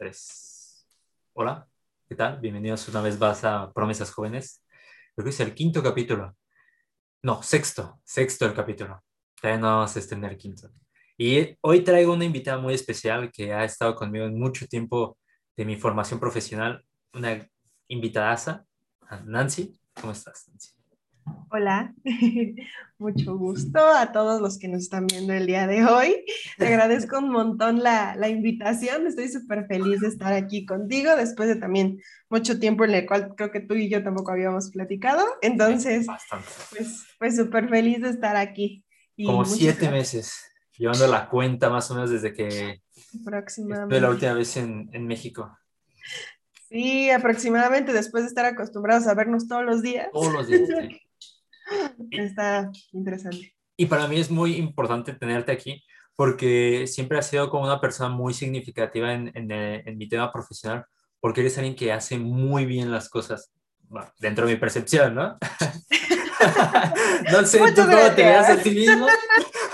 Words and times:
tres. 0.00 0.88
Hola, 1.34 1.68
¿qué 2.08 2.14
tal? 2.14 2.40
Bienvenidos 2.40 2.88
una 2.88 3.02
vez 3.02 3.20
más 3.20 3.44
a 3.44 3.70
Promesas 3.70 4.10
Jóvenes. 4.10 4.64
Creo 5.14 5.24
que 5.24 5.28
es 5.28 5.40
el 5.40 5.52
quinto 5.52 5.82
capítulo. 5.82 6.34
No, 7.22 7.42
sexto, 7.42 8.00
sexto 8.02 8.46
el 8.46 8.54
capítulo. 8.54 9.04
Todavía 9.38 9.60
no 9.60 9.66
vamos 9.66 9.94
a 9.94 9.98
extender 9.98 10.38
quinto. 10.38 10.70
Y 11.18 11.54
hoy 11.60 11.84
traigo 11.84 12.14
una 12.14 12.24
invitada 12.24 12.56
muy 12.56 12.72
especial 12.72 13.30
que 13.30 13.52
ha 13.52 13.62
estado 13.62 13.94
conmigo 13.94 14.24
en 14.24 14.38
mucho 14.38 14.66
tiempo 14.66 15.18
de 15.54 15.66
mi 15.66 15.76
formación 15.76 16.18
profesional, 16.18 16.82
una 17.12 17.46
invitada, 17.86 18.64
Nancy. 19.26 19.78
¿Cómo 20.00 20.12
estás, 20.12 20.48
Nancy? 20.48 20.79
Hola, 21.52 21.92
mucho 22.98 23.36
gusto 23.36 23.78
a 23.96 24.12
todos 24.12 24.40
los 24.40 24.58
que 24.58 24.68
nos 24.68 24.82
están 24.82 25.06
viendo 25.06 25.32
el 25.32 25.46
día 25.46 25.66
de 25.66 25.84
hoy. 25.84 26.24
Te 26.58 26.68
agradezco 26.68 27.18
un 27.18 27.30
montón 27.30 27.82
la, 27.82 28.14
la 28.14 28.28
invitación. 28.28 29.06
Estoy 29.06 29.28
súper 29.28 29.66
feliz 29.66 30.00
de 30.00 30.08
estar 30.08 30.32
aquí 30.32 30.64
contigo 30.64 31.16
después 31.16 31.48
de 31.48 31.56
también 31.56 32.00
mucho 32.28 32.60
tiempo 32.60 32.84
en 32.84 32.92
el 32.92 33.06
cual 33.06 33.34
creo 33.36 33.50
que 33.50 33.60
tú 33.60 33.74
y 33.74 33.88
yo 33.88 34.02
tampoco 34.04 34.30
habíamos 34.30 34.70
platicado. 34.70 35.24
Entonces, 35.42 36.06
pues, 36.70 37.06
pues 37.18 37.36
súper 37.36 37.68
feliz 37.68 38.00
de 38.00 38.10
estar 38.10 38.36
aquí. 38.36 38.84
Como 39.16 39.44
siete 39.44 39.90
meses, 39.90 40.40
llevando 40.78 41.06
la 41.08 41.28
cuenta 41.28 41.68
más 41.68 41.90
o 41.90 41.94
menos 41.94 42.10
desde 42.10 42.32
que 42.32 42.80
estuve 43.12 44.00
la 44.00 44.10
última 44.10 44.34
vez 44.34 44.56
en, 44.56 44.88
en 44.92 45.06
México. 45.06 45.58
Sí, 46.68 47.10
aproximadamente 47.10 47.92
después 47.92 48.22
de 48.22 48.28
estar 48.28 48.44
acostumbrados 48.44 49.08
a 49.08 49.14
vernos 49.14 49.48
todos 49.48 49.64
los 49.64 49.82
días. 49.82 50.08
Todos 50.12 50.32
los 50.32 50.46
días. 50.46 50.68
Está 52.10 52.70
interesante. 52.92 53.54
Y 53.76 53.86
para 53.86 54.06
mí 54.06 54.20
es 54.20 54.30
muy 54.30 54.56
importante 54.56 55.12
tenerte 55.14 55.52
aquí 55.52 55.82
porque 56.20 56.86
siempre 56.86 57.18
has 57.18 57.28
sido 57.28 57.48
como 57.48 57.64
una 57.64 57.80
persona 57.80 58.10
muy 58.10 58.34
significativa 58.34 59.14
en, 59.14 59.32
en, 59.34 59.96
mi 59.96 60.06
tema 60.06 60.30
profesional, 60.30 60.84
porque 61.18 61.40
eres 61.40 61.56
alguien 61.56 61.74
que 61.74 61.94
hace 61.94 62.18
muy 62.18 62.66
bien 62.66 62.92
las 62.92 63.08
cosas, 63.08 63.50
dentro 64.18 64.46
de 64.46 64.52
mi 64.52 64.60
percepción, 64.60 65.14
¿no? 65.14 65.38
no 67.32 67.46
sé 67.46 67.58
tú 67.74 67.86
cómo 67.86 68.10
te 68.14 68.22
veas 68.22 68.50
a 68.50 68.62
ti 68.62 68.70
mismo, 68.70 69.06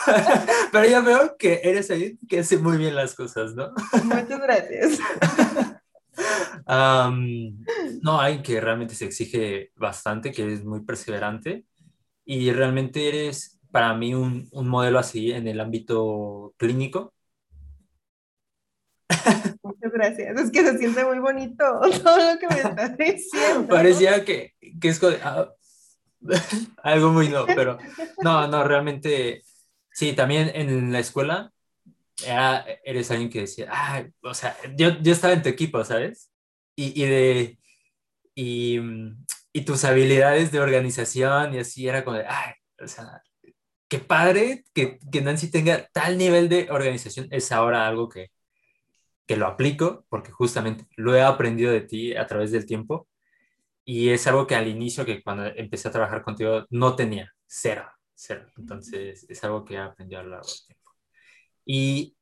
pero 0.71 0.89
yo 0.89 1.03
veo 1.03 1.37
que 1.37 1.63
eres 1.65 1.91
alguien 1.91 2.17
que 2.29 2.39
hace 2.39 2.59
muy 2.59 2.79
bien 2.79 2.95
las 2.95 3.17
cosas, 3.17 3.57
¿no? 3.57 3.73
Muchas 4.05 4.41
gracias. 4.41 5.01
no, 8.03 8.21
alguien 8.21 8.45
que 8.45 8.61
realmente 8.61 8.95
se 8.95 9.07
exige 9.07 9.73
bastante, 9.75 10.31
que 10.31 10.53
es 10.53 10.65
muy 10.65 10.83
perseverante 10.85 11.65
y 12.27 12.53
realmente 12.53 13.09
eres 13.09 13.59
para 13.71 13.95
mí 13.95 14.15
un, 14.15 14.49
un 14.51 14.69
modelo 14.69 14.99
así 14.99 15.31
en 15.31 15.47
el 15.47 15.61
ámbito 15.61 16.55
clínico. 16.59 17.15
Muchas 19.63 19.93
gracias. 19.93 20.41
Es 20.41 20.51
que 20.51 20.63
se 20.63 20.77
siente 20.77 21.05
muy 21.05 21.21
bonito 21.21 21.65
todo 22.05 22.33
lo 22.33 22.39
que 22.39 22.49
me 22.49 22.57
estás 22.57 22.99
diciendo. 22.99 23.69
Parecía 23.69 24.25
que, 24.25 24.55
que 24.81 24.89
es 24.89 25.01
ah, 25.23 25.53
algo 26.83 27.13
muy 27.13 27.29
no, 27.29 27.47
pero 27.47 27.79
no, 28.23 28.49
no, 28.49 28.65
realmente 28.65 29.43
sí, 29.93 30.13
también 30.13 30.51
en 30.55 30.93
la 30.93 30.99
escuela 30.99 31.53
eres 32.83 33.11
alguien 33.11 33.31
que 33.31 33.41
decía, 33.43 33.69
ah, 33.71 34.05
o 34.23 34.35
sea, 34.35 34.57
yo, 34.75 35.01
yo 35.01 35.13
estaba 35.13 35.35
en 35.35 35.43
tu 35.43 35.49
equipo, 35.49 35.85
¿sabes? 35.85 36.31
Y, 36.75 37.03
y 37.03 37.07
de, 37.07 37.59
y, 38.35 38.81
y 39.57 39.63
tus 39.65 39.85
habilidades 39.87 40.53
de 40.53 40.61
organización 40.61 41.55
y 41.55 41.59
así 41.61 41.89
era 41.89 42.05
como 42.05 42.19
de, 42.19 42.27
ay, 42.29 42.53
o 42.79 42.87
sea, 42.87 43.23
qué 43.89 43.99
padre 43.99 44.65
que, 44.75 44.99
que 45.11 45.23
Nancy 45.23 45.51
tenga 45.51 45.89
tal 45.95 46.19
nivel 46.19 46.51
de 46.51 46.69
organización. 46.71 47.27
Es 47.31 47.51
ahora 47.53 47.87
algo 47.89 48.07
que, 48.11 48.29
que 49.27 49.39
lo 49.39 49.47
aplico 49.47 50.05
porque 50.11 50.31
justamente 50.31 50.87
lo 50.97 51.17
he 51.17 51.23
aprendido 51.23 51.73
de 51.73 51.81
ti 51.81 52.15
a 52.15 52.27
través 52.27 52.53
del 52.53 52.67
tiempo 52.67 53.09
y 53.83 54.11
es 54.11 54.27
algo 54.27 54.47
que 54.47 54.57
al 54.57 54.69
inicio, 54.69 55.07
que 55.07 55.23
cuando 55.23 55.47
empecé 55.47 55.89
a 55.89 55.93
trabajar 55.93 56.23
contigo, 56.23 56.67
no 56.69 56.95
tenía, 56.95 57.33
cero, 57.47 57.91
cero. 58.15 58.47
Entonces 58.59 59.25
es 59.27 59.43
algo 59.45 59.65
que 59.65 59.77
he 59.77 59.79
aprendido 59.79 60.21
a 60.21 60.25
lo 60.25 60.31
largo 60.33 60.49
del 60.49 60.67
tiempo. 60.67 60.91
Y 61.65 62.17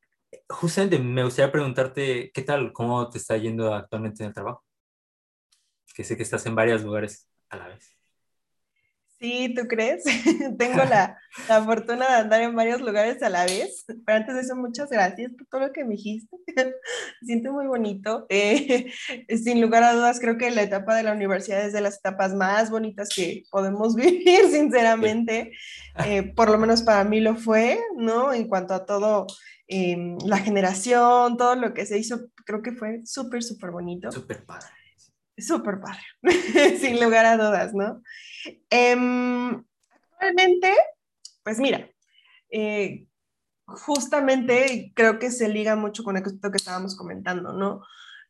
justamente 0.49 1.01
me 1.01 1.25
gustaría 1.25 1.51
preguntarte, 1.51 2.31
¿qué 2.33 2.43
tal? 2.43 2.73
¿Cómo 2.73 3.11
te 3.11 3.19
está 3.19 3.37
yendo 3.39 3.75
actualmente 3.75 4.23
en 4.23 4.29
el 4.29 4.35
trabajo? 4.35 4.65
Que 5.95 6.05
sé 6.05 6.17
que 6.17 6.23
estás 6.23 6.47
en 6.47 6.55
varios 6.55 6.83
lugares 6.83 7.29
a 7.49 7.57
la 7.57 7.69
vez. 7.69 7.95
Sí, 9.25 9.55
¿tú 9.57 9.67
crees? 9.67 10.05
Tengo 10.59 10.85
la, 10.85 11.17
la, 11.49 11.65
fortuna 11.65 12.07
de 12.09 12.15
andar 12.17 12.43
en 12.43 12.55
varios 12.55 12.83
lugares 12.83 13.23
a 13.23 13.31
la 13.31 13.45
vez. 13.45 13.85
Pero 14.05 14.19
antes 14.19 14.35
de 14.35 14.41
eso, 14.43 14.55
muchas 14.55 14.91
gracias 14.91 15.33
por 15.33 15.47
todo 15.47 15.61
lo 15.69 15.73
que 15.73 15.85
me 15.85 15.95
dijiste. 15.95 16.37
Me 16.57 17.27
siento 17.27 17.51
muy 17.53 17.67
bonito. 17.67 18.27
Eh, 18.29 18.93
sin 19.43 19.63
lugar 19.63 19.83
a 19.83 19.95
dudas, 19.95 20.21
creo 20.21 20.37
que 20.37 20.51
la 20.51 20.63
etapa 20.63 20.95
de 20.95 21.05
la 21.05 21.13
universidad 21.13 21.65
es 21.65 21.73
de 21.73 21.81
las 21.81 21.99
etapas 21.99 22.35
más 22.35 22.71
bonitas 22.71 23.09
que 23.15 23.45
podemos 23.51 23.95
vivir, 23.95 24.51
sinceramente. 24.51 25.53
Eh, 26.05 26.35
por 26.35 26.51
lo 26.51 26.59
menos 26.59 26.83
para 26.83 27.05
mí 27.05 27.21
lo 27.21 27.35
fue, 27.37 27.79
¿no? 27.97 28.33
En 28.33 28.47
cuanto 28.47 28.75
a 28.75 28.85
todo, 28.85 29.27
eh, 29.69 30.17
la 30.27 30.37
generación, 30.39 31.39
todo 31.39 31.55
lo 31.55 31.73
que 31.73 31.87
se 31.87 31.99
hizo, 31.99 32.29
creo 32.45 32.61
que 32.61 32.73
fue 32.73 33.01
súper, 33.07 33.43
súper 33.43 33.71
bonito. 33.71 34.13
Súper 34.13 34.45
padre 34.45 34.84
súper 35.37 35.81
padre, 35.81 36.03
sin 36.79 37.01
lugar 37.03 37.27
a 37.27 37.37
dudas, 37.37 37.75
¿no? 37.75 38.03
Em, 38.71 39.65
actualmente, 39.91 40.73
pues 41.43 41.59
mira, 41.59 41.89
eh, 42.51 43.07
justamente 43.67 44.93
creo 44.95 45.19
que 45.19 45.31
se 45.31 45.49
liga 45.49 45.77
mucho 45.77 46.05
con 46.05 46.17
esto 46.17 46.51
que 46.51 46.57
estábamos 46.57 46.97
comentando, 46.97 47.53
¿no? 47.53 47.83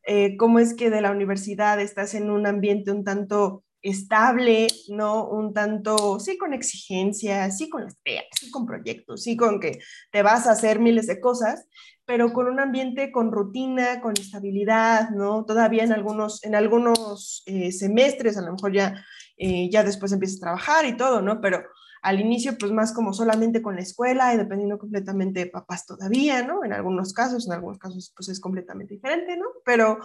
Eh, 0.07 0.37
cómo 0.37 0.59
es 0.59 0.75
que 0.75 0.91
de 0.91 1.01
la 1.01 1.11
universidad 1.11 1.81
estás 1.81 2.15
en 2.15 2.31
un 2.31 2.47
ambiente 2.47 2.93
un 2.93 3.05
tanto 3.05 3.65
estable, 3.85 4.67
¿no? 4.89 5.29
Un 5.29 5.53
tanto, 5.53 6.19
sí, 6.19 6.39
con 6.39 6.55
exigencias, 6.55 7.59
sí, 7.59 7.69
con 7.69 7.87
estrellas, 7.87 8.25
sí, 8.39 8.51
con 8.51 8.67
proyectos, 8.67 9.23
sí, 9.23 9.37
con 9.37 9.61
que 9.61 9.79
te 10.11 10.23
vas 10.23 10.47
a 10.47 10.53
hacer 10.53 10.81
miles 10.81 11.07
de 11.07 11.21
cosas, 11.21 11.67
pero 12.07 12.33
con 12.33 12.47
un 12.49 12.61
ambiente 12.61 13.11
con 13.11 13.33
rutina, 13.33 14.01
con 14.01 14.15
estabilidad, 14.19 15.11
¿no? 15.11 15.45
Todavía 15.45 15.85
en 15.85 15.93
algunos, 15.93 16.43
en 16.45 16.55
algunos 16.55 17.43
eh, 17.47 17.73
semestres, 17.73 18.37
a 18.37 18.43
lo 18.43 18.53
mejor 18.53 18.73
ya, 18.73 19.05
eh, 19.37 19.71
ya 19.71 19.83
después 19.83 20.13
empiezas 20.13 20.39
a 20.39 20.41
trabajar 20.41 20.85
y 20.87 20.97
todo, 20.97 21.23
¿no? 21.23 21.41
Pero 21.41 21.63
al 22.03 22.21
inicio, 22.21 22.59
pues 22.59 22.71
más 22.73 22.93
como 22.93 23.15
solamente 23.15 23.63
con 23.63 23.77
la 23.77 23.81
escuela 23.81 24.35
y 24.35 24.37
dependiendo 24.37 24.79
completamente 24.79 25.41
de 25.41 25.47
papás 25.47 25.87
todavía, 25.87 26.43
¿no? 26.43 26.63
En 26.63 26.75
algunos 26.75 27.15
casos, 27.15 27.47
en 27.47 27.55
algunos 27.55 27.79
casos, 27.79 28.13
pues 28.15 28.29
es 28.29 28.41
completamente 28.41 28.95
diferente, 28.95 29.37
¿no? 29.39 29.47
Pero 29.65 29.99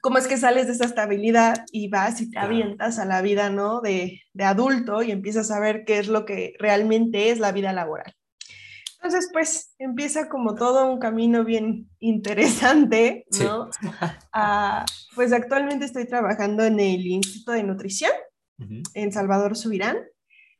cómo 0.00 0.16
es 0.16 0.26
que 0.26 0.38
sales 0.38 0.66
de 0.66 0.72
esa 0.72 0.86
estabilidad 0.86 1.66
y 1.72 1.88
vas 1.88 2.22
y 2.22 2.30
te 2.30 2.38
avientas 2.38 2.98
a 2.98 3.04
la 3.04 3.20
vida, 3.20 3.50
¿no? 3.50 3.82
De, 3.82 4.22
de 4.32 4.44
adulto 4.44 5.02
y 5.02 5.10
empiezas 5.10 5.50
a 5.50 5.60
ver 5.60 5.84
qué 5.84 5.98
es 5.98 6.08
lo 6.08 6.24
que 6.24 6.54
realmente 6.58 7.30
es 7.30 7.38
la 7.38 7.52
vida 7.52 7.74
laboral. 7.74 8.14
Entonces, 9.02 9.30
pues 9.32 9.74
empieza 9.78 10.28
como 10.28 10.54
todo 10.54 10.86
un 10.86 10.98
camino 10.98 11.42
bien 11.42 11.88
interesante, 12.00 13.24
¿no? 13.40 13.70
Ah, 14.30 14.84
pues 15.14 15.32
actualmente 15.32 15.86
estoy 15.86 16.06
trabajando 16.06 16.64
en 16.64 16.78
el 16.78 17.06
Instituto 17.06 17.52
de 17.52 17.62
Nutrición 17.62 18.12
en 18.92 19.10
Salvador 19.10 19.56
Subirán, 19.56 19.96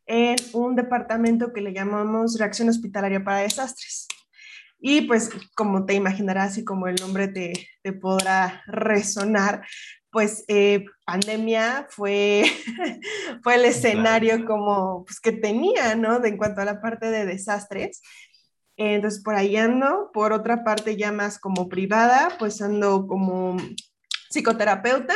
en 0.06 0.36
un 0.54 0.74
departamento 0.74 1.52
que 1.52 1.60
le 1.60 1.74
llamamos 1.74 2.38
Reacción 2.38 2.70
Hospitalaria 2.70 3.22
para 3.22 3.40
Desastres. 3.40 4.08
Y 4.78 5.02
pues 5.02 5.30
como 5.54 5.84
te 5.84 5.92
imaginarás 5.92 6.56
y 6.56 6.64
como 6.64 6.88
el 6.88 6.96
nombre 6.96 7.28
te, 7.28 7.52
te 7.82 7.92
podrá 7.92 8.62
resonar, 8.66 9.66
pues 10.10 10.44
eh, 10.48 10.86
pandemia 11.04 11.86
fue, 11.90 12.44
fue 13.42 13.56
el 13.56 13.66
escenario 13.66 14.44
como 14.46 15.04
pues, 15.04 15.20
que 15.20 15.32
tenía, 15.32 15.94
¿no? 15.94 16.18
De, 16.20 16.30
en 16.30 16.38
cuanto 16.38 16.62
a 16.62 16.64
la 16.64 16.80
parte 16.80 17.10
de 17.10 17.26
desastres. 17.26 18.00
Entonces, 18.82 19.22
por 19.22 19.34
ahí 19.34 19.56
ando. 19.56 20.10
Por 20.12 20.32
otra 20.32 20.64
parte, 20.64 20.96
ya 20.96 21.12
más 21.12 21.38
como 21.38 21.68
privada, 21.68 22.30
pues 22.38 22.62
ando 22.62 23.06
como 23.06 23.58
psicoterapeuta. 24.30 25.14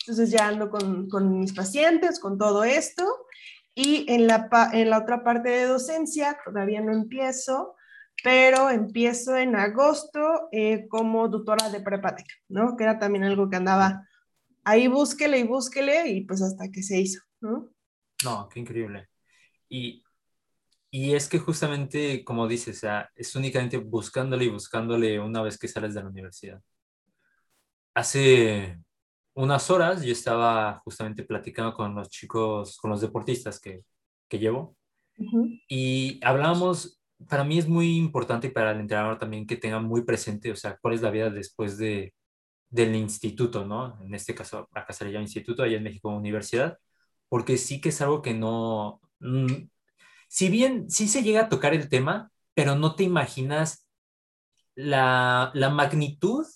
Entonces, 0.00 0.30
ya 0.30 0.48
ando 0.48 0.68
con, 0.68 1.08
con 1.08 1.38
mis 1.38 1.54
pacientes, 1.54 2.20
con 2.20 2.36
todo 2.36 2.62
esto. 2.62 3.04
Y 3.74 4.04
en 4.12 4.26
la, 4.26 4.50
en 4.74 4.90
la 4.90 4.98
otra 4.98 5.24
parte 5.24 5.48
de 5.48 5.64
docencia, 5.64 6.38
todavía 6.44 6.82
no 6.82 6.92
empiezo, 6.92 7.74
pero 8.22 8.68
empiezo 8.68 9.34
en 9.34 9.56
agosto 9.56 10.48
eh, 10.52 10.86
como 10.88 11.30
tutora 11.30 11.70
de 11.70 11.80
prepatec, 11.80 12.26
¿no? 12.48 12.76
Que 12.76 12.84
era 12.84 12.98
también 12.98 13.24
algo 13.24 13.48
que 13.48 13.56
andaba 13.56 14.06
ahí 14.62 14.88
búsquele 14.88 15.38
y 15.38 15.44
búsquele 15.44 16.08
y 16.08 16.26
pues 16.26 16.42
hasta 16.42 16.70
que 16.70 16.82
se 16.82 17.00
hizo, 17.00 17.22
¿no? 17.40 17.70
No, 18.24 18.46
qué 18.50 18.60
increíble. 18.60 19.08
Y 19.70 20.04
y 20.90 21.14
es 21.14 21.28
que 21.28 21.38
justamente, 21.38 22.24
como 22.24 22.48
dices, 22.48 22.78
o 22.78 22.80
sea, 22.80 23.10
es 23.14 23.34
únicamente 23.36 23.78
buscándole 23.78 24.46
y 24.46 24.48
buscándole 24.50 25.20
una 25.20 25.42
vez 25.42 25.58
que 25.58 25.68
sales 25.68 25.94
de 25.94 26.02
la 26.02 26.08
universidad. 26.08 26.60
Hace 27.94 28.78
unas 29.34 29.70
horas 29.70 30.02
yo 30.02 30.12
estaba 30.12 30.80
justamente 30.84 31.24
platicando 31.24 31.74
con 31.74 31.94
los 31.94 32.08
chicos, 32.10 32.76
con 32.78 32.90
los 32.90 33.00
deportistas 33.00 33.60
que, 33.60 33.82
que 34.28 34.38
llevo, 34.38 34.76
y 35.68 36.18
hablábamos 36.24 37.00
para 37.28 37.44
mí 37.44 37.58
es 37.58 37.68
muy 37.68 37.96
importante 37.96 38.46
y 38.48 38.50
para 38.50 38.72
el 38.72 38.80
entrenador 38.80 39.18
también 39.18 39.46
que 39.46 39.56
tenga 39.56 39.80
muy 39.80 40.02
presente, 40.04 40.50
o 40.52 40.56
sea, 40.56 40.78
cuál 40.80 40.94
es 40.94 41.02
la 41.02 41.10
vida 41.10 41.30
después 41.30 41.76
de, 41.78 42.14
del 42.70 42.94
instituto, 42.96 43.66
¿no? 43.66 43.98
En 44.02 44.14
este 44.14 44.34
caso, 44.34 44.68
acá 44.74 44.92
se 44.92 45.04
le 45.04 45.12
llama 45.12 45.24
instituto, 45.24 45.62
allá 45.62 45.76
en 45.76 45.84
México 45.84 46.10
universidad, 46.10 46.78
porque 47.28 47.58
sí 47.58 47.80
que 47.80 47.90
es 47.90 48.00
algo 48.02 48.22
que 48.22 48.34
no, 48.34 49.00
mm, 49.20 49.68
si 50.30 50.48
bien 50.48 50.88
sí 50.88 51.08
se 51.08 51.24
llega 51.24 51.42
a 51.42 51.48
tocar 51.48 51.74
el 51.74 51.88
tema, 51.88 52.30
pero 52.54 52.76
no 52.76 52.94
te 52.94 53.02
imaginas 53.02 53.88
la, 54.76 55.50
la 55.54 55.70
magnitud 55.70 56.46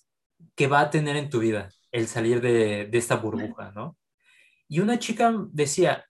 que 0.55 0.69
va 0.69 0.81
a 0.81 0.91
tener 0.91 1.17
en 1.17 1.29
tu 1.29 1.41
vida 1.41 1.71
el 1.91 2.07
salir 2.07 2.41
de, 2.41 2.87
de 2.87 2.99
esta 2.99 3.17
burbuja, 3.17 3.73
¿no? 3.73 3.97
Y 4.69 4.79
una 4.79 5.01
chica 5.01 5.35
decía, 5.51 6.05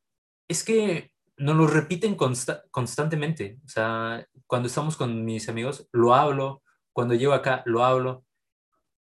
es 0.47 0.63
que 0.63 1.15
nos 1.37 1.57
lo 1.57 1.67
repiten 1.67 2.17
constantemente. 2.17 3.59
O 3.65 3.69
sea, 3.69 4.27
cuando 4.47 4.69
estamos 4.69 4.97
con 4.97 5.25
mis 5.25 5.49
amigos, 5.49 5.89
lo 5.93 6.15
hablo. 6.15 6.63
Cuando 6.93 7.15
llego 7.15 7.33
acá, 7.33 7.63
lo 7.67 7.85
hablo. 7.85 8.25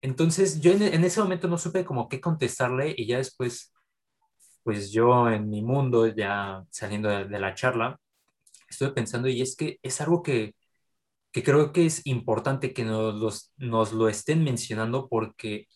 Entonces, 0.02 0.62
yo 0.62 0.72
en, 0.72 1.04
ese 1.04 1.22
momento 1.22 1.48
no 1.48 1.58
supe 1.58 1.86
como 1.86 2.10
qué 2.10 2.20
contestarle 2.20 2.94
y 2.98 3.08
ya 3.08 3.18
después, 3.18 3.74
pues 4.64 4.92
yo 4.92 5.30
en 5.30 5.50
mi 5.50 5.62
mundo, 5.62 6.08
ya 6.08 6.64
saliendo 6.70 7.10
de, 7.10 7.40
la 7.40 7.54
charla, 7.56 8.00
estuve 8.74 8.92
pensando 8.92 9.28
y 9.30 9.42
es 9.42 9.56
que 9.56 9.80
es 9.82 10.02
algo 10.02 10.24
que, 10.24 10.56
que 11.32 11.44
creo 11.44 11.74
que 11.74 11.86
es 11.86 12.06
importante 12.06 12.74
que 12.74 12.86
nos, 12.86 13.54
nos 13.58 13.94
lo 13.94 14.08
estén 14.10 14.44
mencionando 14.44 15.08
porque, 15.10 15.68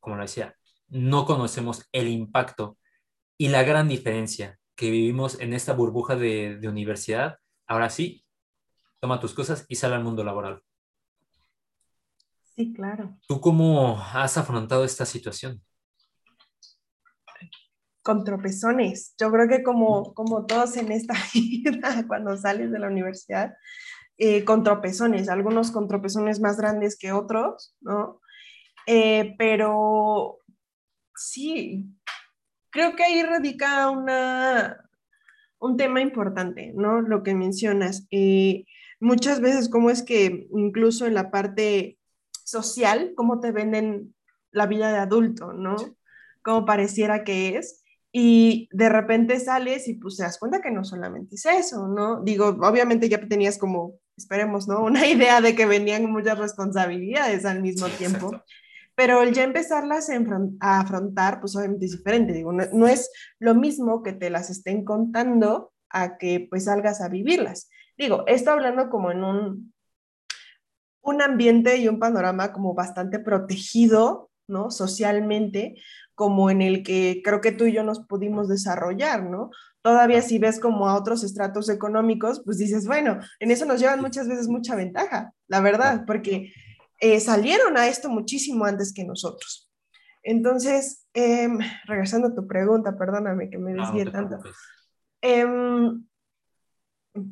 como 0.00 0.16
lo 0.16 0.22
decía, 0.22 0.56
no 0.88 1.24
conocemos 1.24 1.88
el 1.92 2.08
impacto 2.08 2.76
y 3.38 3.48
la 3.48 3.62
gran 3.62 3.88
diferencia 3.88 4.58
que 4.76 4.90
vivimos 4.90 5.40
en 5.40 5.52
esta 5.52 5.72
burbuja 5.72 6.16
de, 6.16 6.60
universidad, 6.68 7.38
ahora 7.66 7.88
sí, 7.90 8.24
toma 9.00 9.20
tus 9.20 9.34
cosas 9.34 9.64
y 9.68 9.76
sale 9.76 9.94
al 9.94 10.04
mundo 10.04 10.22
laboral. 10.24 10.62
Sí, 12.54 12.72
claro. 12.72 13.16
¿Tú 13.26 13.40
cómo 13.40 13.98
has 14.12 14.36
afrontado 14.36 14.84
esta 14.84 15.06
situación? 15.06 15.62
Con 18.02 18.24
tropezones. 18.24 19.14
Yo 19.18 19.30
creo 19.30 19.48
que 19.48 19.62
como, 19.62 20.12
como 20.14 20.46
todos 20.46 20.76
en 20.76 20.92
esta 20.92 21.14
vida, 21.34 22.04
cuando 22.06 22.36
sales 22.36 22.70
de 22.70 22.78
la 22.78 22.88
universidad, 22.88 23.54
eh, 24.18 24.44
con 24.44 24.62
tropezones, 24.62 25.28
algunos 25.28 25.70
con 25.70 25.88
tropezones 25.88 26.40
más 26.40 26.56
grandes 26.56 26.96
que 26.98 27.12
otros, 27.12 27.76
¿no? 27.80 28.20
Eh, 28.86 29.34
pero 29.38 30.38
sí, 31.14 31.86
creo 32.70 32.96
que 32.96 33.04
ahí 33.04 33.22
radica 33.22 33.88
una, 33.90 34.88
un 35.58 35.76
tema 35.76 36.00
importante, 36.00 36.72
¿no? 36.74 37.00
Lo 37.00 37.22
que 37.22 37.34
mencionas. 37.34 38.06
Eh, 38.10 38.64
muchas 39.00 39.40
veces, 39.40 39.68
cómo 39.68 39.90
es 39.90 40.02
que 40.02 40.46
incluso 40.52 41.06
en 41.06 41.14
la 41.14 41.30
parte 41.30 41.98
social, 42.44 43.12
cómo 43.16 43.40
te 43.40 43.52
venden 43.52 44.14
la 44.50 44.66
vida 44.66 44.92
de 44.92 44.98
adulto, 44.98 45.52
¿no? 45.52 45.76
Como 46.42 46.64
pareciera 46.64 47.24
que 47.24 47.56
es. 47.56 47.81
Y 48.12 48.68
de 48.72 48.90
repente 48.90 49.40
sales 49.40 49.88
y 49.88 49.94
pues 49.94 50.18
te 50.18 50.22
das 50.22 50.38
cuenta 50.38 50.60
que 50.60 50.70
no 50.70 50.84
solamente 50.84 51.36
es 51.36 51.46
eso, 51.46 51.88
¿no? 51.88 52.22
Digo, 52.22 52.48
obviamente 52.48 53.08
ya 53.08 53.26
tenías 53.26 53.56
como, 53.56 53.94
esperemos, 54.16 54.68
¿no? 54.68 54.82
Una 54.84 55.06
idea 55.06 55.40
de 55.40 55.54
que 55.54 55.66
venían 55.66 56.10
muchas 56.10 56.38
responsabilidades 56.38 57.46
al 57.46 57.62
mismo 57.62 57.88
tiempo 57.88 58.42
pero 58.94 59.22
el 59.22 59.32
ya 59.32 59.44
empezarlas 59.44 60.10
a 60.60 60.80
afrontar, 60.80 61.40
pues 61.40 61.56
obviamente 61.56 61.86
es 61.86 61.92
diferente, 61.92 62.32
digo, 62.32 62.52
no, 62.52 62.86
es 62.86 63.10
lo 63.38 63.54
mismo 63.54 64.02
que 64.02 64.12
te 64.12 64.30
las 64.30 64.50
estén 64.50 64.84
contando 64.84 65.72
a 65.90 66.18
que 66.18 66.46
pues 66.48 66.64
salgas 66.64 67.00
a 67.00 67.08
vivirlas. 67.08 67.70
Digo, 67.96 68.24
esto 68.26 68.50
hablando 68.50 68.90
como 68.90 69.10
en 69.10 69.24
un, 69.24 69.74
un 71.00 71.22
ambiente 71.22 71.78
y 71.78 71.88
un 71.88 71.98
panorama 71.98 72.52
como 72.52 72.74
bastante 72.74 73.18
protegido, 73.18 74.30
¿no? 74.46 74.70
Socialmente, 74.70 75.76
como 76.22 76.50
en 76.50 76.62
el 76.62 76.84
que 76.84 77.20
creo 77.24 77.40
que 77.40 77.50
tú 77.50 77.64
y 77.64 77.72
yo 77.72 77.82
nos 77.82 77.98
pudimos 77.98 78.46
desarrollar, 78.46 79.24
¿no? 79.24 79.50
Todavía 79.82 80.22
si 80.22 80.38
ves 80.38 80.60
como 80.60 80.88
a 80.88 80.96
otros 80.96 81.24
estratos 81.24 81.68
económicos, 81.68 82.42
pues 82.44 82.58
dices, 82.58 82.86
bueno, 82.86 83.18
en 83.40 83.50
eso 83.50 83.64
nos 83.64 83.80
llevan 83.80 84.00
muchas 84.00 84.28
veces 84.28 84.46
mucha 84.46 84.76
ventaja, 84.76 85.32
la 85.48 85.60
verdad, 85.60 86.04
porque 86.06 86.52
eh, 87.00 87.18
salieron 87.18 87.76
a 87.76 87.88
esto 87.88 88.08
muchísimo 88.08 88.66
antes 88.66 88.94
que 88.94 89.04
nosotros. 89.04 89.68
Entonces, 90.22 91.08
em, 91.12 91.58
regresando 91.86 92.28
a 92.28 92.34
tu 92.36 92.46
pregunta, 92.46 92.96
perdóname 92.96 93.50
que 93.50 93.58
me 93.58 93.74
desvíe 93.74 94.08
tanto. 94.08 94.38
Em, 95.20 96.06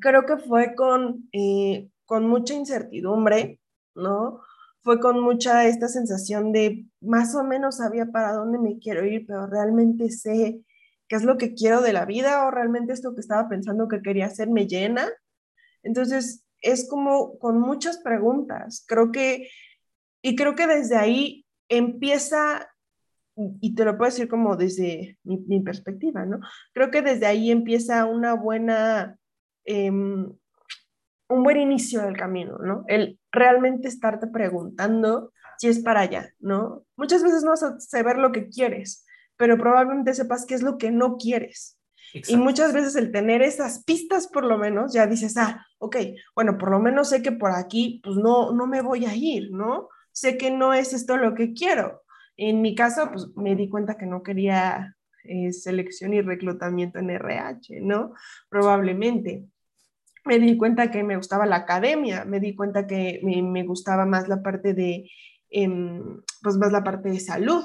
creo 0.00 0.26
que 0.26 0.36
fue 0.36 0.74
con, 0.74 1.28
eh, 1.30 1.88
con 2.06 2.28
mucha 2.28 2.54
incertidumbre, 2.54 3.60
¿no? 3.94 4.40
Fue 4.82 4.98
con 4.98 5.20
mucha 5.20 5.66
esta 5.66 5.88
sensación 5.88 6.52
de 6.52 6.86
más 7.00 7.34
o 7.34 7.44
menos 7.44 7.76
sabía 7.76 8.06
para 8.06 8.32
dónde 8.32 8.58
me 8.58 8.78
quiero 8.78 9.04
ir, 9.04 9.26
pero 9.26 9.46
realmente 9.46 10.10
sé 10.10 10.62
qué 11.06 11.16
es 11.16 11.24
lo 11.24 11.36
que 11.36 11.54
quiero 11.54 11.82
de 11.82 11.92
la 11.92 12.06
vida 12.06 12.46
o 12.46 12.50
realmente 12.50 12.92
esto 12.92 13.14
que 13.14 13.20
estaba 13.20 13.48
pensando 13.48 13.88
que 13.88 14.00
quería 14.00 14.26
hacer 14.26 14.48
me 14.48 14.66
llena. 14.66 15.08
Entonces, 15.82 16.44
es 16.62 16.88
como 16.88 17.38
con 17.38 17.60
muchas 17.60 17.98
preguntas. 17.98 18.84
Creo 18.86 19.12
que, 19.12 19.48
y 20.22 20.36
creo 20.36 20.54
que 20.54 20.66
desde 20.66 20.96
ahí 20.96 21.46
empieza, 21.68 22.68
y 23.36 23.74
te 23.74 23.84
lo 23.84 23.96
puedo 23.96 24.10
decir 24.10 24.28
como 24.28 24.56
desde 24.56 25.18
mi, 25.24 25.60
perspectiva, 25.60 26.24
¿no? 26.26 26.40
Creo 26.72 26.90
que 26.90 27.02
desde 27.02 27.26
ahí 27.26 27.50
empieza 27.50 28.06
una 28.06 28.34
buena, 28.34 29.18
em, 29.64 30.32
un 31.28 31.42
buen 31.42 31.56
inicio 31.56 32.02
del 32.02 32.16
camino, 32.16 32.58
¿no? 32.58 32.84
El 32.88 33.19
realmente 33.32 33.88
estarte 33.88 34.26
preguntando 34.26 35.32
si 35.58 35.68
es 35.68 35.80
para 35.80 36.00
allá, 36.00 36.32
¿no? 36.38 36.84
Muchas 36.96 37.22
veces 37.22 37.42
no 37.42 37.50
vas 37.50 37.62
a 37.62 37.78
saber 37.80 38.16
lo 38.16 38.32
que 38.32 38.48
quieres, 38.48 39.04
pero 39.36 39.58
probablemente 39.58 40.14
sepas 40.14 40.46
qué 40.46 40.54
es 40.54 40.62
lo 40.62 40.78
que 40.78 40.90
no 40.90 41.16
quieres. 41.16 41.78
Y 42.12 42.36
muchas 42.36 42.72
veces 42.72 42.96
el 42.96 43.12
tener 43.12 43.42
esas 43.42 43.84
pistas 43.84 44.26
por 44.26 44.44
lo 44.44 44.58
menos, 44.58 44.92
ya 44.92 45.06
dices, 45.06 45.36
ah, 45.36 45.64
ok, 45.78 45.96
bueno, 46.34 46.58
por 46.58 46.70
lo 46.70 46.80
menos 46.80 47.10
sé 47.10 47.22
que 47.22 47.32
por 47.32 47.52
aquí, 47.52 48.00
pues 48.02 48.16
no, 48.16 48.52
no 48.52 48.66
me 48.66 48.82
voy 48.82 49.06
a 49.06 49.14
ir, 49.14 49.52
¿no? 49.52 49.88
Sé 50.12 50.36
que 50.36 50.50
no 50.50 50.74
es 50.74 50.92
esto 50.92 51.16
lo 51.16 51.34
que 51.34 51.52
quiero. 51.52 52.02
En 52.36 52.62
mi 52.62 52.74
caso, 52.74 53.10
pues 53.12 53.28
me 53.36 53.54
di 53.54 53.68
cuenta 53.68 53.96
que 53.96 54.06
no 54.06 54.22
quería 54.22 54.96
eh, 55.24 55.52
selección 55.52 56.14
y 56.14 56.22
reclutamiento 56.22 56.98
en 56.98 57.10
RH, 57.10 57.80
¿no? 57.80 58.14
Probablemente. 58.48 59.44
Me 60.24 60.38
di 60.38 60.56
cuenta 60.56 60.90
que 60.90 61.02
me 61.02 61.16
gustaba 61.16 61.46
la 61.46 61.56
academia, 61.56 62.24
me 62.24 62.40
di 62.40 62.54
cuenta 62.54 62.86
que 62.86 63.20
me, 63.22 63.64
gustaba 63.64 64.06
más 64.06 64.28
la 64.28 64.42
parte 64.42 64.74
de, 64.74 65.10
em, 65.48 66.20
pues 66.42 66.56
más 66.56 66.72
la 66.72 66.84
parte 66.84 67.10
de 67.10 67.20
salud. 67.20 67.64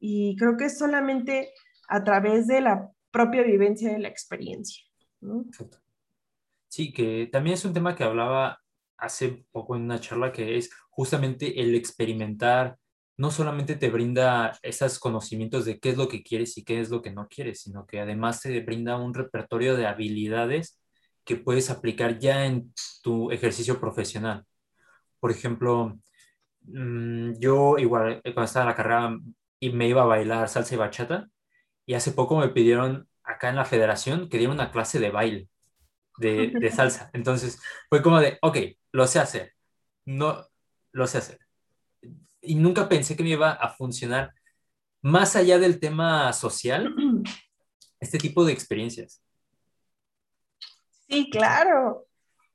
Y 0.00 0.36
creo 0.36 0.56
que 0.56 0.66
es 0.66 0.78
solamente 0.78 1.50
a 1.88 2.04
través 2.04 2.46
de 2.46 2.60
la 2.60 2.90
propia 3.10 3.42
vivencia 3.42 3.92
de 3.92 3.98
la 3.98 4.08
experiencia. 4.08 4.84
Sí, 6.68 6.92
que 6.92 7.28
también 7.32 7.54
es 7.54 7.64
un 7.64 7.72
tema 7.72 7.94
que 7.94 8.04
hablaba 8.04 8.60
hace 8.96 9.46
poco 9.52 9.76
en 9.76 9.82
una 9.82 10.00
charla 10.00 10.32
que 10.32 10.58
es 10.58 10.70
justamente 10.90 11.60
el 11.60 11.74
experimentar 11.74 12.78
no 13.18 13.32
solamente 13.32 13.74
te 13.74 13.90
brinda 13.90 14.56
esos 14.62 15.00
conocimientos 15.00 15.64
de 15.64 15.80
qué 15.80 15.90
es 15.90 15.96
lo 15.96 16.08
que 16.08 16.22
quieres 16.22 16.56
y 16.56 16.64
qué 16.64 16.80
es 16.80 16.88
lo 16.88 17.02
que 17.02 17.10
no 17.10 17.26
quieres, 17.28 17.62
sino 17.62 17.84
que 17.84 18.00
además 18.00 18.40
te 18.40 18.60
brinda 18.60 18.96
un 18.96 19.12
repertorio 19.12 19.76
de 19.76 19.86
habilidades 19.86 20.78
que 21.28 21.36
puedes 21.36 21.68
aplicar 21.68 22.18
ya 22.18 22.46
en 22.46 22.72
tu 23.02 23.30
ejercicio 23.30 23.78
profesional. 23.78 24.46
Por 25.20 25.30
ejemplo, 25.30 25.98
mm, 26.62 27.34
yo 27.38 27.76
igual 27.76 28.22
cuando 28.22 28.44
estaba 28.44 28.64
en 28.64 28.68
la 28.70 28.74
carrera 28.74 29.18
y 29.60 29.70
me 29.70 29.88
iba 29.88 30.02
a 30.02 30.06
bailar 30.06 30.48
salsa 30.48 30.74
y 30.74 30.78
bachata, 30.78 31.28
y 31.84 31.92
hace 31.92 32.12
poco 32.12 32.38
me 32.38 32.48
pidieron 32.48 33.08
acá 33.24 33.50
en 33.50 33.56
la 33.56 33.66
federación 33.66 34.30
que 34.30 34.38
diera 34.38 34.54
una 34.54 34.70
clase 34.70 34.98
de 35.00 35.10
baile, 35.10 35.48
de, 36.16 36.48
de 36.60 36.70
salsa. 36.70 37.10
Entonces 37.12 37.60
fue 37.90 38.02
como 38.02 38.20
de, 38.20 38.38
ok, 38.40 38.56
lo 38.92 39.06
sé 39.06 39.18
hacer, 39.18 39.52
no, 40.06 40.46
lo 40.92 41.06
sé 41.06 41.18
hacer. 41.18 41.40
Y 42.40 42.54
nunca 42.54 42.88
pensé 42.88 43.16
que 43.18 43.22
me 43.22 43.30
iba 43.30 43.52
a 43.52 43.68
funcionar 43.74 44.32
más 45.02 45.36
allá 45.36 45.58
del 45.58 45.78
tema 45.78 46.32
social, 46.32 46.94
este 48.00 48.16
tipo 48.16 48.46
de 48.46 48.54
experiencias. 48.54 49.22
Sí, 51.08 51.30
claro. 51.30 52.06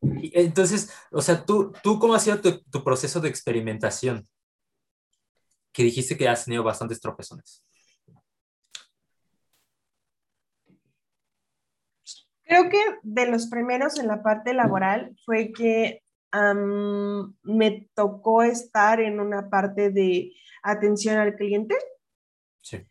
entonces, 0.01 0.91
o 1.11 1.21
sea, 1.21 1.43
¿tú, 1.43 1.73
tú 1.81 1.97
cómo 1.97 2.13
ha 2.13 2.19
sido 2.19 2.39
tu, 2.39 2.61
tu, 2.63 2.83
proceso 2.83 3.19
de 3.19 3.29
experimentación? 3.29 4.27
Que 5.71 5.83
dijiste 5.83 6.17
que 6.17 6.27
has 6.27 6.45
tenido 6.45 6.63
bastantes 6.63 7.01
tropezones. 7.01 7.63
Creo 12.43 12.69
que 12.69 12.79
de 13.01 13.25
los 13.25 13.47
primeros 13.47 13.97
en 13.97 14.07
la 14.07 14.21
parte 14.21 14.53
laboral 14.53 15.15
fue 15.25 15.51
que 15.51 16.03
me 17.43 17.89
tocó 17.93 18.43
estar 18.43 18.99
en 18.99 19.19
una 19.19 19.49
parte 19.49 19.91
de 19.91 20.33
atención 20.63 21.17
al 21.17 21.35
cliente. 21.35 21.75
Sí. 22.61 22.85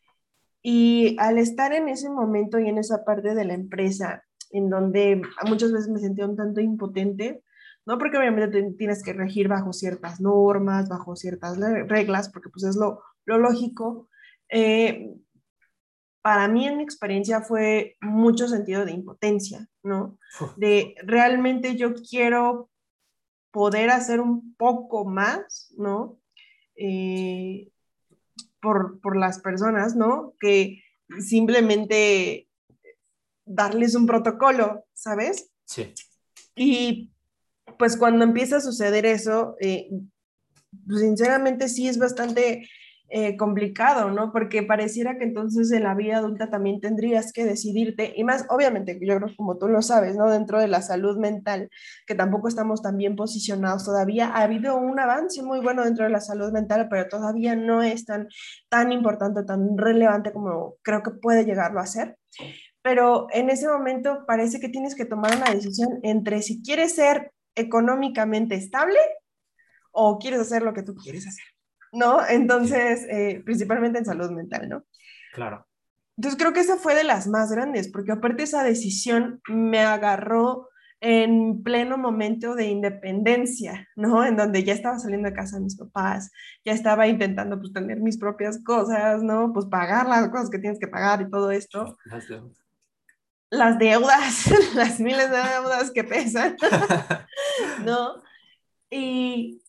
Y 0.63 1.17
al 1.19 1.39
estar 1.39 1.73
en 1.73 1.89
ese 1.89 2.09
momento 2.09 2.61
y 2.61 2.69
en 2.69 2.79
esa 2.79 3.05
parte 3.05 3.35
de 3.35 3.45
la 3.45 3.55
empresa 3.55 4.25
en 4.53 4.71
donde 4.71 5.23
muchas 5.47 5.73
veces 5.73 5.89
me 5.89 5.99
sentía 5.99 6.27
un 6.27 6.37
tanto 6.37 6.61
impotente, 6.61 7.43
¿no? 7.85 7.99
Porque 7.99 8.19
obviamente 8.19 8.63
tienes 8.79 9.03
que 9.03 9.13
regir 9.13 9.49
bajo 9.49 9.73
ciertas 9.73 10.21
normas, 10.21 10.89
bajo 10.89 11.17
ciertas 11.17 11.59
reglas, 11.59 12.29
porque 12.31 12.51
pues 12.51 12.65
es 12.65 12.77
lo, 12.77 13.03
lo 13.25 13.39
lógico. 13.39 14.09
Eh, 14.49 15.11
para 16.23 16.47
mí 16.47 16.67
en 16.67 16.77
mi 16.77 16.85
experiencia 16.85 17.41
fue 17.41 17.97
mucho 18.01 18.47
sentido 18.47 18.85
de 18.85 18.93
impotencia, 18.93 19.69
¿no? 19.83 20.19
De 20.57 20.95
realmente 21.03 21.75
yo 21.75 21.95
quiero 21.95 22.71
poder 23.51 23.91
hacer 23.91 24.21
un 24.21 24.55
poco 24.55 25.05
más, 25.05 25.75
¿no? 25.77 26.21
Eh, 26.77 27.71
por, 28.61 29.01
por, 29.01 29.17
las 29.17 29.41
personas, 29.41 29.97
¿no? 29.97 30.35
Que 30.39 30.83
simplemente 31.19 32.49
darles 33.45 33.95
un 33.95 34.07
protocolo, 34.07 34.85
¿sabes? 34.95 35.51
Sí. 35.65 35.93
Y 36.55 37.13
pues 37.79 37.97
cuando 37.97 38.25
empieza 38.25 38.57
a 38.57 38.61
suceder 38.61 39.07
eso, 39.07 39.57
eh, 39.61 39.89
pues, 40.87 41.01
sinceramente 41.01 41.69
sí 41.69 41.89
es 41.89 41.99
bastante 41.99 42.69
eh, 43.15 43.37
complicado, 43.37 44.11
¿no? 44.11 44.33
Porque 44.33 44.63
pareciera 44.63 45.19
que 45.19 45.25
entonces 45.25 45.71
en 45.71 45.83
la 45.83 45.95
vida 45.95 46.17
adulta 46.17 46.49
también 46.49 46.81
tendrías 46.81 47.31
que 47.35 47.45
decidirte, 47.45 48.15
y 48.17 48.25
más, 48.25 48.47
obviamente, 48.49 48.99
yo 49.03 49.19
creo 49.19 49.37
como 49.37 49.59
tú 49.59 49.69
lo 49.69 49.83
sabes, 49.83 50.17
¿no? 50.17 50.31
Dentro 50.31 50.59
de 50.59 50.67
la 50.67 50.81
salud 50.81 51.19
mental, 51.19 51.69
que 52.07 52.15
tampoco 52.15 52.49
estamos 52.49 52.81
tan 52.81 52.97
bien 52.97 53.15
posicionados 53.15 53.85
todavía, 53.85 54.29
ha 54.29 54.45
habido 54.45 54.79
un 54.79 54.99
avance 54.99 55.43
muy 55.43 55.61
bueno 55.61 55.85
dentro 55.85 56.05
de 56.05 56.11
la 56.11 56.23
salud 56.23 56.53
mental, 56.53 56.89
pero 56.89 57.07
todavía 57.07 57.55
no 57.55 57.83
es 57.83 58.07
tan, 58.07 58.29
tan 58.71 58.93
importante, 58.93 59.43
tan 59.43 59.77
relevante 59.77 60.33
como 60.33 60.77
creo 60.81 61.03
que 61.03 61.11
puede 61.11 61.45
llegarlo 61.45 61.81
a 61.81 61.87
ser. 61.87 62.17
Pero 62.83 63.29
en 63.31 63.51
ese 63.51 63.69
momento 63.69 64.25
parece 64.27 64.61
que 64.61 64.69
tienes 64.69 64.95
que 64.95 65.05
tomar 65.05 65.37
una 65.37 65.51
decisión 65.53 66.01
entre 66.03 66.43
si 66.43 66.63
quieres 66.63 66.95
ser 66.95 67.33
económicamente 67.55 68.55
estable 68.55 68.99
o 69.93 70.19
quieres 70.19 70.41
hacer 70.41 70.63
lo 70.63 70.73
que 70.75 70.83
tú 70.83 70.95
quieres 70.95 71.27
hacer. 71.27 71.45
¿no? 71.93 72.27
Entonces, 72.27 73.07
eh, 73.09 73.43
principalmente 73.45 73.99
en 73.99 74.05
salud 74.05 74.31
mental, 74.31 74.69
¿no? 74.69 74.85
Claro. 75.33 75.67
Entonces 76.17 76.39
creo 76.39 76.53
que 76.53 76.61
esa 76.61 76.77
fue 76.77 76.95
de 76.95 77.05
las 77.05 77.27
más 77.27 77.53
grandes, 77.53 77.91
porque 77.91 78.13
aparte 78.13 78.43
esa 78.43 78.65
decisión 78.65 79.41
me 79.49 79.81
agarró 79.81 80.69
en 81.01 81.63
pleno 81.65 81.99
momento 81.99 82.55
de 82.55 82.67
independencia, 82.67 83.89
¿no? 83.97 84.25
En 84.25 84.37
donde 84.37 84.63
ya 84.63 84.73
estaba 84.73 84.99
saliendo 84.99 85.29
de 85.29 85.35
casa 85.35 85.57
de 85.57 85.65
mis 85.65 85.77
papás, 85.77 86.31
ya 86.65 86.73
estaba 86.73 87.09
intentando 87.09 87.59
pues 87.59 87.73
tener 87.73 88.01
mis 88.01 88.19
propias 88.19 88.63
cosas, 88.63 89.23
¿no? 89.23 89.53
Pues 89.53 89.67
pagar 89.67 90.07
las 90.07 90.29
cosas 90.29 90.49
que 90.49 90.59
tienes 90.59 90.79
que 90.79 90.87
pagar 90.87 91.23
y 91.23 91.31
todo 91.31 91.51
esto. 91.51 91.99
Deudas. 92.29 92.62
Las 93.53 93.79
deudas, 93.79 94.51
las 94.75 94.99
miles 94.99 95.31
de 95.31 95.37
deudas 95.37 95.91
que 95.91 96.05
pesan, 96.05 96.57
¿no? 97.85 98.23
Y, 98.91 99.63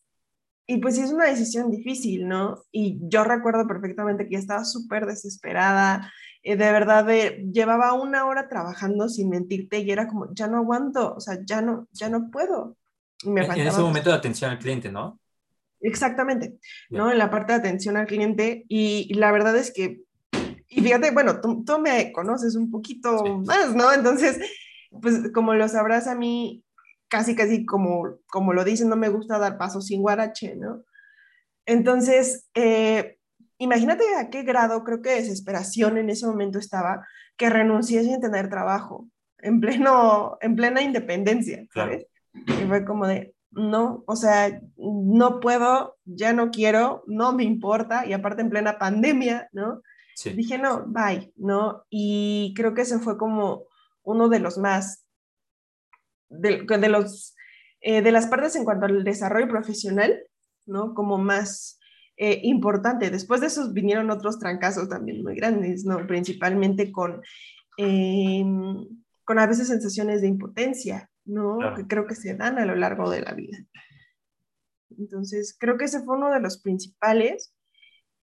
y 0.66 0.78
pues 0.78 0.96
sí 0.96 1.02
es 1.02 1.12
una 1.12 1.26
decisión 1.26 1.70
difícil, 1.70 2.28
¿no? 2.28 2.64
Y 2.72 2.98
yo 3.02 3.26
recuerdo 3.26 3.68
perfectamente 3.68 4.30
que 4.30 4.38
estaba 4.38 4.64
súper 4.64 5.06
desesperada, 5.06 6.12
eh, 6.44 6.56
de 6.56 6.72
verdad 6.72 7.06
llevaba 7.52 7.94
una 7.94 8.26
hora 8.26 8.48
trabajando 8.48 9.10
sin 9.10 9.30
mentirte 9.30 9.80
y 9.80 9.92
era 9.92 10.08
como, 10.08 10.34
ya 10.34 10.48
no 10.48 10.58
aguanto, 10.58 11.16
o 11.16 11.20
sea, 11.20 11.40
ya 11.44 11.62
no, 11.62 11.88
ya 11.92 12.08
no 12.08 12.32
puedo. 12.32 12.78
en, 13.26 13.38
ese 13.38 13.82
momento 13.82 14.10
de 14.10 14.16
atención 14.16 14.52
al 14.52 14.60
cliente, 14.60 14.92
¿no? 14.92 15.20
Exactamente, 15.84 16.56
¿no? 16.90 17.12
En 17.12 17.18
la 17.18 17.30
parte 17.30 17.52
de 17.52 17.60
atención 17.60 17.98
al 17.98 18.08
cliente 18.08 18.64
y, 18.70 19.14
la 19.16 19.34
verdad 19.34 19.58
es 19.58 19.74
que, 19.74 20.02
y 20.76 20.82
fíjate, 20.82 21.12
bueno, 21.12 21.40
tú, 21.40 21.64
tú 21.64 21.80
me 21.80 22.12
conoces 22.12 22.56
un 22.56 22.72
poquito 22.72 23.24
más, 23.46 23.76
¿no? 23.76 23.92
Entonces, 23.94 24.40
pues 25.02 25.32
como 25.34 25.54
lo 25.54 25.68
sabrás 25.68 26.08
a 26.08 26.16
mí, 26.16 26.64
casi, 27.08 27.36
casi 27.36 27.66
como, 27.66 28.18
como 28.28 28.54
lo 28.54 28.64
dicen, 28.64 28.90
no 28.90 28.96
me 28.96 29.10
gusta 29.10 29.38
dar 29.38 29.58
pasos 29.58 29.88
sin 29.88 30.02
guarache, 30.02 30.56
¿no? 30.56 30.84
Entonces, 31.66 32.50
eh, 32.56 33.18
imagínate 33.58 34.04
a 34.18 34.30
qué 34.30 34.44
grado, 34.44 34.84
creo 34.84 35.02
que 35.02 35.16
desesperación 35.16 35.98
en 35.98 36.10
ese 36.10 36.26
momento 36.26 36.60
estaba, 36.60 37.06
que 37.38 37.50
renuncié 37.50 38.04
sin 38.04 38.20
tener 38.20 38.50
trabajo, 38.50 39.08
en, 39.40 39.60
pleno, 39.60 40.38
en 40.42 40.56
plena 40.56 40.82
independencia, 40.82 41.66
¿sabes? 41.74 42.08
Y 42.34 42.66
fue 42.68 42.84
como 42.84 43.08
de, 43.08 43.36
no, 43.52 44.04
o 44.08 44.16
sea, 44.16 44.60
no 44.78 45.40
puedo, 45.40 45.98
ya 46.06 46.34
no 46.34 46.52
quiero, 46.52 47.04
no 47.08 47.34
me 47.34 47.44
importa, 47.44 48.06
y 48.06 48.14
aparte 48.14 48.42
en 48.42 48.50
plena 48.50 48.80
pandemia, 48.80 49.50
¿no? 49.52 49.82
Dije, 50.36 50.58
no, 50.58 50.86
bye, 50.88 51.34
¿no? 51.36 51.86
Y 51.90 52.54
creo 52.56 52.74
que 52.74 52.82
ese 52.82 53.00
fue 53.00 53.18
como 53.18 53.66
uno 54.04 54.30
de 54.30 54.40
los 54.40 54.58
más 54.58 55.06
de, 56.30 56.90
los, 56.90 57.36
eh, 57.82 58.02
de 58.02 58.12
las 58.12 58.28
partes 58.28 58.56
en 58.56 58.64
cuanto 58.64 58.86
al 58.86 59.04
desarrollo 59.04 59.48
profesional, 59.48 60.20
¿no? 60.66 60.94
Como 60.94 61.18
más 61.18 61.80
eh, 62.18 62.42
importante. 62.44 63.10
Después 63.10 63.42
de 63.42 63.48
esos 63.48 63.74
vinieron 63.74 64.12
otros 64.12 64.40
trancazos 64.40 64.90
también 64.90 65.24
muy 65.24 65.36
grandes, 65.36 65.86
¿no? 65.86 66.06
Principalmente 66.08 66.92
con, 66.92 67.22
em, 67.78 68.86
con 69.24 69.40
a 69.40 69.48
veces 69.48 69.68
sensaciones 69.68 70.22
de 70.22 70.28
impotencia, 70.28 71.10
¿no? 71.26 71.58
Que 71.76 71.88
creo 71.88 72.06
que 72.06 72.16
se 72.16 72.36
dan 72.36 72.60
a 72.60 72.66
lo 72.66 72.76
largo 72.76 73.10
de 73.10 73.22
la 73.22 73.34
vida. 73.34 73.58
Entonces, 74.98 75.56
creo 75.60 75.78
que 75.78 75.86
ese 75.86 76.04
fue 76.04 76.18
uno 76.18 76.32
de 76.32 76.40
los 76.40 76.62
principales. 76.62 77.54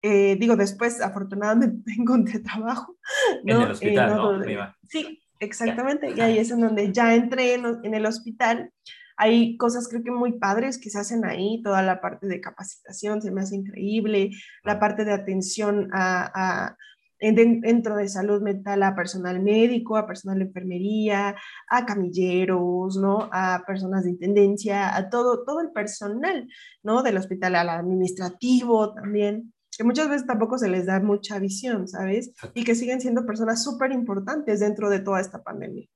Eh, 0.01 0.35
digo, 0.39 0.55
después 0.55 1.01
afortunadamente 1.01 1.91
encontré 1.97 2.39
trabajo. 2.39 2.97
¿no? 3.43 3.55
En 3.55 3.61
el 3.61 3.71
hospital, 3.71 4.15
¿no? 4.15 4.75
Sí, 4.87 5.21
Exactamente, 5.41 6.13
y 6.15 6.21
ahí 6.21 6.37
es 6.37 6.51
en 6.51 6.61
donde 6.61 6.93
ya 6.93 7.15
entré 7.15 7.55
en, 7.55 7.93
el 7.95 8.05
hospital. 8.05 8.71
Hay 9.17 9.57
cosas 9.57 9.87
creo 9.89 10.03
que 10.03 10.11
muy 10.11 10.33
padres 10.33 10.77
que 10.77 10.91
se 10.91 10.99
hacen 10.99 11.25
ahí, 11.25 11.63
toda 11.63 11.81
la 11.81 11.99
parte 11.99 12.27
de 12.27 12.39
capacitación 12.39 13.23
se 13.23 13.31
me 13.31 13.41
hace 13.41 13.55
increíble, 13.55 14.29
la 14.63 14.79
parte 14.79 15.03
de 15.03 15.13
atención 15.13 15.89
a, 15.93 16.75
dentro 17.19 17.95
de 17.95 18.07
salud 18.07 18.43
mental 18.43 18.83
a 18.83 18.95
personal 18.95 19.41
médico, 19.41 19.97
a 19.97 20.05
personal 20.05 20.37
de 20.37 20.45
enfermería, 20.45 21.35
a 21.67 21.85
camilleros, 21.87 22.97
¿no? 22.97 23.27
A 23.31 23.63
personas 23.65 24.03
de 24.03 24.11
intendencia, 24.11 24.95
a 24.95 25.09
todo, 25.09 25.43
todo 25.43 25.59
el 25.61 25.71
personal, 25.71 26.47
¿no? 26.83 27.01
Del 27.01 27.17
hospital, 27.17 27.55
al 27.55 27.69
administrativo 27.69 28.93
también 28.93 29.50
que 29.77 29.83
muchas 29.83 30.09
veces 30.09 30.27
tampoco 30.27 30.57
se 30.57 30.69
les 30.69 30.85
da 30.85 30.99
mucha 30.99 31.39
visión, 31.39 31.87
¿sabes? 31.87 32.33
Y 32.53 32.63
que 32.63 32.75
siguen 32.75 33.01
siendo 33.01 33.25
personas 33.25 33.63
súper 33.63 33.91
importantes 33.91 34.59
dentro 34.59 34.89
de 34.89 34.99
toda 34.99 35.21
esta 35.21 35.43
pandemia. 35.43 35.87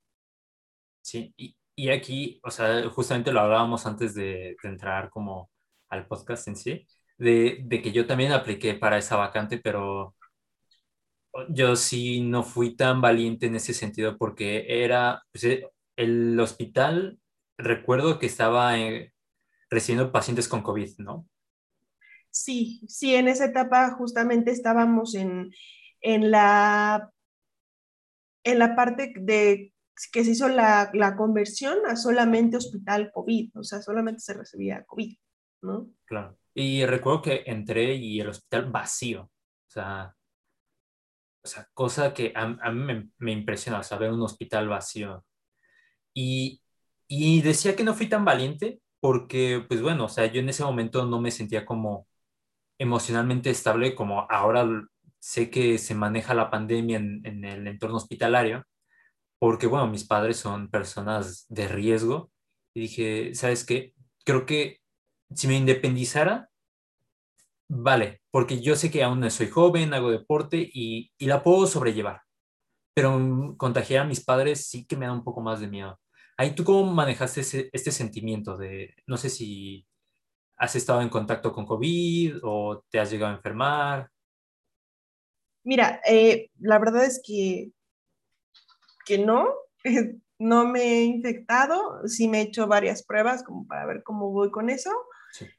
Sí, 1.02 1.32
y, 1.36 1.56
y, 1.76 1.90
aquí, 1.90 2.40
o 2.42 2.50
sea, 2.50 2.88
justamente 2.90 3.32
lo 3.32 3.40
hablábamos 3.40 3.86
antes 3.86 4.14
de, 4.14 4.56
entrar 4.62 5.10
como 5.10 5.50
al 5.88 6.06
podcast 6.06 6.48
en 6.48 6.56
sí, 6.56 6.86
de, 7.18 7.60
de, 7.64 7.82
que 7.82 7.92
yo 7.92 8.06
también 8.06 8.32
apliqué 8.32 8.74
para 8.74 8.98
esa 8.98 9.16
vacante, 9.16 9.58
pero 9.58 10.16
yo 11.48 11.76
sí 11.76 12.20
no 12.22 12.42
fui 12.42 12.76
tan 12.76 13.00
valiente 13.00 13.46
en 13.46 13.56
ese 13.56 13.74
sentido 13.74 14.16
porque 14.18 14.82
era, 14.82 15.22
pues, 15.32 15.44
eh, 15.44 15.68
el 15.96 16.38
hospital, 16.40 17.18
recuerdo 17.58 18.18
que 18.18 18.26
estaba 18.26 18.78
eh, 18.78 19.12
recibiendo 19.70 20.12
pacientes 20.12 20.48
con 20.48 20.62
COVID, 20.62 20.98
¿no? 20.98 21.26
Sí, 22.36 22.82
sí, 22.86 23.14
en 23.14 23.28
esa 23.28 23.46
etapa 23.46 23.92
justamente 23.92 24.50
estábamos 24.50 25.14
en, 25.14 25.50
la, 26.02 27.10
en 28.44 28.58
la 28.58 28.76
parte 28.76 29.14
de 29.16 29.72
que 30.12 30.22
se 30.22 30.32
hizo 30.32 30.46
la, 30.46 31.14
conversión 31.16 31.78
a 31.86 31.96
solamente 31.96 32.58
hospital 32.58 33.10
COVID, 33.10 33.56
o 33.56 33.64
sea, 33.64 33.80
solamente 33.80 34.20
se 34.20 34.34
recibía 34.34 34.84
COVID, 34.84 35.16
¿no? 35.62 35.90
Claro. 36.04 36.36
Y 36.52 36.84
recuerdo 36.84 37.22
que 37.22 37.42
entré 37.46 37.94
y 37.94 38.20
el 38.20 38.28
hospital 38.28 38.70
vacío, 38.70 39.22
o 39.22 39.70
sea, 39.70 40.14
o 41.42 41.48
sea 41.48 41.66
cosa 41.72 42.12
que 42.12 42.34
a, 42.36 42.70
mí 42.70 42.84
me, 42.84 43.10
me, 43.16 43.32
impresiona, 43.32 43.82
saber 43.82 44.12
un 44.12 44.20
hospital 44.20 44.68
vacío. 44.68 45.24
Y, 46.12 46.60
y 47.08 47.40
decía 47.40 47.74
que 47.74 47.82
no 47.82 47.94
fui 47.94 48.10
tan 48.10 48.26
valiente 48.26 48.82
porque, 49.00 49.64
pues 49.66 49.80
bueno, 49.80 50.04
o 50.04 50.08
sea, 50.10 50.26
yo 50.26 50.40
en 50.40 50.50
ese 50.50 50.64
momento 50.64 51.06
no 51.06 51.18
me 51.18 51.30
sentía 51.30 51.64
como 51.64 52.05
emocionalmente 52.78 53.50
estable 53.50 53.94
como 53.94 54.26
ahora 54.30 54.68
sé 55.18 55.50
que 55.50 55.78
se 55.78 55.94
maneja 55.94 56.34
la 56.34 56.50
pandemia 56.50 56.98
en, 56.98 57.44
el 57.44 57.66
entorno 57.66 57.96
hospitalario, 57.96 58.64
porque 59.40 59.66
bueno, 59.66 59.88
mis 59.88 60.06
padres 60.06 60.36
son 60.36 60.70
personas 60.70 61.46
de 61.48 61.68
riesgo 61.68 62.30
y 62.74 62.82
dije, 62.82 63.34
¿sabes 63.34 63.64
qué? 63.64 63.94
Creo 64.24 64.46
que 64.46 64.80
si 65.34 65.48
me 65.48 65.56
independizara, 65.56 66.48
vale, 67.68 68.22
porque 68.30 68.60
yo 68.60 68.76
sé 68.76 68.90
que 68.90 69.02
aún 69.02 69.28
soy 69.30 69.48
joven, 69.48 69.94
hago 69.94 70.10
deporte 70.10 70.58
y, 70.72 71.12
y 71.18 71.26
la 71.26 71.42
puedo 71.42 71.66
sobrellevar, 71.66 72.22
pero 72.94 73.54
contagiar 73.56 74.04
a 74.04 74.08
mis 74.08 74.24
padres 74.24 74.68
sí 74.68 74.86
que 74.86 74.96
me 74.96 75.06
da 75.06 75.12
un 75.12 75.24
poco 75.24 75.40
más 75.40 75.60
de 75.60 75.68
miedo. 75.68 75.98
Ahí 76.38 76.54
tú 76.54 76.64
cómo 76.64 76.92
manejaste 76.92 77.40
ese, 77.40 77.70
este 77.72 77.90
sentimiento 77.90 78.56
de, 78.56 78.94
no 79.06 79.16
sé 79.16 79.30
si 79.30 79.86
¿Has 80.56 80.74
estado 80.76 81.02
en 81.02 81.08
contacto 81.08 81.52
con 81.52 81.66
COVID 81.66 82.38
o 82.42 82.82
te 82.90 82.98
has 82.98 83.10
llegado 83.10 83.32
a 83.32 83.36
enfermar? 83.36 84.10
Mira, 85.64 86.00
eh, 86.06 86.50
la 86.60 86.78
verdad 86.78 87.04
es 87.04 87.20
que, 87.24 87.72
que 89.04 89.18
no. 89.18 89.48
no 90.38 90.66
me 90.66 90.82
he 90.82 91.04
infectado, 91.04 92.06
sí 92.06 92.28
me 92.28 92.38
he 92.38 92.42
hecho 92.42 92.66
varias 92.66 93.02
pruebas 93.02 93.42
como 93.42 93.66
para 93.66 93.86
ver 93.86 94.02
cómo 94.02 94.30
voy 94.30 94.50
con 94.50 94.68
eso, 94.68 94.90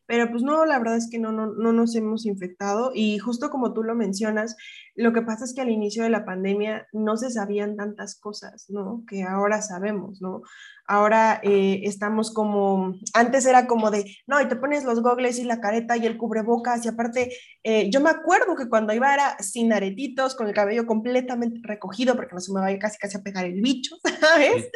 pero 0.05 0.29
pues 0.29 0.43
no, 0.43 0.65
la 0.65 0.79
verdad 0.79 0.97
es 0.97 1.09
que 1.09 1.19
no, 1.19 1.31
no, 1.31 1.47
no 1.47 1.73
nos 1.73 1.95
hemos 1.95 2.25
infectado 2.25 2.91
y 2.93 3.17
justo 3.19 3.49
como 3.49 3.73
tú 3.73 3.83
lo 3.83 3.95
mencionas, 3.95 4.55
lo 4.95 5.13
que 5.13 5.21
pasa 5.21 5.45
es 5.45 5.53
que 5.53 5.61
al 5.61 5.69
inicio 5.69 6.03
de 6.03 6.09
la 6.09 6.25
pandemia 6.25 6.87
no 6.91 7.17
se 7.17 7.29
sabían 7.29 7.75
tantas 7.75 8.19
cosas, 8.19 8.65
¿no? 8.69 9.03
Que 9.07 9.23
ahora 9.23 9.61
sabemos, 9.61 10.21
¿no? 10.21 10.41
Ahora 10.87 11.39
eh, 11.43 11.81
estamos 11.83 12.33
como, 12.33 12.95
antes 13.13 13.45
era 13.45 13.67
como 13.67 13.91
de, 13.91 14.05
no, 14.25 14.41
y 14.41 14.47
te 14.47 14.55
pones 14.55 14.85
los 14.85 15.01
gogles 15.01 15.37
y 15.37 15.43
la 15.43 15.59
careta 15.59 15.97
y 15.97 16.05
el 16.05 16.17
cubrebocas 16.17 16.85
y 16.85 16.87
aparte, 16.87 17.31
eh, 17.63 17.89
yo 17.91 17.99
me 17.99 18.09
acuerdo 18.09 18.55
que 18.55 18.69
cuando 18.69 18.93
iba 18.93 19.13
era 19.13 19.37
sin 19.39 19.73
aretitos, 19.73 20.35
con 20.35 20.47
el 20.47 20.53
cabello 20.53 20.87
completamente 20.87 21.59
recogido 21.63 22.15
porque 22.15 22.33
no 22.33 22.39
se 22.39 22.53
me 22.53 22.61
vaya 22.61 22.79
casi 22.79 22.97
casi 22.97 23.17
a 23.17 23.21
pegar 23.21 23.45
el 23.45 23.61
bicho, 23.61 23.97
¿sabes? 24.21 24.69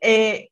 Eh, 0.00 0.48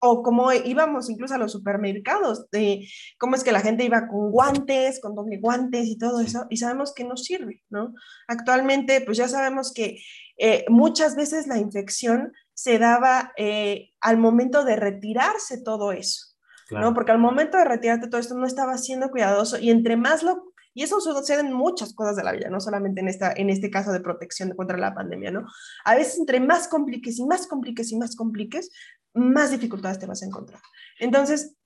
o 0.00 0.22
como 0.22 0.50
íbamos 0.52 1.10
incluso 1.10 1.34
a 1.34 1.38
los 1.38 1.52
supermercados, 1.52 2.50
de 2.50 2.88
cómo 3.18 3.36
es 3.36 3.44
que 3.44 3.52
la 3.52 3.60
gente 3.60 3.84
iba 3.84 4.08
con 4.08 4.30
guantes, 4.30 5.00
con 5.00 5.14
doble 5.14 5.38
guantes 5.38 5.86
y 5.86 5.98
todo 5.98 6.20
eso, 6.20 6.46
y 6.48 6.56
sabemos 6.56 6.94
que 6.94 7.04
no 7.04 7.16
sirve, 7.16 7.62
¿no? 7.68 7.94
Actualmente, 8.26 9.02
pues 9.02 9.18
ya 9.18 9.28
sabemos 9.28 9.72
que 9.74 9.98
eh, 10.38 10.64
muchas 10.68 11.16
veces 11.16 11.46
la 11.46 11.58
infección 11.58 12.32
se 12.54 12.78
daba 12.78 13.32
eh, 13.36 13.90
al 14.00 14.16
momento 14.16 14.64
de 14.64 14.76
retirarse 14.76 15.62
todo 15.62 15.92
eso, 15.92 16.26
¿no? 16.70 16.94
Porque 16.94 17.12
al 17.12 17.18
momento 17.18 17.58
de 17.58 17.64
retirarte 17.64 18.08
todo 18.08 18.20
esto 18.20 18.34
no 18.36 18.46
estaba 18.46 18.78
siendo 18.78 19.10
cuidadoso 19.10 19.58
y 19.58 19.70
entre 19.70 19.96
más 19.96 20.22
lo 20.22 20.49
y 20.74 20.82
eso 20.82 21.00
sucede 21.00 21.40
en 21.40 21.52
muchas 21.52 21.94
cosas 21.94 22.16
de 22.16 22.22
la 22.22 22.32
vida, 22.32 22.48
no 22.48 22.60
solamente 22.60 23.00
en, 23.00 23.08
esta, 23.08 23.32
en 23.32 23.50
este 23.50 23.70
caso 23.70 23.92
de 23.92 24.00
protección 24.00 24.54
contra 24.54 24.78
la 24.78 24.94
pandemia, 24.94 25.30
¿no? 25.30 25.46
A 25.84 25.94
veces 25.96 26.18
entre 26.18 26.40
más 26.40 26.68
compliques 26.68 27.18
y 27.18 27.26
más 27.26 27.46
compliques 27.46 27.90
y 27.92 27.96
más 27.96 28.16
compliques, 28.16 28.70
más 29.14 29.50
dificultades 29.50 29.98
te 29.98 30.06
vas 30.06 30.22
a 30.22 30.26
encontrar. 30.26 30.60
Entonces, 30.98 31.56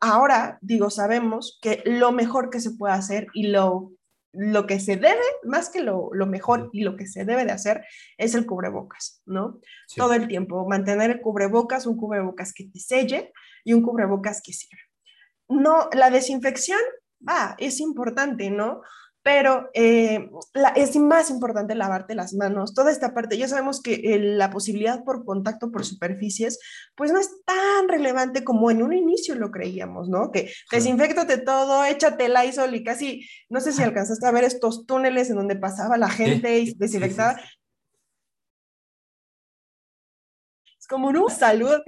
ahora, 0.00 0.58
digo, 0.62 0.90
sabemos 0.90 1.58
que 1.60 1.82
lo 1.84 2.12
mejor 2.12 2.50
que 2.50 2.60
se 2.60 2.70
puede 2.72 2.94
hacer 2.94 3.26
y 3.34 3.48
lo, 3.48 3.92
lo 4.32 4.66
que 4.66 4.80
se 4.80 4.96
debe, 4.96 5.22
más 5.44 5.70
que 5.70 5.80
lo, 5.80 6.10
lo 6.12 6.26
mejor 6.26 6.70
y 6.72 6.82
lo 6.82 6.96
que 6.96 7.06
se 7.06 7.24
debe 7.24 7.44
de 7.44 7.52
hacer, 7.52 7.84
es 8.16 8.34
el 8.34 8.46
cubrebocas, 8.46 9.22
¿no? 9.26 9.60
Todo 9.94 10.14
el 10.14 10.28
tiempo, 10.28 10.68
mantener 10.68 11.10
el 11.10 11.20
cubrebocas, 11.20 11.86
un 11.86 11.96
cubrebocas 11.96 12.52
que 12.52 12.64
te 12.64 12.78
selle 12.78 13.32
y 13.64 13.72
un 13.72 13.82
cubrebocas 13.82 14.40
que 14.42 14.52
sirva. 14.52 14.82
No, 15.48 15.88
la 15.92 16.10
desinfección, 16.10 16.80
va, 17.26 17.54
es 17.58 17.80
importante, 17.80 18.50
¿no? 18.50 18.82
pero 19.26 19.70
eh, 19.74 20.30
es 20.76 20.94
más 20.94 21.30
importante 21.30 21.74
lavarte 21.74 22.14
las 22.14 22.32
manos. 22.32 22.74
Toda 22.74 22.92
esta 22.92 23.12
parte, 23.12 23.36
ya 23.36 23.48
sabemos 23.48 23.82
que 23.82 23.94
eh, 23.94 24.20
la 24.20 24.50
posibilidad 24.50 25.02
por 25.02 25.24
contacto 25.24 25.72
por 25.72 25.84
superficies, 25.84 26.60
pues 26.94 27.10
no 27.10 27.18
es 27.18 27.42
tan 27.44 27.88
relevante 27.88 28.44
como 28.44 28.70
en 28.70 28.84
un 28.84 28.92
inicio 28.92 29.34
lo 29.34 29.50
creíamos, 29.50 30.08
¿no? 30.08 30.30
Que 30.30 30.52
desinfectate 30.70 31.38
todo, 31.38 31.84
échate 31.84 32.26
el 32.26 32.36
ISOL 32.48 32.72
y 32.76 32.84
casi, 32.84 33.28
no 33.48 33.60
sé 33.60 33.72
si 33.72 33.82
alcanzaste 33.82 34.24
a 34.28 34.30
ver 34.30 34.44
estos 34.44 34.86
túneles 34.86 35.28
en 35.28 35.34
donde 35.34 35.56
pasaba 35.56 35.96
la 35.96 36.08
gente 36.08 36.60
y 36.60 36.74
desinfectaba. 36.74 37.36
Es 40.78 40.86
como 40.86 41.08
una 41.08 41.28
salud, 41.30 41.80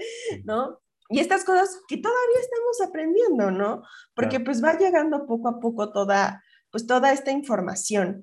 ¿no? 0.43 0.81
Y 1.09 1.21
estas 1.21 1.45
cosas 1.45 1.81
que 1.89 1.97
todavía 1.97 2.41
estamos 2.41 2.89
aprendiendo, 2.89 3.51
¿no? 3.51 3.83
Porque 4.15 4.41
pues 4.41 4.63
va 4.63 4.77
llegando 4.77 5.27
poco 5.27 5.49
a 5.49 5.59
poco 5.59 5.91
toda 5.91 6.43
pues 6.71 6.87
toda 6.87 7.13
esta 7.13 7.31
información. 7.31 8.23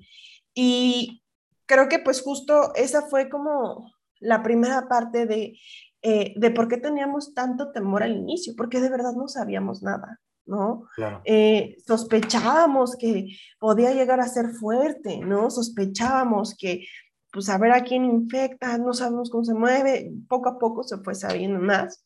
Y 0.54 1.24
creo 1.66 1.90
que 1.90 2.00
pues 2.00 2.22
justo 2.22 2.74
esa 2.76 3.04
fue 3.04 3.30
como 3.30 3.92
la 4.20 4.44
primera 4.44 4.88
parte 4.88 5.26
de, 5.26 5.58
eh, 6.02 6.34
de 6.36 6.52
por 6.52 6.68
qué 6.68 6.78
teníamos 6.78 7.34
tanto 7.34 7.72
temor 7.72 8.04
al 8.04 8.16
inicio, 8.16 8.54
porque 8.56 8.80
de 8.80 8.90
verdad 8.90 9.14
no 9.14 9.28
sabíamos 9.28 9.84
nada, 9.84 10.20
¿no? 10.46 10.88
Eh, 11.26 11.76
sospechábamos 11.86 12.96
que 12.96 13.28
podía 13.60 13.94
llegar 13.94 14.20
a 14.20 14.28
ser 14.28 14.52
fuerte, 14.52 15.20
¿no? 15.20 15.50
Sospechábamos 15.50 16.56
que 16.56 16.86
pues 17.32 17.50
a 17.50 17.58
ver 17.58 17.74
a 17.74 17.84
quién 17.84 18.06
infecta, 18.06 18.78
no 18.78 18.94
sabemos 18.94 19.30
cómo 19.30 19.44
se 19.44 19.54
mueve, 19.54 20.10
poco 20.30 20.48
a 20.48 20.58
poco 20.58 20.84
se 20.84 20.98
fue 21.00 21.16
sabiendo 21.16 21.60
más. 21.60 22.06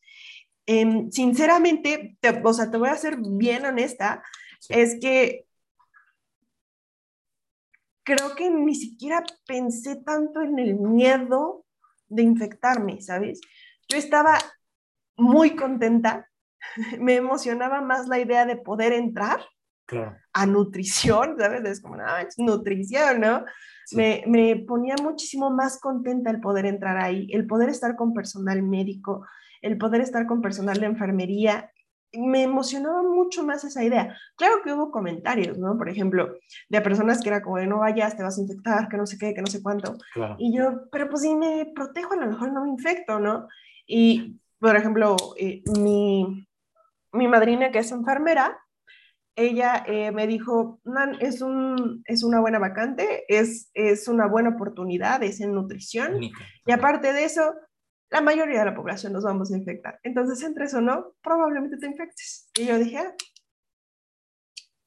Em, 0.72 1.10
sinceramente, 1.10 2.16
o 2.44 2.54
sea, 2.54 2.70
te 2.70 2.78
voy 2.78 2.90
a 2.90 2.96
ser 2.96 3.18
bien 3.18 3.66
honesta, 3.66 4.22
es 4.70 5.00
que 5.02 5.48
creo 8.04 8.36
que 8.36 8.52
ni 8.52 8.76
siquiera 8.76 9.24
pensé 9.48 9.96
tanto 9.96 10.44
en 10.44 10.60
el 10.60 10.76
miedo 10.76 11.66
de 12.08 12.22
infectarme, 12.22 13.02
¿sabes? 13.02 13.42
Yo 13.88 13.98
estaba 13.98 14.38
muy 15.18 15.56
contenta, 15.56 16.30
me 17.00 17.16
emocionaba 17.16 17.82
más 17.82 18.08
la 18.08 18.20
idea 18.20 18.46
de 18.46 18.56
poder 18.56 18.94
entrar 18.94 19.40
a 20.34 20.46
nutrición, 20.46 21.36
¿sabes? 21.40 21.66
Es 21.66 21.82
como, 21.82 21.96
ah, 21.96 22.22
es 22.22 22.38
nutrición, 22.38 23.22
¿no? 23.22 23.44
Me, 23.94 24.24
me, 24.28 24.56
ponía 24.58 24.94
muchísimo 25.02 25.50
más 25.50 25.80
contenta 25.80 26.30
el 26.30 26.40
poder 26.40 26.68
entrar 26.68 27.00
ahí, 27.00 27.28
el 27.32 27.48
poder 27.48 27.70
estar 27.70 27.96
con 27.96 28.14
personal 28.14 28.62
médico, 28.62 29.26
el 29.62 29.78
poder 29.78 30.02
estar 30.02 30.26
con 30.26 30.42
personal 30.42 30.80
de 30.80 30.86
enfermería 30.86 31.72
me 32.14 32.44
emocionaba 32.44 33.04
mucho 33.04 33.44
más 33.44 33.64
esa 33.64 33.84
idea. 33.84 34.18
Claro 34.36 34.62
que 34.64 34.74
hubo 34.74 34.92
comentarios, 34.92 35.58
¿no? 35.58 35.78
Por 35.78 35.90
ejemplo, 35.90 36.36
de 36.68 36.82
personas 36.82 37.22
que 37.22 37.30
era 37.30 37.42
como, 37.42 37.60
no 37.60 37.80
vayas, 37.80 38.18
te 38.18 38.24
vas 38.24 38.38
a 38.38 38.42
infectar, 38.42 38.90
que 38.90 38.98
no 38.98 39.06
sé 39.06 39.18
qué, 39.18 39.34
que 39.34 39.42
no 39.42 39.48
sé 39.48 39.62
cuánto. 39.62 39.96
Y 40.38 40.56
yo, 40.56 40.90
pero 40.92 41.10
pues 41.10 41.22
si 41.22 41.36
me 41.36 41.72
protejo, 41.76 42.14
a 42.14 42.18
lo 42.18 42.28
mejor 42.28 42.52
no 42.52 42.64
me 42.64 42.70
infecto, 42.70 43.20
¿no? 43.20 43.48
Y, 43.86 44.40
por 44.60 44.76
ejemplo, 44.76 45.16
eh, 45.38 45.62
mi, 45.80 46.48
mi 47.12 47.28
madrina, 47.28 47.72
que 47.72 47.80
es 47.80 47.92
enfermera, 47.92 48.58
ella 49.36 49.84
eh, 49.88 50.12
me 50.12 50.28
dijo, 50.28 50.82
es, 51.20 51.42
un, 51.42 52.04
es 52.06 52.24
una 52.24 52.42
buena 52.42 52.60
vacante, 52.60 53.24
es, 53.30 53.70
es 53.74 54.08
una 54.08 54.28
buena 54.28 54.50
oportunidad, 54.50 55.24
es 55.24 55.40
en 55.40 55.54
nutrición. 55.54 56.22
Y 56.22 56.72
aparte 56.72 57.14
de 57.14 57.24
eso, 57.24 57.54
la 58.12 58.22
mayoría 58.22 58.60
de 58.60 58.66
la 58.66 58.76
población 58.76 59.14
nos 59.14 59.24
vamos 59.24 59.52
a 59.52 59.58
infectar. 59.58 60.00
Entonces, 60.04 60.42
entre 60.44 60.66
eso 60.66 60.82
no, 60.82 61.14
probablemente 61.22 61.78
te 61.78 61.86
infectes. 61.86 62.50
Y 62.58 62.66
yo 62.66 62.80
dije, 62.80 62.98
ah, 62.98 63.14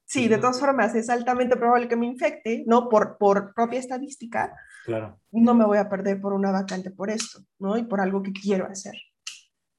sí, 0.05 0.27
de 0.27 0.37
todas 0.37 0.59
formas, 0.59 0.93
es 0.95 1.09
altamente 1.09 1.55
probable 1.55 1.87
que 1.87 1.95
me 1.95 2.05
infecte, 2.05 2.63
¿no? 2.67 2.89
Por, 2.89 3.17
por 3.17 3.53
propia 3.53 3.79
estadística. 3.79 4.53
Claro. 4.85 5.19
No 5.31 5.53
me 5.53 5.65
voy 5.65 5.77
a 5.77 5.89
perder 5.89 6.19
por 6.19 6.33
una 6.33 6.51
vacante 6.51 6.91
por 6.91 7.09
esto, 7.09 7.39
¿no? 7.59 7.77
Y 7.77 7.83
por 7.83 8.01
algo 8.01 8.21
que 8.21 8.33
quiero 8.33 8.67
hacer. 8.67 8.95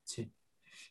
Sí. 0.02 0.32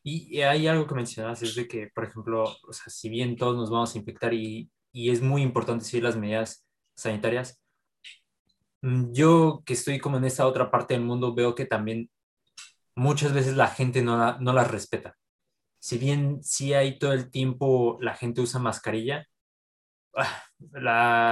Y, 0.04 0.42
hay 0.42 0.68
algo 0.68 0.86
que 0.86 0.96
mencionas, 0.96 1.42
es 1.42 1.56
de 1.56 1.68
que, 1.68 1.90
por 1.94 2.04
ejemplo, 2.04 2.44
o 2.44 2.74
sea, 2.74 2.90
si 2.90 3.10
bien 3.10 3.36
todos 3.36 3.56
nos 3.56 3.72
vamos 3.72 3.96
a 3.96 3.98
infectar 3.98 4.34
y, 4.34 4.70
y 4.92 5.10
es 5.10 5.22
muy 5.22 5.42
importante 5.42 5.86
seguir 5.86 6.04
las 6.04 6.18
medidas 6.18 6.68
sanitarias, 6.96 7.64
mm, 8.82 9.12
yo 9.12 9.64
que 9.66 9.74
estoy 9.74 9.98
como 10.00 10.18
en 10.18 10.26
esta 10.26 10.46
otra 10.46 10.70
parte 10.70 10.94
del 10.94 11.04
mundo 11.04 11.34
veo 11.34 11.56
que 11.56 11.66
también 11.66 12.12
muchas 12.96 13.34
veces 13.34 13.56
la 13.56 13.68
gente 13.68 14.02
no, 14.02 14.18
la, 14.18 14.38
no 14.40 14.54
las 14.54 14.70
respeta. 14.72 15.18
Si 15.80 15.98
bien 15.98 16.44
sí 16.44 16.74
hay 16.74 17.00
todo 17.00 17.14
el 17.14 17.32
tiempo 17.32 17.98
la 18.02 18.16
gente 18.16 18.42
usa 18.42 18.60
mascarilla, 18.60 19.28
ah, 20.16 20.44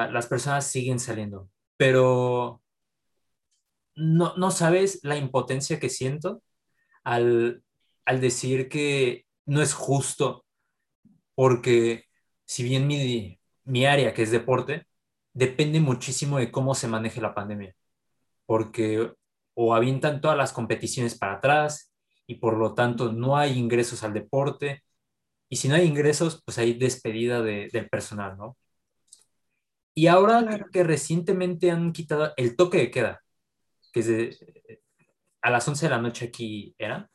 las 0.09 0.27
personas 0.27 0.67
siguen 0.67 0.99
saliendo, 0.99 1.49
pero 1.77 2.61
no, 3.95 4.35
no 4.37 4.51
sabes 4.51 4.99
la 5.03 5.17
impotencia 5.17 5.79
que 5.79 5.89
siento 5.89 6.43
al, 7.03 7.63
al 8.05 8.21
decir 8.21 8.69
que 8.69 9.25
no 9.45 9.61
es 9.61 9.73
justo, 9.73 10.45
porque 11.35 12.05
si 12.45 12.63
bien 12.63 12.87
mi, 12.87 13.39
mi 13.63 13.85
área, 13.85 14.13
que 14.13 14.23
es 14.23 14.31
deporte, 14.31 14.87
depende 15.33 15.79
muchísimo 15.79 16.37
de 16.39 16.51
cómo 16.51 16.75
se 16.75 16.87
maneje 16.87 17.21
la 17.21 17.33
pandemia, 17.33 17.75
porque 18.45 19.13
o 19.53 19.75
avientan 19.75 20.21
todas 20.21 20.37
las 20.37 20.53
competiciones 20.53 21.17
para 21.17 21.33
atrás 21.35 21.93
y 22.27 22.35
por 22.35 22.57
lo 22.57 22.73
tanto 22.73 23.11
no 23.11 23.37
hay 23.37 23.57
ingresos 23.57 24.03
al 24.03 24.13
deporte. 24.13 24.83
Y 25.49 25.57
si 25.57 25.67
no 25.67 25.75
hay 25.75 25.85
ingresos, 25.85 26.41
pues 26.45 26.57
hay 26.57 26.73
despedida 26.73 27.41
del 27.41 27.89
personal, 27.89 28.37
¿no? 28.37 28.57
Y 29.93 30.07
ahora 30.07 30.67
que 30.71 30.83
recientemente 30.83 31.69
han 31.71 31.91
quitado 31.91 32.33
el 32.37 32.55
toque 32.55 32.77
de 32.77 32.91
queda, 32.91 33.21
que 33.91 33.99
es 33.99 34.39
a 35.41 35.49
las 35.49 35.67
11 35.67 35.85
de 35.87 35.89
la 35.89 36.01
noche 36.01 36.25
aquí 36.25 36.73
era, 36.77 37.09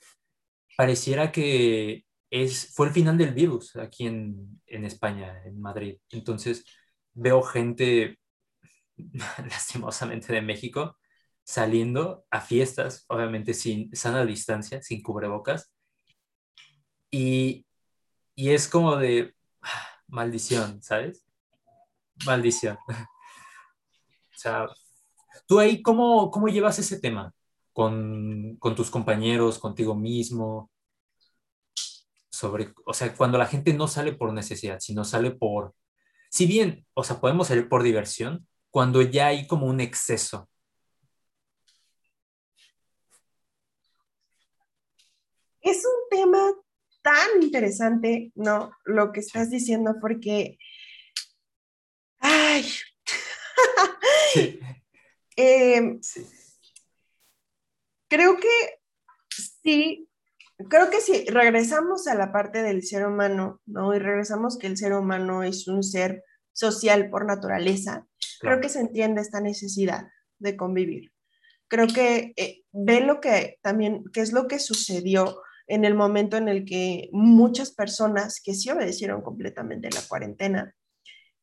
pareciera 0.76 1.32
que 1.32 2.04
es, 2.30 2.74
fue 2.74 2.88
el 2.88 2.92
final 2.92 3.16
del 3.16 3.34
virus 3.34 3.76
aquí 3.76 4.06
en, 4.06 4.60
en 4.66 4.84
España, 4.84 5.42
en 5.44 5.60
Madrid. 5.60 5.98
Entonces 6.10 6.64
veo 7.14 7.42
gente, 7.42 8.18
lastimosamente 9.38 10.32
de 10.32 10.42
México, 10.42 10.98
saliendo 11.46 12.26
a 12.30 12.40
fiestas, 12.40 13.04
obviamente 13.08 13.54
sin 13.54 13.94
sana 13.94 14.26
distancia, 14.26 14.82
sin 14.82 15.02
cubrebocas. 15.02 15.72
Y, 17.10 17.66
y 18.34 18.50
es 18.50 18.68
como 18.68 18.96
de 18.96 19.34
ah, 19.62 19.88
maldición, 20.08 20.82
¿sabes? 20.82 21.24
Maldición. 22.26 22.76
o 22.88 24.36
sea, 24.36 24.68
¿tú 25.46 25.60
ahí 25.60 25.82
cómo, 25.82 26.30
cómo 26.30 26.48
llevas 26.48 26.78
ese 26.78 27.00
tema? 27.00 27.32
con, 27.76 28.56
con 28.56 28.74
tus 28.74 28.88
compañeros, 28.88 29.58
contigo 29.58 29.94
mismo, 29.94 30.70
sobre, 32.30 32.72
o 32.86 32.94
sea, 32.94 33.14
cuando 33.14 33.36
la 33.36 33.44
gente 33.44 33.74
no 33.74 33.86
sale 33.86 34.14
por 34.14 34.32
necesidad, 34.32 34.78
sino 34.80 35.04
sale 35.04 35.32
por, 35.32 35.74
si 36.30 36.46
bien, 36.46 36.86
o 36.94 37.04
sea, 37.04 37.20
podemos 37.20 37.48
salir 37.48 37.68
por 37.68 37.82
diversión, 37.82 38.48
cuando 38.70 39.02
ya 39.02 39.26
hay 39.26 39.46
como 39.46 39.66
un 39.66 39.82
exceso. 39.82 40.48
Es 45.66 45.84
un 45.84 46.08
tema 46.16 46.52
tan 47.02 47.42
interesante, 47.42 48.30
¿no? 48.36 48.70
Lo 48.84 49.10
que 49.10 49.18
estás 49.18 49.50
diciendo, 49.50 49.96
porque, 50.00 50.58
ay, 52.20 52.64
eh, 55.36 55.98
creo 58.08 58.36
que 58.36 58.48
sí, 59.60 60.08
creo 60.68 60.88
que 60.88 61.00
si 61.00 61.24
regresamos 61.24 62.06
a 62.06 62.14
la 62.14 62.30
parte 62.30 62.62
del 62.62 62.84
ser 62.84 63.04
humano, 63.04 63.60
¿no? 63.66 63.92
Y 63.92 63.98
regresamos 63.98 64.58
que 64.58 64.68
el 64.68 64.76
ser 64.76 64.92
humano 64.92 65.42
es 65.42 65.66
un 65.66 65.82
ser 65.82 66.22
social 66.52 67.10
por 67.10 67.26
naturaleza, 67.26 68.06
creo 68.38 68.60
que 68.60 68.68
se 68.68 68.78
entiende 68.78 69.20
esta 69.20 69.40
necesidad 69.40 70.06
de 70.38 70.56
convivir. 70.56 71.12
Creo 71.66 71.88
que 71.88 72.34
eh, 72.36 72.62
ve 72.70 73.00
lo 73.00 73.20
que 73.20 73.58
también, 73.62 74.04
qué 74.12 74.20
es 74.20 74.32
lo 74.32 74.46
que 74.46 74.60
sucedió 74.60 75.42
en 75.66 75.84
el 75.84 75.94
momento 75.94 76.36
en 76.36 76.48
el 76.48 76.64
que 76.64 77.08
muchas 77.12 77.72
personas 77.72 78.40
que 78.42 78.54
sí 78.54 78.70
obedecieron 78.70 79.22
completamente 79.22 79.90
la 79.90 80.00
cuarentena 80.08 80.74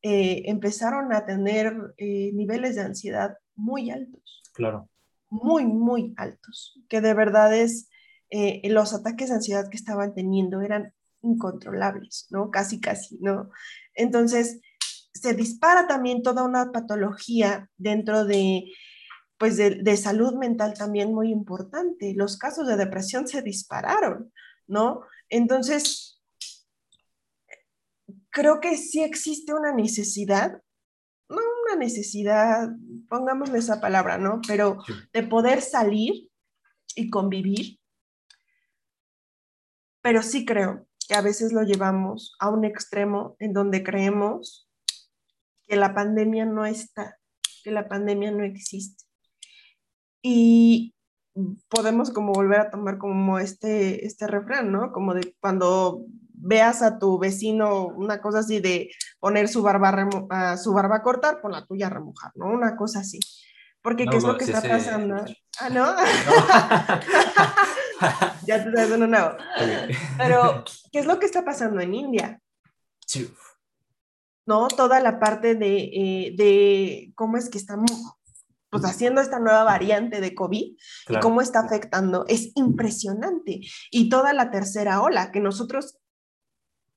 eh, 0.01 0.43
empezaron 0.45 1.13
a 1.13 1.25
tener 1.25 1.75
eh, 1.97 2.31
niveles 2.33 2.75
de 2.75 2.81
ansiedad 2.81 3.37
muy 3.55 3.89
altos. 3.89 4.41
Claro. 4.53 4.89
Muy, 5.29 5.65
muy 5.65 6.13
altos. 6.17 6.79
Que 6.89 7.01
de 7.01 7.13
verdad 7.13 7.55
es, 7.55 7.89
eh, 8.29 8.61
los 8.69 8.93
ataques 8.93 9.29
de 9.29 9.35
ansiedad 9.35 9.69
que 9.69 9.77
estaban 9.77 10.13
teniendo 10.13 10.61
eran 10.61 10.93
incontrolables, 11.21 12.27
¿no? 12.31 12.51
Casi, 12.51 12.79
casi, 12.79 13.17
¿no? 13.19 13.49
Entonces, 13.93 14.59
se 15.13 15.33
dispara 15.33 15.87
también 15.87 16.21
toda 16.21 16.43
una 16.43 16.71
patología 16.71 17.69
dentro 17.77 18.25
de, 18.25 18.65
pues, 19.37 19.57
de, 19.57 19.81
de 19.81 19.97
salud 19.97 20.35
mental 20.35 20.73
también 20.73 21.13
muy 21.13 21.31
importante. 21.31 22.13
Los 22.15 22.37
casos 22.37 22.67
de 22.67 22.77
depresión 22.77 23.27
se 23.27 23.41
dispararon, 23.41 24.31
¿no? 24.67 25.01
Entonces, 25.29 26.21
creo 28.33 28.59
que 28.59 28.77
sí 28.77 29.01
existe 29.01 29.53
una 29.53 29.73
necesidad, 29.73 30.61
no 31.29 31.37
una 31.65 31.77
necesidad, 31.77 32.69
pongámosle 33.07 33.59
esa 33.59 33.79
palabra, 33.79 34.17
¿no? 34.17 34.41
Pero 34.47 34.77
de 35.13 35.23
poder 35.23 35.61
salir 35.61 36.29
y 36.95 37.09
convivir. 37.09 37.79
Pero 40.01 40.21
sí 40.21 40.45
creo 40.45 40.87
que 41.07 41.15
a 41.15 41.21
veces 41.21 41.53
lo 41.53 41.63
llevamos 41.63 42.35
a 42.39 42.49
un 42.49 42.65
extremo 42.65 43.35
en 43.39 43.53
donde 43.53 43.83
creemos 43.83 44.69
que 45.67 45.75
la 45.75 45.93
pandemia 45.93 46.45
no 46.45 46.65
está, 46.65 47.17
que 47.63 47.71
la 47.71 47.87
pandemia 47.87 48.31
no 48.31 48.43
existe. 48.43 49.02
Y 50.23 50.95
podemos 51.69 52.11
como 52.11 52.31
volver 52.31 52.61
a 52.61 52.71
tomar 52.71 52.97
como 52.97 53.39
este, 53.39 54.05
este 54.05 54.25
refrán, 54.25 54.71
¿no? 54.71 54.91
Como 54.91 55.13
de 55.13 55.35
cuando 55.39 56.05
veas 56.33 56.81
a 56.81 56.97
tu 56.99 57.19
vecino 57.19 57.87
una 57.87 58.21
cosa 58.21 58.39
así 58.39 58.59
de 58.59 58.91
poner 59.19 59.49
su 59.49 59.61
barba, 59.61 60.09
a, 60.29 60.57
su 60.57 60.73
barba 60.73 60.97
a 60.97 61.03
cortar, 61.03 61.41
pon 61.41 61.51
la 61.51 61.65
tuya 61.65 61.87
a 61.87 61.89
remojar, 61.89 62.31
¿no? 62.35 62.47
Una 62.47 62.75
cosa 62.75 62.99
así. 62.99 63.19
Porque, 63.81 64.05
¿qué 64.05 64.17
es 64.17 64.23
lo 64.23 64.37
que 64.37 64.45
está 64.45 64.61
pasando? 64.61 65.25
Ah, 65.59 65.69
¿no? 65.69 65.93
ya 68.47 68.63
te 68.63 68.69
estás 68.69 68.89
dando 68.89 69.07
nuevo. 69.07 69.31
Pero, 70.17 70.63
¿qué 70.91 70.99
es 70.99 71.05
lo 71.05 71.19
que 71.19 71.25
está 71.25 71.43
pasando 71.43 71.81
en 71.81 71.93
India? 71.93 72.39
Sí. 73.05 73.29
¿No? 74.45 74.69
Toda 74.69 75.01
la 75.01 75.19
parte 75.19 75.55
de, 75.55 75.77
eh, 75.77 76.33
de 76.37 77.11
cómo 77.15 77.35
es 77.35 77.49
que 77.49 77.57
estamos 77.57 77.91
pues 78.73 78.85
haciendo 78.85 79.21
esta 79.21 79.37
nueva 79.37 79.63
variante 79.63 80.19
de 80.19 80.33
COVID 80.33 80.75
y 81.09 81.19
cómo 81.21 81.41
está 81.41 81.59
afectando, 81.59 82.25
es 82.27 82.51
impresionante. 82.55 83.61
Y 83.91 84.09
toda 84.09 84.33
la 84.33 84.49
tercera 84.49 85.03
ola, 85.03 85.31
que 85.31 85.39
nosotros 85.39 85.99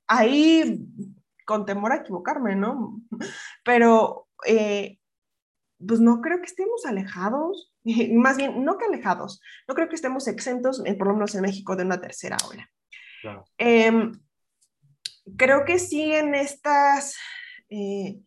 ahí, 0.07 0.87
con 1.45 1.67
temor 1.67 1.93
a 1.93 1.97
equivocarme, 1.97 2.57
¿no? 2.57 3.03
Pero, 3.63 4.27
eh, 4.47 4.99
pues 5.87 6.01
no 6.01 6.23
creo 6.23 6.39
que 6.39 6.47
estemos 6.47 6.87
alejados, 6.87 7.75
más 8.15 8.39
bien, 8.39 8.65
no 8.65 8.79
que 8.79 8.87
alejados, 8.87 9.43
no 9.69 9.75
creo 9.75 9.91
que 9.91 9.97
estemos 9.97 10.29
exentos, 10.29 10.83
por 10.97 11.09
lo 11.09 11.13
menos 11.13 11.35
en 11.35 11.43
México, 11.43 11.77
de 11.77 11.85
una 11.85 12.01
tercera 12.01 12.39
ola. 12.49 12.71
Em, 13.59 14.13
creo 15.37 15.67
que 15.67 15.79
sí 15.79 16.15
en 16.15 16.35
estas 16.35 17.17
eh, 17.69 18.19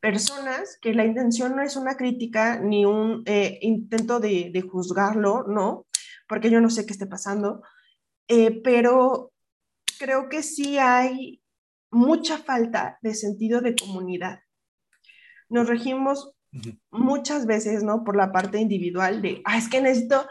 personas 0.00 0.78
que 0.80 0.94
la 0.94 1.04
intención 1.04 1.56
no 1.56 1.62
es 1.62 1.76
una 1.76 1.96
crítica 1.96 2.60
ni 2.60 2.84
un 2.84 3.22
eh, 3.26 3.58
intento 3.62 4.20
de, 4.20 4.50
de, 4.52 4.60
juzgarlo, 4.62 5.44
¿no? 5.48 5.86
Porque 6.28 6.50
yo 6.50 6.60
no 6.60 6.70
sé 6.70 6.86
qué 6.86 6.92
esté 6.92 7.06
pasando, 7.06 7.62
pero 8.64 9.32
creo 9.98 10.28
que 10.28 10.42
sí 10.42 10.78
hay 10.78 11.42
mucha 11.90 12.38
falta 12.38 12.98
de 13.02 13.14
sentido 13.14 13.60
de 13.60 13.74
comunidad. 13.74 14.40
Nos 15.48 15.68
regimos 15.68 16.36
muchas 16.90 17.46
veces, 17.46 17.82
¿no? 17.82 18.04
Por 18.04 18.16
la 18.16 18.32
parte 18.32 18.58
individual 18.58 19.22
de, 19.22 19.42
ah, 19.44 19.58
es 19.58 19.68
que 19.68 19.80
necesito, 19.80 20.26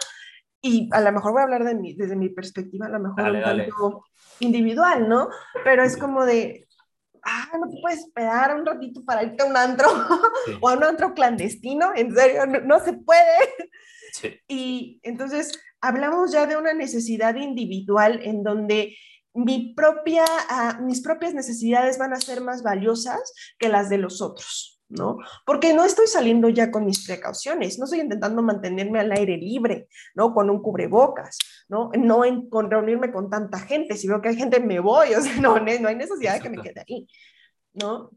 y 0.61 0.89
a 0.91 1.01
lo 1.01 1.11
mejor 1.11 1.33
voy 1.33 1.41
a 1.41 1.43
hablar 1.43 1.63
de 1.63 1.75
mi, 1.75 1.95
desde 1.95 2.15
mi 2.15 2.29
perspectiva, 2.29 2.87
a 2.87 2.89
lo 2.89 2.99
mejor 2.99 3.31
un 3.31 3.41
tanto 3.41 4.05
individual, 4.39 5.07
¿no? 5.07 5.29
Pero 5.63 5.83
es 5.83 5.97
como 5.97 6.25
de, 6.25 6.64
ah, 7.25 7.49
no 7.59 7.69
te 7.69 7.81
puedes 7.81 7.99
esperar 7.99 8.55
un 8.55 8.65
ratito 8.65 9.03
para 9.03 9.23
irte 9.23 9.43
a 9.43 9.47
un 9.47 9.57
antro 9.57 9.87
o 10.61 10.69
a 10.69 10.73
un 10.73 10.83
antro 10.83 11.13
clandestino, 11.13 11.91
en 11.95 12.13
serio, 12.15 12.45
no, 12.45 12.79
se 12.79 12.93
puede. 12.93 13.71
Sí. 14.13 14.39
Y 14.47 14.99
entonces 15.03 15.59
hablamos 15.81 16.31
ya 16.31 16.45
de 16.45 16.55
una 16.55 16.73
necesidad 16.73 17.35
individual 17.35 18.21
en 18.23 18.43
donde 18.43 18.95
mi 19.33 19.73
propia, 19.73 20.23
ah, 20.49 20.79
mis 20.81 21.01
propias 21.01 21.33
necesidades 21.33 21.97
van 21.97 22.13
a 22.13 22.21
ser 22.21 22.41
más 22.41 22.63
valiosas 22.63 23.33
que 23.59 23.67
las 23.67 23.89
de 23.89 23.97
los 23.97 24.21
otros, 24.21 24.81
¿no? 24.87 25.17
Porque 25.45 25.73
no 25.73 25.83
estoy 25.83 26.07
saliendo 26.07 26.47
ya 26.47 26.71
con 26.71 26.85
mis 26.85 27.05
precauciones, 27.05 27.77
no 27.77 27.83
estoy 27.83 27.99
intentando 27.99 28.41
mantenerme 28.41 28.99
al 28.99 29.11
aire 29.11 29.35
libre, 29.35 29.89
¿no? 30.13 30.33
Con 30.33 30.49
un 30.49 30.61
cubrebocas, 30.61 31.37
¿no? 31.67 31.91
No 31.97 32.25
en, 32.25 32.49
con 32.49 32.69
reunirme 32.69 33.11
con 33.11 33.29
tanta 33.29 33.59
gente, 33.59 33.97
si 33.97 34.07
veo 34.07 34.21
que 34.21 34.29
hay 34.29 34.35
gente 34.35 34.59
me 34.59 34.79
voy, 34.79 35.13
o 35.15 35.21
sea, 35.21 35.35
no, 35.37 35.59
no 35.59 35.87
hay 35.87 35.95
necesidad 35.95 36.35
de 36.35 36.41
que 36.41 36.49
me 36.49 36.61
quede 36.61 36.83
ahí, 36.87 37.07
¿no? 37.73 38.11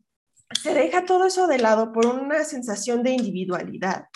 Se 0.63 0.73
deja 0.73 1.05
todo 1.05 1.27
eso 1.27 1.47
de 1.47 1.59
lado 1.59 1.93
por 1.93 2.07
una 2.07 2.43
sensación 2.45 3.03
de 3.03 3.11
individualidad. 3.11 4.07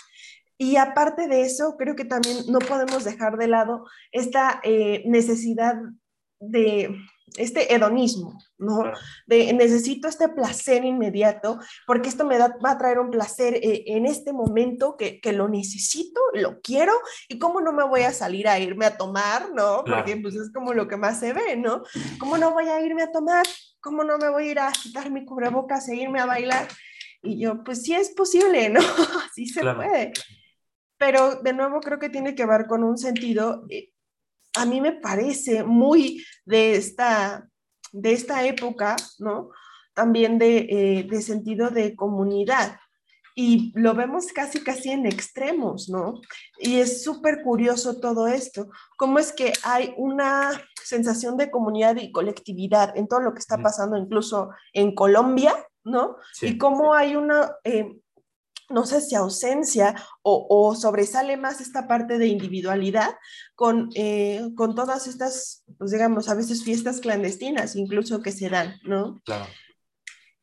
Y 0.57 0.77
aparte 0.77 1.27
de 1.27 1.41
eso, 1.41 1.75
creo 1.77 1.95
que 1.95 2.05
también 2.05 2.37
no 2.47 2.59
podemos 2.59 3.03
dejar 3.03 3.37
de 3.37 3.47
lado 3.47 3.85
esta 4.11 4.61
eh, 4.63 5.03
necesidad 5.05 5.75
de 6.39 6.95
este 7.37 7.73
hedonismo, 7.73 8.37
¿no? 8.57 8.83
De 9.27 9.51
necesito 9.53 10.07
este 10.07 10.29
placer 10.29 10.85
inmediato 10.85 11.59
porque 11.85 12.09
esto 12.09 12.25
me 12.25 12.37
va 12.37 12.55
a 12.63 12.77
traer 12.77 12.99
un 12.99 13.09
placer 13.09 13.55
eh, 13.55 13.83
en 13.87 14.05
este 14.05 14.33
momento 14.33 14.95
que, 14.97 15.19
lo 15.33 15.47
necesito, 15.47 16.21
lo 16.33 16.61
quiero 16.61 16.93
y 17.27 17.39
cómo 17.39 17.61
no 17.61 17.73
me 17.73 17.83
voy 17.83 18.01
a 18.01 18.13
salir 18.13 18.47
a 18.47 18.59
irme 18.59 18.85
a 18.85 18.97
tomar, 18.97 19.51
¿no? 19.53 19.83
Porque 19.83 20.17
pues 20.17 20.35
es 20.35 20.51
como 20.51 20.73
lo 20.73 20.87
que 20.87 20.97
más 20.97 21.19
se 21.19 21.33
ve, 21.33 21.55
¿no? 21.57 21.83
¿Cómo 22.19 22.37
no 22.37 22.51
voy 22.51 22.69
a 22.69 22.81
irme 22.81 23.03
a 23.03 23.11
tomar? 23.11 23.45
¿Cómo 23.79 24.03
no 24.03 24.17
me 24.17 24.29
voy 24.29 24.47
a 24.47 24.51
ir 24.51 24.59
a 24.59 24.71
quitar 24.71 25.11
mi 25.11 25.25
cubrebocas 25.25 25.89
e 25.89 25.95
irme 25.95 26.19
a 26.19 26.25
bailar? 26.25 26.67
Y 27.21 27.39
yo, 27.39 27.63
pues 27.63 27.83
sí 27.83 27.93
es 27.93 28.11
posible, 28.11 28.69
¿no? 28.69 28.81
sí 29.33 29.47
se 29.47 29.61
puede. 29.61 30.13
Pero 30.97 31.35
de 31.35 31.53
nuevo 31.53 31.79
creo 31.79 31.99
que 31.99 32.09
tiene 32.09 32.35
que 32.35 32.45
ver 32.45 32.65
con 32.67 32.83
un 32.83 32.97
sentido 32.97 33.65
eh, 33.69 33.92
a 34.55 34.65
mí 34.65 34.81
me 34.81 34.93
parece 34.93 35.63
muy 35.63 36.23
de 36.45 36.75
esta, 36.75 37.47
de 37.91 38.13
esta 38.13 38.45
época, 38.45 38.95
¿no? 39.19 39.49
También 39.93 40.37
de, 40.37 40.57
eh, 40.69 41.07
de 41.09 41.21
sentido 41.21 41.69
de 41.69 41.95
comunidad. 41.95 42.79
Y 43.35 43.71
lo 43.75 43.95
vemos 43.95 44.27
casi, 44.27 44.63
casi 44.63 44.91
en 44.91 45.07
extremos, 45.07 45.89
¿no? 45.89 46.21
Y 46.59 46.79
es 46.79 47.03
súper 47.03 47.41
curioso 47.41 47.99
todo 47.99 48.27
esto. 48.27 48.69
¿Cómo 48.97 49.17
es 49.17 49.33
que 49.33 49.53
hay 49.63 49.93
una 49.97 50.51
sensación 50.83 51.37
de 51.37 51.49
comunidad 51.49 51.95
y 51.95 52.11
colectividad 52.11 52.95
en 52.95 53.07
todo 53.07 53.21
lo 53.21 53.33
que 53.33 53.39
está 53.39 53.57
pasando, 53.57 53.97
incluso 53.97 54.51
en 54.73 54.93
Colombia, 54.93 55.55
¿no? 55.83 56.15
y 56.41 56.57
cómo 56.57 56.93
hay 56.93 57.15
una, 57.15 57.55
eh, 57.63 57.99
no 58.73 58.85
sé 58.85 59.01
si 59.01 59.15
ausencia 59.15 59.95
o, 60.21 60.75
sobresale 60.75 61.37
más 61.37 61.61
esta 61.61 61.87
parte 61.87 62.17
de 62.17 62.27
individualidad 62.27 63.15
con, 63.55 63.89
eh, 63.95 64.41
con 64.55 64.75
todas 64.75 65.07
estas, 65.07 65.63
pues 65.77 65.91
digamos, 65.91 66.29
a 66.29 66.35
veces 66.35 66.63
fiestas 66.63 66.99
clandestinas 66.99 67.75
incluso 67.75 68.21
que 68.21 68.31
se 68.31 68.49
dan, 68.49 68.75
¿no? 68.83 69.21
Claro. 69.25 69.45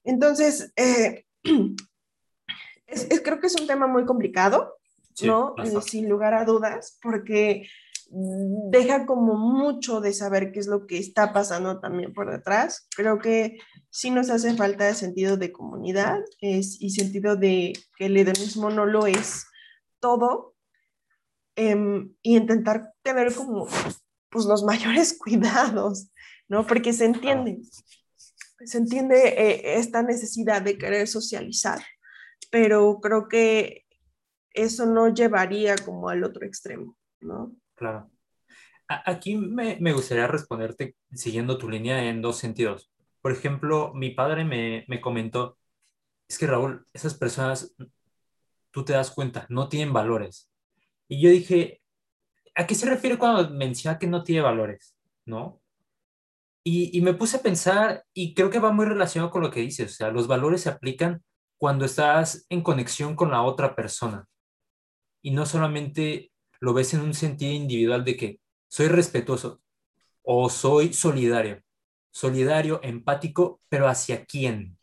Entonces, 0.05 0.73
eh, 0.77 1.27
es, 2.87 3.21
creo 3.23 3.41
que 3.41 3.49
es 3.49 3.61
un 3.61 3.67
tema 3.67 3.87
muy 3.87 4.05
complicado. 4.07 4.77
¿no? 5.23 5.55
Eh, 5.63 5.83
sin 5.83 6.09
lugar 6.09 6.33
a 6.33 6.47
dudas, 6.47 6.99
porque 7.03 7.69
deja 8.13 9.07
como 9.07 9.37
mucho 9.37 10.01
de 10.01 10.13
saber 10.13 10.51
qué 10.51 10.59
es 10.59 10.67
lo 10.67 10.87
que 10.87 10.99
está 10.99 11.33
pasando 11.33 11.79
también 11.79 12.13
por 12.13 12.31
detrás. 12.31 12.89
Creo 12.97 13.19
que 13.21 13.59
sí 13.91 14.11
nos 14.11 14.31
hace 14.31 14.55
falta 14.57 14.93
sentido 14.95 15.37
de 15.37 15.53
comunidad 15.53 16.19
es, 16.41 16.81
y 16.81 16.91
sentido 16.91 17.37
de 17.37 17.73
que 17.97 18.07
el 18.07 18.17
hedonismo 18.17 18.71
no 18.71 18.85
lo 18.85 19.07
es 19.07 19.47
todo 20.01 20.55
em, 21.55 22.15
y 22.23 22.37
intentar 22.37 22.93
tener 23.03 23.33
como 23.35 23.69
pues 24.31 24.45
los 24.47 24.65
mayores 24.65 25.17
cuidados, 25.17 26.11
¿no? 26.49 26.67
Porque 26.67 26.93
se 26.93 27.05
entiende, 27.05 27.61
se 28.65 28.79
entiende 28.79 29.29
eh, 29.29 29.79
esta 29.79 30.03
necesidad 30.03 30.63
de 30.63 30.79
querer 30.79 31.07
socializar, 31.07 31.81
pero 32.51 32.99
creo 33.01 33.29
que 33.29 33.87
eso 34.53 34.87
no 34.87 35.15
llevaría 35.15 35.77
como 35.77 36.09
al 36.09 36.25
otro 36.25 36.45
extremo, 36.45 36.97
¿no? 37.21 37.55
Claro. 37.81 38.11
Aquí 38.89 39.37
me, 39.37 39.79
me, 39.81 39.95
gustaría 39.95 40.27
responderte 40.27 40.97
siguiendo 41.15 41.57
tu 41.57 41.67
línea 41.67 42.11
en 42.11 42.21
dos 42.21 42.37
sentidos. 42.37 42.91
Por 43.23 43.33
ejemplo, 43.33 43.93
mi 43.95 44.11
padre 44.11 44.45
me, 44.45 44.85
me 44.87 45.01
comentó, 45.01 45.57
es 46.29 46.39
que 46.39 46.47
Raúl, 46.47 46.87
esas 46.93 47.15
personas, 47.15 47.75
tú 48.71 48.85
te 48.85 48.93
das 48.93 49.11
cuenta, 49.11 49.47
no 49.49 49.71
tienen 49.71 49.95
valores. 49.95 50.51
Y 51.09 51.23
yo 51.23 51.31
dije, 51.31 51.81
¿a 52.55 52.67
qué 52.67 52.75
se 52.75 52.85
refiere 52.87 53.17
cuando 53.17 53.49
menciona 53.49 53.99
que 53.99 54.07
no 54.07 54.25
tiene 54.25 54.43
valores? 54.43 54.95
¿No? 55.25 55.63
Y, 56.63 56.97
y, 56.99 57.01
me 57.01 57.15
puse 57.15 57.39
a 57.39 57.43
pensar, 57.43 58.05
y 58.13 58.35
creo 58.35 58.51
que 58.51 58.59
va 58.59 58.73
muy 58.73 58.85
relacionado 58.85 59.31
con 59.31 59.41
lo 59.41 59.51
que 59.51 59.61
dices, 59.61 59.93
o 59.93 59.95
sea, 59.95 60.11
los 60.11 60.27
valores 60.27 60.61
se 60.63 60.69
aplican 60.69 61.25
cuando 61.57 61.87
estás 61.87 62.45
en 62.51 62.63
conexión 62.63 63.17
con 63.17 63.31
la 63.31 63.43
otra 63.43 63.75
persona. 63.75 64.27
Y 65.23 65.31
no 65.31 65.47
solamente 65.47 66.30
lo 66.61 66.75
ves 66.75 66.95
en 66.95 67.01
un 67.01 67.15
sentido 67.15 67.53
individual 67.53 68.05
de 68.05 68.17
que 68.17 68.41
soy 68.69 68.89
respetuoso 68.89 69.61
o 70.23 70.49
soy 70.51 70.93
solidario. 70.93 71.63
Solidario, 72.13 72.81
empático, 72.83 73.61
pero 73.69 73.89
¿hacia 73.89 74.25
quién? 74.27 74.79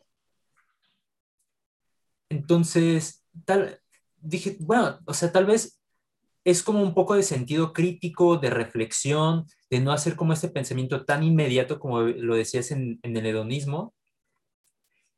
Entonces, 2.28 3.24
tal, 3.44 3.80
dije, 4.16 4.56
bueno, 4.60 4.98
o 5.06 5.14
sea, 5.14 5.32
tal 5.32 5.46
vez 5.46 5.80
es 6.44 6.62
como 6.62 6.82
un 6.82 6.94
poco 6.94 7.14
de 7.14 7.22
sentido 7.22 7.72
crítico, 7.72 8.38
de 8.38 8.50
reflexión, 8.50 9.46
de 9.70 9.80
no 9.80 9.92
hacer 9.92 10.16
como 10.16 10.32
este 10.32 10.48
pensamiento 10.48 11.04
tan 11.04 11.22
inmediato 11.22 11.78
como 11.78 12.02
lo 12.02 12.34
decías 12.36 12.70
en, 12.70 12.98
el 13.02 13.26
hedonismo. 13.26 13.94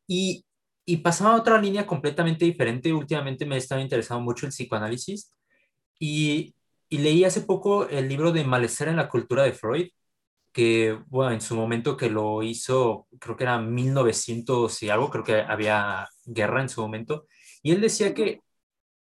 Y, 0.07 0.44
y 0.85 0.99
pasaba 0.99 1.35
a 1.35 1.37
otra 1.40 1.61
línea 1.61 1.87
completamente 1.87 2.44
diferente. 2.44 2.92
Últimamente 2.92 3.46
me 3.46 3.55
ha 3.55 3.59
estado 3.59 3.81
interesando 3.81 4.23
mucho 4.23 4.46
el 4.46 4.53
psicoanálisis 4.53 5.33
y, 6.01 6.57
y 6.89 6.99
leí 6.99 7.25
hace 7.25 7.43
poco 7.43 7.89
el 7.89 8.09
libro 8.09 8.33
de 8.33 8.45
Malestar 8.45 8.89
en 8.89 8.97
la 8.97 9.09
cultura 9.09 9.45
de 9.45 9.53
Freud, 9.53 9.91
que, 10.53 10.99
bueno, 11.07 11.33
en 11.33 11.41
su 11.41 11.55
momento 11.55 11.97
que 11.97 12.11
lo 12.11 12.43
hizo, 12.43 13.07
creo 13.21 13.37
que 13.37 13.45
era 13.45 13.61
1900 13.61 14.83
y 14.83 14.91
algo, 14.91 15.11
creo 15.11 15.25
que 15.25 15.41
había 15.43 16.09
guerra 16.25 16.63
en 16.63 16.69
su 16.69 16.81
momento, 16.81 17.27
y 17.63 17.73
él 17.73 17.81
decía 17.81 18.15
que 18.15 18.41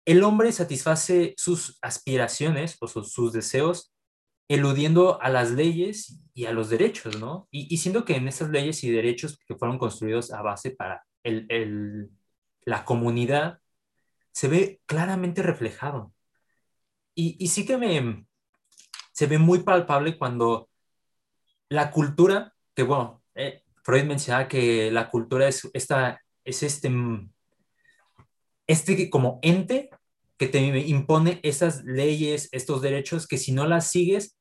el 0.05 0.23
hombre 0.23 0.51
satisface 0.51 1.33
sus 1.37 1.77
aspiraciones 1.81 2.77
o 2.81 2.87
sus, 2.87 3.33
deseos 3.33 3.93
eludiendo 4.49 5.21
a 5.21 5.29
las 5.29 5.51
leyes 5.51 6.21
y 6.33 6.45
a 6.45 6.51
los 6.51 6.69
derechos, 6.69 7.19
¿no? 7.19 7.47
Y, 7.51 7.77
siendo 7.77 8.03
que 8.03 8.15
en 8.15 8.27
esas 8.27 8.49
leyes 8.49 8.83
y 8.83 8.91
derechos 8.91 9.39
que 9.47 9.55
fueron 9.55 9.77
construidos 9.77 10.33
a 10.33 10.41
base 10.41 10.71
para 10.71 11.05
el, 11.23 12.09
la 12.65 12.83
comunidad, 12.83 13.59
se 14.33 14.47
ve 14.47 14.81
claramente 14.85 15.43
reflejado. 15.43 16.13
Y, 17.13 17.47
sí 17.47 17.65
que 17.65 17.77
me, 17.77 18.25
se 19.11 19.27
ve 19.27 19.37
muy 19.37 19.59
palpable 19.59 20.17
cuando 20.17 20.69
la 21.69 21.91
cultura, 21.91 22.53
que 22.73 22.83
bueno, 22.83 23.21
eh, 23.35 23.63
Freud 23.83 24.05
mencionaba 24.05 24.47
que 24.47 24.91
la 24.91 25.09
cultura 25.09 25.47
es, 25.47 25.69
esta, 25.73 26.21
es 26.43 26.63
este 26.63 26.89
este 28.67 29.09
como 29.09 29.39
ente 29.41 29.89
que 30.37 30.47
te 30.47 30.59
impone 30.59 31.39
esas 31.43 31.83
leyes, 31.83 32.49
estos 32.51 32.81
derechos, 32.81 33.27
que 33.27 33.37
si 33.37 33.51
no 33.51 33.67
las 33.67 33.89
sigues, 33.91 34.37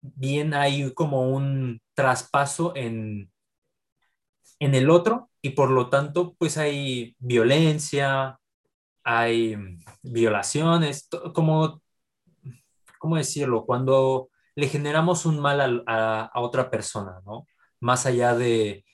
bien 0.00 0.54
hay 0.54 0.92
como 0.94 1.30
un 1.30 1.80
traspaso 1.94 2.74
en, 2.74 3.30
en 4.58 4.74
el 4.74 4.90
otro 4.90 5.30
y 5.42 5.50
por 5.50 5.70
lo 5.70 5.88
tanto 5.88 6.34
pues 6.38 6.56
hay 6.56 7.14
violencia, 7.18 8.40
hay 9.08 9.56
violaciones, 10.02 11.08
como, 11.32 11.80
¿cómo 12.98 13.16
decirlo? 13.16 13.64
Cuando 13.64 14.30
le 14.56 14.66
generamos 14.68 15.26
un 15.26 15.38
mal 15.38 15.84
a, 15.86 16.24
a, 16.24 16.40
otra 16.40 16.68
persona, 16.68 17.20
¿no? 17.24 17.46
Más 17.78 18.04
allá 18.04 18.34
de, 18.34 18.84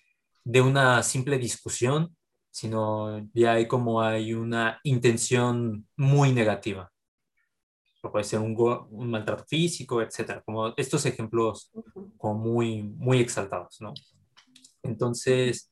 de 0.44 0.60
una 0.60 1.02
simple 1.02 1.38
discusión, 1.38 2.14
sino 2.50 3.26
ya 3.32 3.52
hay 3.54 3.66
como 3.66 4.02
hay 4.02 4.34
una 4.34 4.78
intención 4.82 5.88
muy 5.96 6.32
negativa. 6.32 6.92
Puede 8.02 8.24
ser 8.24 8.40
un, 8.40 8.54
un 8.90 9.10
maltrato 9.10 9.44
físico, 9.46 10.02
etcétera, 10.02 10.42
como 10.42 10.74
estos 10.76 11.06
ejemplos 11.06 11.70
como 12.18 12.34
muy, 12.34 12.82
muy 12.82 13.20
exaltados, 13.20 13.80
¿no? 13.80 13.94
Entonces, 14.82 15.70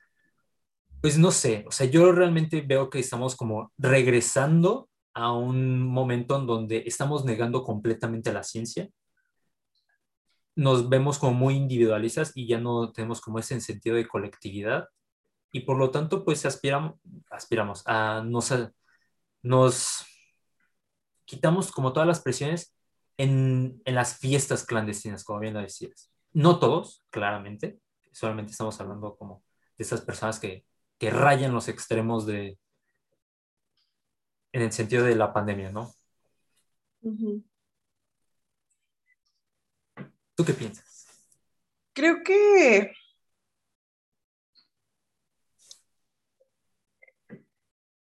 pues 1.00 1.18
no 1.18 1.30
sé, 1.30 1.64
o 1.66 1.70
sea, 1.72 1.86
yo 1.86 2.12
realmente 2.12 2.60
veo 2.60 2.90
que 2.90 2.98
estamos 2.98 3.36
como 3.36 3.72
regresando 3.78 4.88
a 5.14 5.32
un 5.32 5.80
momento 5.86 6.36
en 6.38 6.46
donde 6.46 6.84
estamos 6.86 7.24
negando 7.24 7.64
completamente 7.64 8.32
la 8.32 8.42
ciencia. 8.42 8.88
Nos 10.56 10.88
vemos 10.88 11.18
como 11.18 11.32
muy 11.32 11.54
individualistas 11.54 12.32
y 12.34 12.46
ya 12.46 12.60
no 12.60 12.92
tenemos 12.92 13.20
como 13.20 13.38
ese 13.38 13.60
sentido 13.60 13.96
de 13.96 14.08
colectividad 14.08 14.88
y 15.52 15.60
por 15.60 15.78
lo 15.78 15.90
tanto 15.90 16.24
pues 16.24 16.44
aspiramos, 16.46 16.96
aspiramos 17.30 17.82
a 17.86 18.22
nos, 18.24 18.52
nos 19.42 20.04
quitamos 21.24 21.72
como 21.72 21.92
todas 21.92 22.06
las 22.06 22.20
presiones 22.20 22.76
en, 23.16 23.80
en, 23.84 23.94
las 23.94 24.18
fiestas 24.18 24.64
clandestinas, 24.64 25.24
como 25.24 25.40
bien 25.40 25.54
lo 25.54 25.60
decías. 25.60 26.10
No 26.32 26.58
todos, 26.58 27.04
claramente, 27.10 27.80
solamente 28.12 28.52
estamos 28.52 28.80
hablando 28.80 29.16
como 29.16 29.42
de 29.76 29.84
esas 29.84 30.00
personas 30.02 30.38
que, 30.38 30.64
que 31.00 31.08
rayan 31.08 31.54
los 31.54 31.68
extremos 31.68 32.26
de, 32.26 32.58
en 34.52 34.62
el 34.62 34.70
sentido 34.70 35.02
de 35.02 35.16
la 35.16 35.32
pandemia, 35.32 35.72
¿no? 35.72 35.94
¿Tú 40.34 40.44
qué 40.44 40.52
piensas? 40.52 41.06
Creo 41.94 42.22
que 42.22 42.92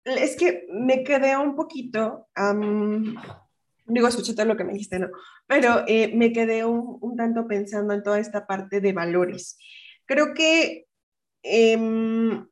es 0.04 0.36
que 0.36 0.66
me 0.70 1.04
quedé 1.04 1.36
un 1.36 1.54
poquito, 1.54 2.28
digo, 3.84 4.08
escuché 4.08 4.42
lo 4.46 4.56
que 4.56 4.64
me 4.64 4.72
dijiste, 4.72 4.98
¿no? 5.00 5.08
Pero 5.46 5.84
eh, 5.86 6.14
me 6.14 6.32
quedé 6.32 6.64
un, 6.64 7.14
tanto 7.14 7.46
pensando 7.46 7.92
en 7.92 8.02
toda 8.02 8.18
esta 8.18 8.46
parte 8.46 8.80
de 8.80 8.94
valores. 8.94 9.58
Creo 10.06 10.32
que 10.32 10.86
em, 11.42 12.48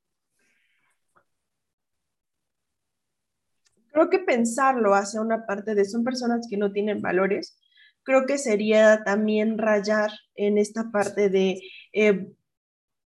creo 3.95 4.11
que 4.11 4.19
pensarlo 4.19 4.95
hacia 4.95 5.21
una 5.21 5.47
parte 5.47 5.75
de 5.75 5.85
son 5.85 6.03
personas 6.03 6.49
que 6.51 6.57
no 6.57 6.73
tienen 6.73 7.01
valores, 7.01 7.57
creo 8.03 8.27
que 8.27 8.39
sería 8.39 9.05
también 9.05 9.57
rayar 9.57 10.11
en 10.35 10.59
esta 10.59 10.91
parte 10.91 11.31
de 11.31 11.63
eh, 11.93 12.27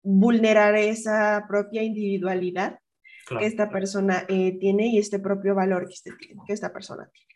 vulnerar 0.01 0.75
esa 0.75 1.45
propia 1.47 1.83
individualidad 1.83 2.79
que 3.27 3.45
esta 3.45 3.69
persona 3.69 4.25
eh, 4.27 4.57
tiene 4.59 4.87
y 4.87 4.97
este 4.97 5.19
propio 5.19 5.53
valor 5.53 5.85
que, 5.85 5.93
este, 5.93 6.11
que 6.17 6.53
esta 6.53 6.73
persona 6.73 7.07
tiene. 7.13 7.35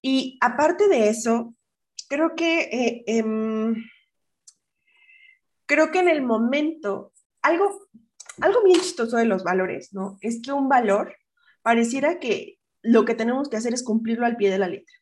Y 0.00 0.38
aparte 0.40 0.86
de 0.86 1.08
eso, 1.08 1.56
creo 2.08 2.34
que, 2.36 2.60
eh, 2.60 3.04
em, 3.06 3.74
creo 5.66 5.90
que 5.90 5.98
en 5.98 6.08
el 6.08 6.22
momento, 6.22 7.12
algo, 7.40 7.88
algo 8.40 8.62
bien 8.62 8.78
chistoso 8.78 9.16
de 9.16 9.24
los 9.24 9.42
valores, 9.42 9.92
¿no? 9.92 10.18
Es 10.20 10.40
que 10.40 10.52
un 10.52 10.68
valor 10.68 11.16
pareciera 11.62 12.18
que 12.18 12.58
lo 12.82 13.04
que 13.04 13.14
tenemos 13.14 13.48
que 13.48 13.56
hacer 13.56 13.74
es 13.74 13.82
cumplirlo 13.82 14.26
al 14.26 14.36
pie 14.36 14.50
de 14.50 14.58
la 14.58 14.68
letra. 14.68 14.94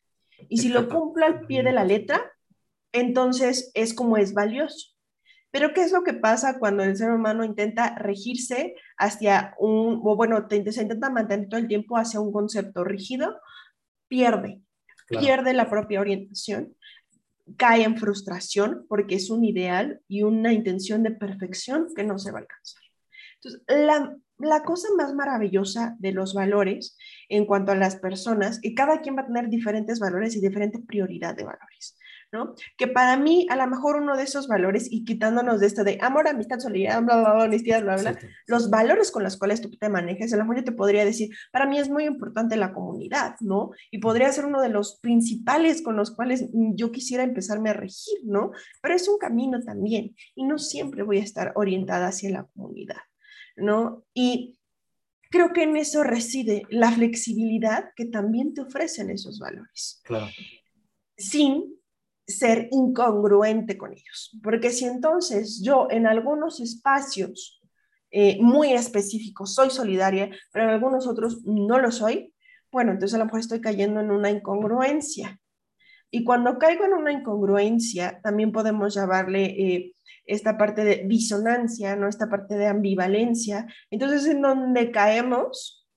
Y 0.49 0.57
si 0.59 0.69
lo 0.69 0.87
cumplo 0.89 1.25
al 1.25 1.45
pie 1.45 1.63
de 1.63 1.71
la 1.71 1.83
letra, 1.83 2.31
entonces 2.91 3.71
es 3.73 3.93
como 3.93 4.17
es 4.17 4.33
valioso. 4.33 4.91
Pero 5.51 5.73
¿qué 5.73 5.81
es 5.83 5.91
lo 5.91 6.03
que 6.03 6.13
pasa 6.13 6.59
cuando 6.59 6.83
el 6.83 6.95
ser 6.95 7.11
humano 7.11 7.43
intenta 7.43 7.95
regirse 7.95 8.75
hacia 8.97 9.53
un, 9.59 10.01
o 10.03 10.15
bueno, 10.15 10.47
se 10.49 10.81
intenta 10.81 11.09
mantener 11.09 11.49
todo 11.49 11.59
el 11.59 11.67
tiempo 11.67 11.97
hacia 11.97 12.21
un 12.21 12.31
concepto 12.31 12.83
rígido? 12.83 13.39
Pierde, 14.07 14.61
pierde 15.07 15.53
la 15.53 15.69
propia 15.69 15.99
orientación, 15.99 16.75
cae 17.57 17.83
en 17.83 17.97
frustración 17.97 18.85
porque 18.87 19.15
es 19.15 19.29
un 19.29 19.43
ideal 19.43 20.01
y 20.07 20.23
una 20.23 20.53
intención 20.53 21.03
de 21.03 21.11
perfección 21.11 21.87
que 21.95 22.03
no 22.03 22.17
se 22.17 22.31
va 22.31 22.39
a 22.39 22.41
alcanzar. 22.41 22.81
Entonces, 23.43 23.63
la 23.67 24.15
la 24.41 24.63
cosa 24.63 24.87
más 24.97 25.13
maravillosa 25.13 25.95
de 25.99 26.11
los 26.11 26.33
valores 26.33 26.97
en 27.29 27.45
cuanto 27.45 27.71
a 27.71 27.75
las 27.75 27.95
personas, 27.95 28.59
y 28.61 28.75
cada 28.75 29.01
quien 29.01 29.15
va 29.15 29.21
a 29.21 29.27
tener 29.27 29.49
diferentes 29.49 29.99
valores 29.99 30.35
y 30.35 30.41
diferente 30.41 30.79
prioridad 30.79 31.35
de 31.35 31.43
valores. 31.43 31.97
¿no? 32.33 32.55
Que 32.77 32.87
para 32.87 33.17
mí, 33.17 33.45
a 33.49 33.57
lo 33.57 33.67
mejor 33.67 33.97
uno 33.97 34.15
de 34.15 34.23
esos 34.23 34.47
valores, 34.47 34.87
y 34.89 35.03
quitándonos 35.03 35.59
de 35.59 35.67
esto 35.67 35.83
de 35.83 35.97
amor, 36.01 36.29
amistad, 36.29 36.59
solidaridad, 36.59 37.03
bla, 37.03 37.17
bla, 37.17 37.33
bla, 37.33 37.43
honestidad, 37.43 37.81
bla, 37.81 37.97
bla, 37.97 38.17
los 38.47 38.69
valores 38.69 39.11
con 39.11 39.23
los 39.23 39.37
cuales 39.37 39.59
tú 39.59 39.69
te 39.69 39.89
manejes, 39.89 40.33
a 40.33 40.37
lo 40.37 40.43
mejor 40.43 40.57
yo 40.57 40.63
te 40.63 40.71
podría 40.71 41.03
decir, 41.03 41.29
para 41.51 41.65
mí 41.65 41.77
es 41.77 41.89
muy 41.89 42.05
importante 42.05 42.55
la 42.55 42.73
comunidad, 42.73 43.35
¿no? 43.41 43.71
Y 43.91 43.97
podría 43.97 44.31
ser 44.31 44.45
uno 44.45 44.61
de 44.61 44.69
los 44.69 44.99
principales 45.01 45.81
con 45.81 45.97
los 45.97 46.15
cuales 46.15 46.45
yo 46.53 46.93
quisiera 46.93 47.23
empezarme 47.23 47.69
a 47.69 47.73
regir, 47.73 48.19
¿no? 48.23 48.51
Pero 48.81 48.95
es 48.95 49.09
un 49.09 49.17
camino 49.17 49.59
también, 49.61 50.15
y 50.33 50.45
no 50.45 50.57
siempre 50.57 51.03
voy 51.03 51.17
a 51.17 51.23
estar 51.23 51.51
orientada 51.55 52.07
hacia 52.07 52.29
la 52.29 52.45
comunidad, 52.45 53.01
¿no? 53.55 54.05
Y 54.13 54.59
creo 55.29 55.53
que 55.53 55.63
en 55.63 55.77
eso 55.77 56.03
reside 56.03 56.63
la 56.69 56.91
flexibilidad 56.91 57.91
que 57.95 58.05
también 58.05 58.53
te 58.53 58.61
ofrecen 58.61 59.09
esos 59.09 59.39
valores. 59.39 60.01
Claro. 60.03 60.31
Sin 61.17 61.81
ser 62.27 62.67
incongruente 62.71 63.77
con 63.77 63.91
ellos. 63.91 64.37
Porque 64.41 64.71
si 64.71 64.85
entonces 64.85 65.61
yo 65.63 65.87
en 65.89 66.07
algunos 66.07 66.59
espacios 66.59 67.61
eh, 68.11 68.37
muy 68.41 68.73
específicos 68.73 69.53
soy 69.53 69.69
solidaria, 69.69 70.29
pero 70.51 70.65
en 70.65 70.71
algunos 70.71 71.07
otros 71.07 71.43
no 71.45 71.79
lo 71.79 71.91
soy, 71.91 72.33
bueno, 72.71 72.91
entonces 72.91 73.15
a 73.15 73.19
lo 73.19 73.25
mejor 73.25 73.41
estoy 73.41 73.59
cayendo 73.59 73.99
en 73.99 74.11
una 74.11 74.29
incongruencia. 74.29 75.40
Y 76.11 76.23
cuando 76.23 76.59
caigo 76.59 76.85
en 76.85 76.93
una 76.93 77.11
incongruencia, 77.11 78.19
también 78.21 78.51
podemos 78.51 78.93
llamarle 78.93 79.45
eh, 79.45 79.93
esta 80.25 80.57
parte 80.57 80.83
de 80.83 81.05
disonancia, 81.07 81.95
¿no? 81.95 82.07
Esta 82.07 82.29
parte 82.29 82.55
de 82.55 82.67
ambivalencia. 82.67 83.65
Entonces, 83.89 84.25
en 84.27 84.41
donde 84.41 84.91
caemos 84.91 85.87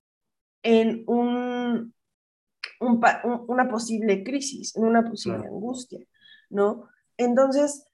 en 0.63 1.03
un, 1.05 1.93
una 2.79 3.69
posible 3.69 4.23
crisis, 4.23 4.75
en 4.75 4.85
una 4.85 5.03
posible 5.03 5.45
angustia. 5.45 5.99
¿no? 6.49 6.89
Entonces, 7.17 7.85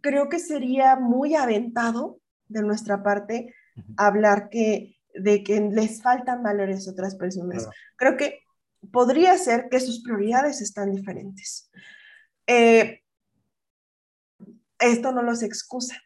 creo 0.00 0.28
que 0.28 0.38
sería 0.38 0.96
muy 0.96 1.34
aventado 1.34 2.20
de 2.48 2.62
nuestra 2.62 3.02
parte 3.02 3.54
hablar 3.96 4.48
que, 4.50 4.96
de 5.14 5.42
que 5.42 5.60
les 5.60 6.02
faltan 6.02 6.42
valores 6.42 6.86
a 6.86 6.92
otras 6.92 7.16
personas. 7.16 7.68
Creo 7.96 8.16
que 8.16 8.43
podría 8.92 9.36
ser 9.38 9.68
que 9.70 9.80
sus 9.80 10.02
prioridades 10.02 10.60
están 10.60 10.92
diferentes. 10.92 11.70
Eh, 12.46 13.00
esto 14.78 15.12
no 15.12 15.22
los 15.22 15.42
excusa, 15.42 15.96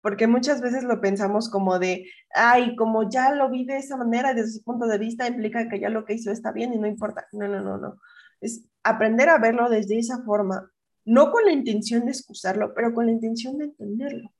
porque 0.00 0.26
muchas 0.26 0.60
veces 0.60 0.84
lo 0.84 1.00
pensamos 1.00 1.50
como 1.50 1.78
de, 1.78 2.10
ay, 2.34 2.76
como 2.76 3.08
ya 3.10 3.32
lo 3.32 3.50
vi 3.50 3.64
de 3.64 3.78
esa 3.78 3.96
manera, 3.96 4.34
desde 4.34 4.58
su 4.58 4.62
punto 4.62 4.86
de 4.86 4.98
vista, 4.98 5.26
implica 5.26 5.68
que 5.68 5.80
ya 5.80 5.88
lo 5.88 6.04
que 6.04 6.14
hizo 6.14 6.30
está 6.30 6.52
bien 6.52 6.72
y 6.72 6.78
no 6.78 6.86
importa. 6.86 7.26
No, 7.32 7.48
no, 7.48 7.60
no, 7.60 7.78
no 7.78 7.98
es 8.40 8.64
aprender 8.82 9.28
a 9.28 9.38
verlo 9.38 9.68
desde 9.68 9.98
esa 9.98 10.22
forma, 10.22 10.70
no 11.04 11.30
con 11.30 11.44
la 11.44 11.52
intención 11.52 12.04
de 12.04 12.12
excusarlo, 12.12 12.74
pero 12.74 12.94
con 12.94 13.06
la 13.06 13.12
intención 13.12 13.58
de 13.58 13.66
entenderlo. 13.66 14.30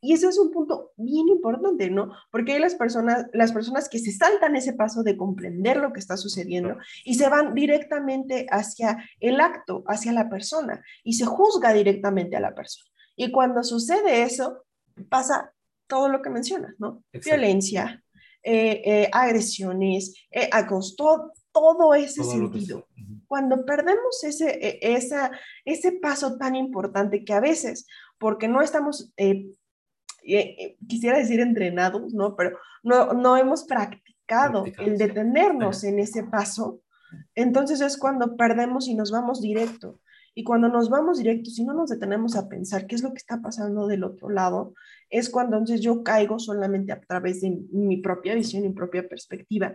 Y 0.00 0.12
ese 0.12 0.28
es 0.28 0.38
un 0.38 0.50
punto 0.50 0.92
bien 0.96 1.28
importante, 1.28 1.90
¿no? 1.90 2.12
Porque 2.30 2.52
hay 2.52 2.60
las 2.60 2.74
personas, 2.74 3.26
las 3.32 3.52
personas 3.52 3.88
que 3.88 3.98
se 3.98 4.12
saltan 4.12 4.56
ese 4.56 4.72
paso 4.72 5.02
de 5.02 5.16
comprender 5.16 5.78
lo 5.78 5.92
que 5.92 6.00
está 6.00 6.16
sucediendo 6.16 6.76
y 7.04 7.14
se 7.14 7.28
van 7.28 7.54
directamente 7.54 8.46
hacia 8.50 9.04
el 9.20 9.40
acto, 9.40 9.84
hacia 9.86 10.12
la 10.12 10.28
persona, 10.28 10.82
y 11.02 11.14
se 11.14 11.26
juzga 11.26 11.72
directamente 11.72 12.36
a 12.36 12.40
la 12.40 12.54
persona. 12.54 12.90
Y 13.16 13.32
cuando 13.32 13.62
sucede 13.62 14.22
eso, 14.22 14.64
pasa 15.08 15.52
todo 15.88 16.08
lo 16.08 16.22
que 16.22 16.30
mencionas, 16.30 16.74
¿no? 16.78 17.02
Violencia, 17.12 18.02
eh, 18.42 18.82
eh, 18.84 19.10
agresiones, 19.12 20.14
eh, 20.30 20.48
acoso, 20.52 21.32
todo 21.52 21.94
ese 21.94 22.22
sentido. 22.22 22.86
Cuando 23.26 23.64
perdemos 23.64 24.22
ese, 24.22 24.50
e, 24.50 24.78
esa, 24.80 25.32
ese 25.64 25.92
paso 25.92 26.38
tan 26.38 26.54
importante 26.54 27.24
que 27.24 27.32
a 27.32 27.40
veces, 27.40 27.86
porque 28.18 28.46
no 28.48 28.62
estamos, 28.62 29.12
eh, 30.22 30.76
quisiera 30.86 31.18
decir 31.18 31.40
entrenados, 31.40 32.12
¿no? 32.14 32.36
Pero 32.36 32.58
no, 32.82 33.12
no 33.12 33.36
hemos 33.36 33.64
practicado 33.64 34.64
el 34.78 34.98
detenernos 34.98 35.84
en 35.84 35.98
ese 35.98 36.24
paso, 36.24 36.80
entonces 37.34 37.80
es 37.80 37.96
cuando 37.96 38.36
perdemos 38.36 38.88
y 38.88 38.94
nos 38.94 39.10
vamos 39.10 39.40
directo. 39.40 40.00
Y 40.34 40.44
cuando 40.44 40.68
nos 40.68 40.88
vamos 40.88 41.18
directo, 41.18 41.50
si 41.50 41.64
no 41.64 41.74
nos 41.74 41.90
detenemos 41.90 42.36
a 42.36 42.48
pensar 42.48 42.86
qué 42.86 42.94
es 42.94 43.02
lo 43.02 43.10
que 43.10 43.16
está 43.16 43.42
pasando 43.42 43.88
del 43.88 44.04
otro 44.04 44.28
lado, 44.28 44.72
es 45.10 45.30
cuando 45.30 45.56
entonces 45.56 45.80
yo 45.80 46.04
caigo 46.04 46.38
solamente 46.38 46.92
a 46.92 47.00
través 47.00 47.40
de 47.40 47.58
mi 47.72 47.96
propia 47.96 48.36
visión 48.36 48.64
y 48.64 48.68
propia 48.68 49.08
perspectiva 49.08 49.74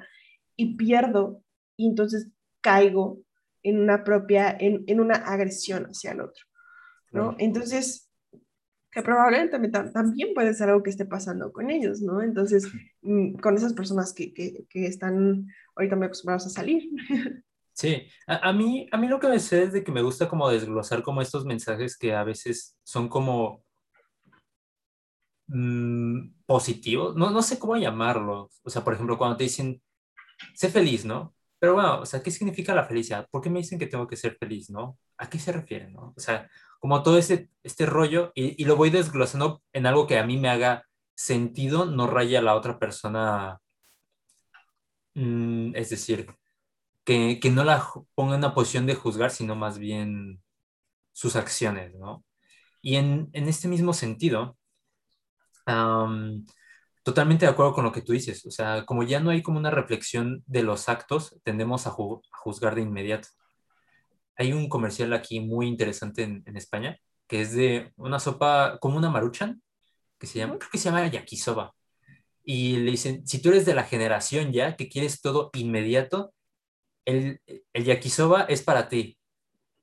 y 0.55 0.77
pierdo 0.77 1.41
y 1.75 1.87
entonces 1.87 2.29
caigo 2.61 3.19
en 3.61 3.79
una 3.79 4.03
propia, 4.05 4.55
en, 4.57 4.83
en 4.87 4.99
una 5.01 5.15
agresión 5.15 5.85
hacia 5.85 6.11
el 6.11 6.21
otro, 6.21 6.45
¿no? 7.11 7.35
Entonces, 7.39 8.09
que 8.93 9.01
probablemente 9.01 9.69
también, 9.69 10.33
puede 10.33 10.53
ser 10.53 10.69
algo 10.69 10.83
que 10.83 10.91
esté 10.91 11.05
pasando 11.05 11.51
con 11.51 11.69
ellos, 11.69 12.01
¿no? 12.01 12.21
Entonces, 12.21 12.67
mm, 13.01 13.35
con 13.35 13.55
esas 13.55 13.73
personas 13.73 14.13
que, 14.13 14.33
que, 14.33 14.65
que 14.69 14.85
están 14.85 15.47
ahorita 15.75 15.95
muy 15.95 16.05
acostumbrados 16.05 16.45
a 16.47 16.49
salir. 16.49 16.89
Sí, 17.75 18.07
a, 18.27 18.49
a, 18.49 18.53
mí, 18.53 18.87
a 18.91 18.97
mí 18.97 19.07
lo 19.07 19.19
que 19.19 19.27
me 19.27 19.39
sé 19.39 19.63
es 19.63 19.73
de 19.73 19.83
que 19.83 19.91
me 19.91 20.03
gusta 20.03 20.29
como 20.29 20.47
desglosar 20.47 21.01
como 21.01 21.23
estos 21.23 21.43
mensajes 21.43 21.97
que 21.97 22.13
a 22.13 22.23
veces 22.23 22.77
son 22.83 23.09
como 23.09 23.63
mmm, 25.47 26.33
positivos, 26.45 27.15
no, 27.15 27.29
no 27.29 27.41
sé 27.41 27.59
cómo 27.59 27.77
llamarlos. 27.77 28.59
O 28.63 28.69
sea, 28.69 28.83
por 28.83 28.93
ejemplo, 28.93 29.17
cuando 29.17 29.37
te 29.37 29.45
dicen, 29.45 29.81
sé 30.55 30.69
feliz, 30.69 31.05
¿no? 31.05 31.35
Pero 31.59 31.75
bueno, 31.75 32.01
o 32.01 32.05
sea, 32.05 32.21
¿qué 32.23 32.31
significa 32.31 32.75
la 32.75 32.85
felicidad? 32.85 33.27
¿Por 33.31 33.41
qué 33.41 33.49
me 33.49 33.59
dicen 33.59 33.79
que 33.79 33.87
tengo 33.87 34.07
que 34.07 34.17
ser 34.17 34.37
feliz, 34.37 34.69
no? 34.69 34.99
¿A 35.17 35.29
qué 35.29 35.39
se 35.39 35.51
refiere, 35.51 35.89
no? 35.91 36.13
O 36.15 36.19
sea, 36.19 36.49
como 36.83 37.01
todo 37.01 37.17
este, 37.17 37.49
este 37.63 37.85
rollo, 37.85 38.33
y, 38.35 38.65
lo 38.65 38.75
voy 38.75 38.89
desglosando 38.89 39.63
en 39.71 39.85
algo 39.85 40.05
que 40.05 40.19
a 40.19 40.25
mí 40.25 40.35
me 40.35 40.49
haga 40.49 40.85
sentido, 41.15 41.85
no 41.85 42.07
raya 42.07 42.39
a 42.39 42.41
la 42.41 42.55
otra 42.55 42.77
persona, 42.77 43.61
mm, 45.15 45.75
es 45.75 45.89
decir, 45.89 46.27
que, 47.05 47.39
que, 47.41 47.49
no 47.51 47.63
la 47.63 47.87
ponga 48.15 48.33
en 48.35 48.39
una 48.39 48.53
posición 48.53 48.85
de 48.85 48.95
juzgar, 48.95 49.31
sino 49.31 49.55
más 49.55 49.77
bien 49.79 50.43
sus 51.13 51.35
acciones, 51.37 51.95
¿no? 51.95 52.25
Y 52.81 52.97
en, 52.97 53.29
en 53.33 53.47
este 53.49 53.67
mismo 53.69 53.93
sentido, 53.93 54.57
Totalmente 57.03 57.45
de 57.45 57.51
acuerdo 57.51 57.73
con 57.73 57.85
lo 57.85 57.91
que 57.91 58.01
tú 58.01 58.13
dices. 58.13 58.45
O 58.45 58.51
sea, 58.51 58.85
como 58.85 59.03
ya 59.03 59.19
no 59.19 59.29
hay 59.29 59.41
como 59.43 59.59
una 59.59 59.71
reflexión 59.71 60.43
de 60.47 60.63
los 60.63 60.89
actos, 60.89 61.37
tendemos 61.43 61.87
a 61.87 61.91
juzgar 61.91 62.75
de 62.75 62.81
inmediato. 62.81 63.29
Hay 64.35 64.53
un 64.53 64.69
comercial 64.69 65.13
aquí 65.13 65.39
muy 65.39 65.67
interesante 65.67 66.23
en, 66.23 66.43
en, 66.45 66.57
España, 66.57 66.99
que 67.27 67.41
es 67.41 67.53
de 67.53 67.91
una 67.97 68.19
sopa 68.19 68.77
como 68.79 68.97
una 68.97 69.09
maruchan, 69.09 69.61
que 70.19 70.27
se 70.27 70.39
llama, 70.39 70.57
creo 70.57 70.71
que 70.71 70.77
se 70.77 70.85
llama 70.85 71.07
yakisoba. 71.07 71.75
Y 72.43 72.77
le 72.77 72.91
dicen, 72.91 73.25
si 73.27 73.41
tú 73.41 73.49
eres 73.49 73.65
de 73.65 73.75
la 73.75 73.83
generación 73.83 74.51
ya 74.51 74.75
que 74.75 74.89
quieres 74.89 75.21
todo 75.21 75.49
inmediato, 75.53 76.33
el, 77.05 77.41
el 77.73 77.85
yakisoba 77.85 78.43
es 78.43 78.63
para 78.63 78.89
ti. 78.89 79.17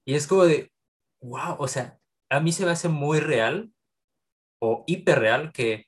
Y 0.05 0.15
es 0.15 0.27
como 0.27 0.45
de, 0.45 0.73
wow, 1.21 1.57
o 1.59 1.69
sea, 1.69 1.99
a 2.31 2.41
mí 2.41 2.53
se 2.53 2.65
me 2.65 2.73
hace 2.73 2.89
muy 2.89 3.21
real 3.21 3.73
o 4.61 4.85
hiperreal 4.87 5.53
que 5.53 5.87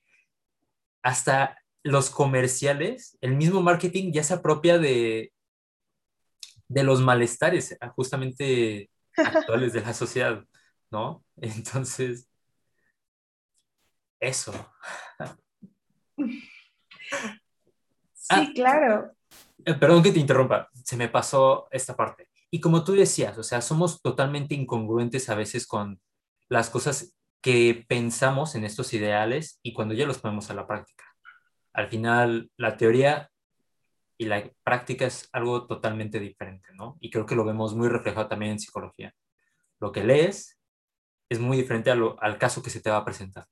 hasta 1.02 1.58
los 1.82 2.10
comerciales, 2.10 3.18
el 3.20 3.36
mismo 3.36 3.62
marketing 3.62 4.12
ya 4.12 4.22
se 4.22 4.34
apropia 4.34 4.78
de, 4.78 5.32
de 6.72 6.84
los 6.84 7.00
malestares 7.00 7.76
ah, 7.80 7.90
justamente 7.90 8.90
actuales 9.16 9.74
de 9.74 9.82
la 9.82 9.92
sociedad, 9.92 10.42
¿no? 10.90 11.24
Entonces, 11.36 12.28
eso. 14.18 14.52
Sí, 18.14 18.28
ah, 18.30 18.46
claro. 18.54 19.12
Eh, 19.64 19.74
perdón 19.74 20.02
que 20.02 20.12
te 20.12 20.20
interrumpa, 20.20 20.68
se 20.82 20.96
me 20.96 21.08
pasó 21.08 21.68
esta 21.70 21.94
parte. 21.94 22.28
Y 22.50 22.60
como 22.60 22.84
tú 22.84 22.92
decías, 22.92 23.36
o 23.38 23.42
sea, 23.42 23.60
somos 23.60 24.00
totalmente 24.00 24.54
incongruentes 24.54 25.28
a 25.28 25.34
veces 25.34 25.66
con 25.66 26.00
las 26.48 26.70
cosas 26.70 27.14
que 27.42 27.84
pensamos 27.88 28.54
en 28.54 28.64
estos 28.64 28.92
ideales 28.94 29.58
y 29.62 29.72
cuando 29.72 29.94
ya 29.94 30.06
los 30.06 30.18
ponemos 30.18 30.50
a 30.50 30.54
la 30.54 30.66
práctica. 30.66 31.04
Al 31.72 31.88
final, 31.88 32.50
la 32.56 32.76
teoría 32.76 33.31
y 34.22 34.24
la 34.24 34.48
práctica 34.62 35.06
es 35.06 35.28
algo 35.32 35.66
totalmente 35.66 36.20
diferente, 36.20 36.68
¿no? 36.74 36.96
Y 37.00 37.10
creo 37.10 37.26
que 37.26 37.34
lo 37.34 37.44
vemos 37.44 37.74
muy 37.74 37.88
reflejado 37.88 38.28
también 38.28 38.52
en 38.52 38.60
psicología. 38.60 39.12
Lo 39.80 39.90
que 39.90 40.04
lees 40.04 40.60
es 41.28 41.40
muy 41.40 41.56
diferente 41.56 41.90
al 41.90 42.38
caso 42.38 42.62
que 42.62 42.70
se 42.70 42.80
te 42.80 42.88
va 42.88 42.98
a 42.98 43.04
presentar. 43.04 43.46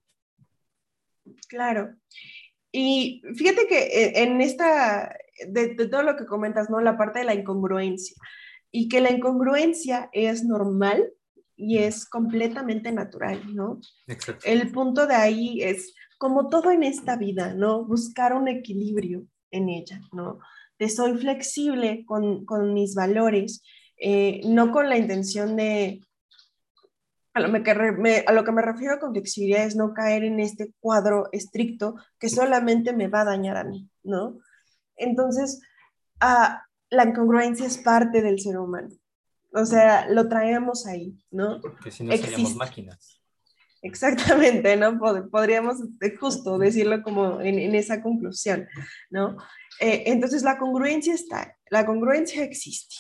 Claro. 1.49 1.97
Y 2.71 3.21
fíjate 3.35 3.67
que 3.67 3.79
eh, 3.79 4.23
en 4.23 4.41
esta, 4.41 5.13
de, 5.49 5.75
de, 5.75 5.89
todo 5.89 6.05
lo 6.05 6.17
que 6.17 6.27
comentas, 6.27 6.71
¿no? 6.71 6.81
La 6.81 6.97
parte 6.97 7.19
de 7.19 7.25
la 7.25 7.35
incongruencia. 7.35 8.17
Y 8.71 8.89
que 8.89 9.01
la 9.01 9.11
incongruencia 9.11 10.09
es 10.13 10.45
normal 10.45 11.13
y 11.57 11.79
es 11.79 12.07
completamente 12.07 12.93
natural, 12.93 13.43
¿no? 13.53 13.81
Exacto. 14.07 14.47
El 14.47 14.71
punto 14.71 15.09
de 15.09 15.17
ahí 15.17 15.63
es 15.63 15.95
como 16.17 16.49
todo 16.49 16.71
en 16.71 16.85
esta 16.85 17.17
vida, 17.17 17.55
¿no? 17.55 17.85
Buscar 17.85 18.35
un 18.35 18.47
equilibrio 18.47 19.27
en 19.51 19.69
ella, 19.69 20.01
¿no? 20.13 20.39
De 20.81 20.89
soy 20.89 21.17
flexible 21.17 22.05
con, 22.05 22.45
con 22.45 22.75
mis 22.75 22.97
valores, 22.97 23.63
eh, 23.97 24.41
no 24.47 24.73
con 24.73 24.89
la 24.89 24.97
intención 24.97 25.55
de, 25.55 26.01
a 27.35 27.41
lo, 27.41 27.63
que 27.63 27.75
me, 27.93 28.25
a 28.27 28.33
lo 28.33 28.45
que 28.45 28.53
me 28.53 28.63
refiero 28.63 28.99
con 28.99 29.13
flexibilidad 29.13 29.65
es 29.65 29.77
no 29.77 29.95
caer 29.95 30.25
en 30.25 30.41
este 30.41 30.75
cuadro 30.81 31.29
estricto 31.33 31.95
que 32.19 32.29
solamente 32.29 32.93
me 32.93 33.09
va 33.09 33.21
a 33.21 33.27
dañar 33.27 33.57
a 33.57 33.65
mí, 33.65 33.89
¿no? 34.03 34.39
Entonces, 34.97 35.61
ah, 36.21 36.67
la 36.91 37.05
incongruencia 37.05 37.67
es 37.67 37.79
parte 37.79 38.23
del 38.23 38.41
ser 38.41 38.59
humano. 38.59 38.89
O 39.53 39.65
sea, 39.65 40.09
lo 40.09 40.29
traemos 40.29 40.87
ahí, 40.87 41.17
¿no? 41.31 41.61
Porque 41.61 41.91
si 41.91 42.05
no 42.05 42.17
seríamos 42.17 42.57
máquinas. 42.57 43.20
Exactamente, 43.83 44.77
¿no? 44.77 44.99
Podríamos 45.31 45.77
eh, 46.03 46.15
justo 46.17 46.59
decirlo 46.59 47.03
como 47.03 47.41
en, 47.41 47.59
en 47.59 47.75
esa 47.75 48.03
conclusión, 48.03 48.67
¿no? 49.09 49.37
Eh, 49.81 50.05
entonces, 50.07 50.43
la 50.43 50.59
congruencia 50.59 51.15
está, 51.15 51.57
la 51.71 51.87
congruencia 51.87 52.45
existe. 52.45 52.97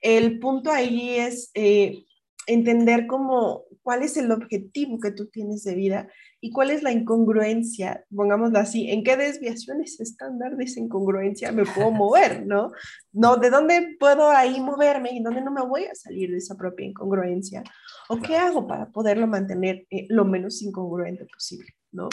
El 0.00 0.38
punto 0.40 0.72
ahí 0.72 1.16
es 1.18 1.50
eh, 1.54 2.04
entender 2.46 3.06
cómo, 3.06 3.64
cuál 3.82 4.02
es 4.02 4.16
el 4.16 4.32
objetivo 4.32 4.98
que 4.98 5.12
tú 5.12 5.26
tienes 5.26 5.62
de 5.62 5.74
vida 5.74 6.08
y 6.40 6.50
cuál 6.52 6.70
es 6.70 6.82
la 6.82 6.92
incongruencia, 6.92 8.04
pongámoslo 8.14 8.58
así, 8.58 8.90
en 8.90 9.02
qué 9.04 9.16
desviaciones 9.16 10.00
estándar 10.00 10.56
de 10.56 10.64
esa 10.64 10.80
incongruencia 10.80 11.52
me 11.52 11.64
puedo 11.64 11.90
mover, 11.92 12.46
¿no? 12.46 12.72
No, 13.12 13.36
¿de 13.36 13.50
dónde 13.50 13.96
puedo 13.98 14.30
ahí 14.30 14.60
moverme 14.60 15.10
y 15.12 15.22
dónde 15.22 15.42
no 15.42 15.50
me 15.50 15.64
voy 15.64 15.84
a 15.84 15.94
salir 15.94 16.30
de 16.30 16.38
esa 16.38 16.56
propia 16.56 16.86
incongruencia? 16.86 17.64
¿O 18.08 18.20
qué 18.20 18.36
hago 18.36 18.66
para 18.66 18.90
poderlo 18.90 19.26
mantener 19.26 19.86
eh, 19.90 20.06
lo 20.08 20.24
menos 20.24 20.62
incongruente 20.62 21.26
posible, 21.26 21.74
¿no? 21.92 22.08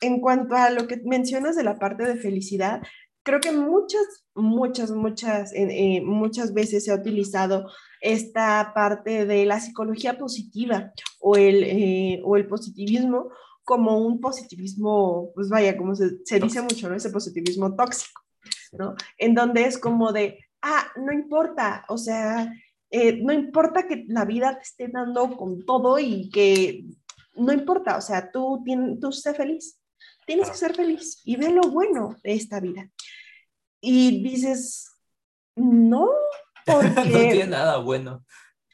En 0.00 0.20
cuanto 0.20 0.54
a 0.54 0.70
lo 0.70 0.86
que 0.86 1.00
mencionas 1.04 1.56
de 1.56 1.64
la 1.64 1.78
parte 1.78 2.04
de 2.04 2.16
felicidad, 2.16 2.82
creo 3.24 3.40
que 3.40 3.50
muchas, 3.50 4.24
muchas, 4.34 4.90
muchas, 4.92 5.52
eh, 5.54 6.00
muchas 6.04 6.54
veces 6.54 6.84
se 6.84 6.92
ha 6.92 6.96
utilizado 6.96 7.70
esta 8.00 8.72
parte 8.74 9.24
de 9.26 9.46
la 9.46 9.58
psicología 9.58 10.18
positiva 10.18 10.92
o 11.20 11.36
el, 11.36 11.64
eh, 11.64 12.20
o 12.22 12.36
el 12.36 12.46
positivismo 12.46 13.30
como 13.64 13.98
un 13.98 14.20
positivismo, 14.20 15.30
pues 15.34 15.48
vaya, 15.48 15.76
como 15.76 15.94
se, 15.94 16.18
se 16.24 16.38
dice 16.38 16.60
mucho, 16.60 16.88
¿no? 16.88 16.94
Ese 16.94 17.08
positivismo 17.10 17.74
tóxico, 17.74 18.20
¿no? 18.72 18.94
En 19.16 19.34
donde 19.34 19.64
es 19.64 19.78
como 19.78 20.12
de, 20.12 20.38
ah, 20.60 20.86
no 20.96 21.12
importa, 21.12 21.86
o 21.88 21.96
sea, 21.96 22.52
eh, 22.90 23.20
no 23.22 23.32
importa 23.32 23.88
que 23.88 24.04
la 24.06 24.26
vida 24.26 24.56
te 24.56 24.62
esté 24.62 24.88
dando 24.88 25.34
con 25.34 25.64
todo 25.64 25.98
y 25.98 26.28
que 26.28 26.84
no 27.36 27.54
importa, 27.54 27.96
o 27.96 28.02
sea, 28.02 28.30
tú, 28.30 28.62
tienes, 28.64 29.00
tú 29.00 29.12
sé 29.12 29.32
feliz, 29.32 29.80
tienes 30.26 30.50
que 30.50 30.56
ser 30.56 30.74
feliz 30.74 31.22
y 31.24 31.36
ve 31.36 31.50
lo 31.50 31.62
bueno 31.70 32.16
de 32.22 32.34
esta 32.34 32.60
vida. 32.60 32.90
Y 33.80 34.22
dices, 34.22 34.90
no, 35.56 36.10
porque... 36.64 36.88
no 37.04 37.18
tiene 37.18 37.46
nada 37.46 37.78
bueno. 37.78 38.24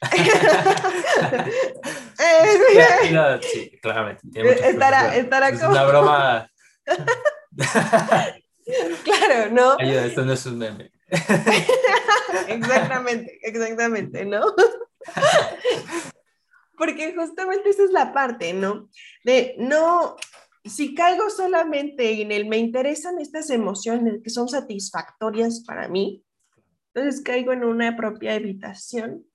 sí, 3.41 3.79
claramente. 3.81 4.21
estará, 4.67 5.15
estará 5.15 5.49
es 5.49 5.61
una 5.61 5.83
broma. 5.83 6.51
claro, 9.03 9.51
¿no? 9.51 9.75
Ayuda, 9.79 10.05
esto 10.05 10.25
no 10.25 10.33
es 10.33 10.43
un 10.47 10.57
meme. 10.57 10.91
exactamente, 12.47 13.37
exactamente, 13.43 14.25
¿no? 14.25 14.41
Porque 16.77 17.13
justamente 17.15 17.69
esa 17.69 17.83
es 17.83 17.91
la 17.91 18.11
parte, 18.11 18.53
¿no? 18.53 18.89
De 19.23 19.53
no, 19.59 20.15
si 20.63 20.93
caigo 20.93 21.29
solamente 21.29 22.21
en 22.21 22.31
el 22.31 22.47
me 22.47 22.57
interesan 22.57 23.19
estas 23.19 23.49
emociones 23.49 24.21
que 24.23 24.29
son 24.29 24.47
satisfactorias 24.47 25.63
para 25.65 25.87
mí, 25.87 26.23
entonces 26.93 27.21
caigo 27.21 27.53
en 27.53 27.63
una 27.63 27.95
propia 27.95 28.35
evitación. 28.35 29.25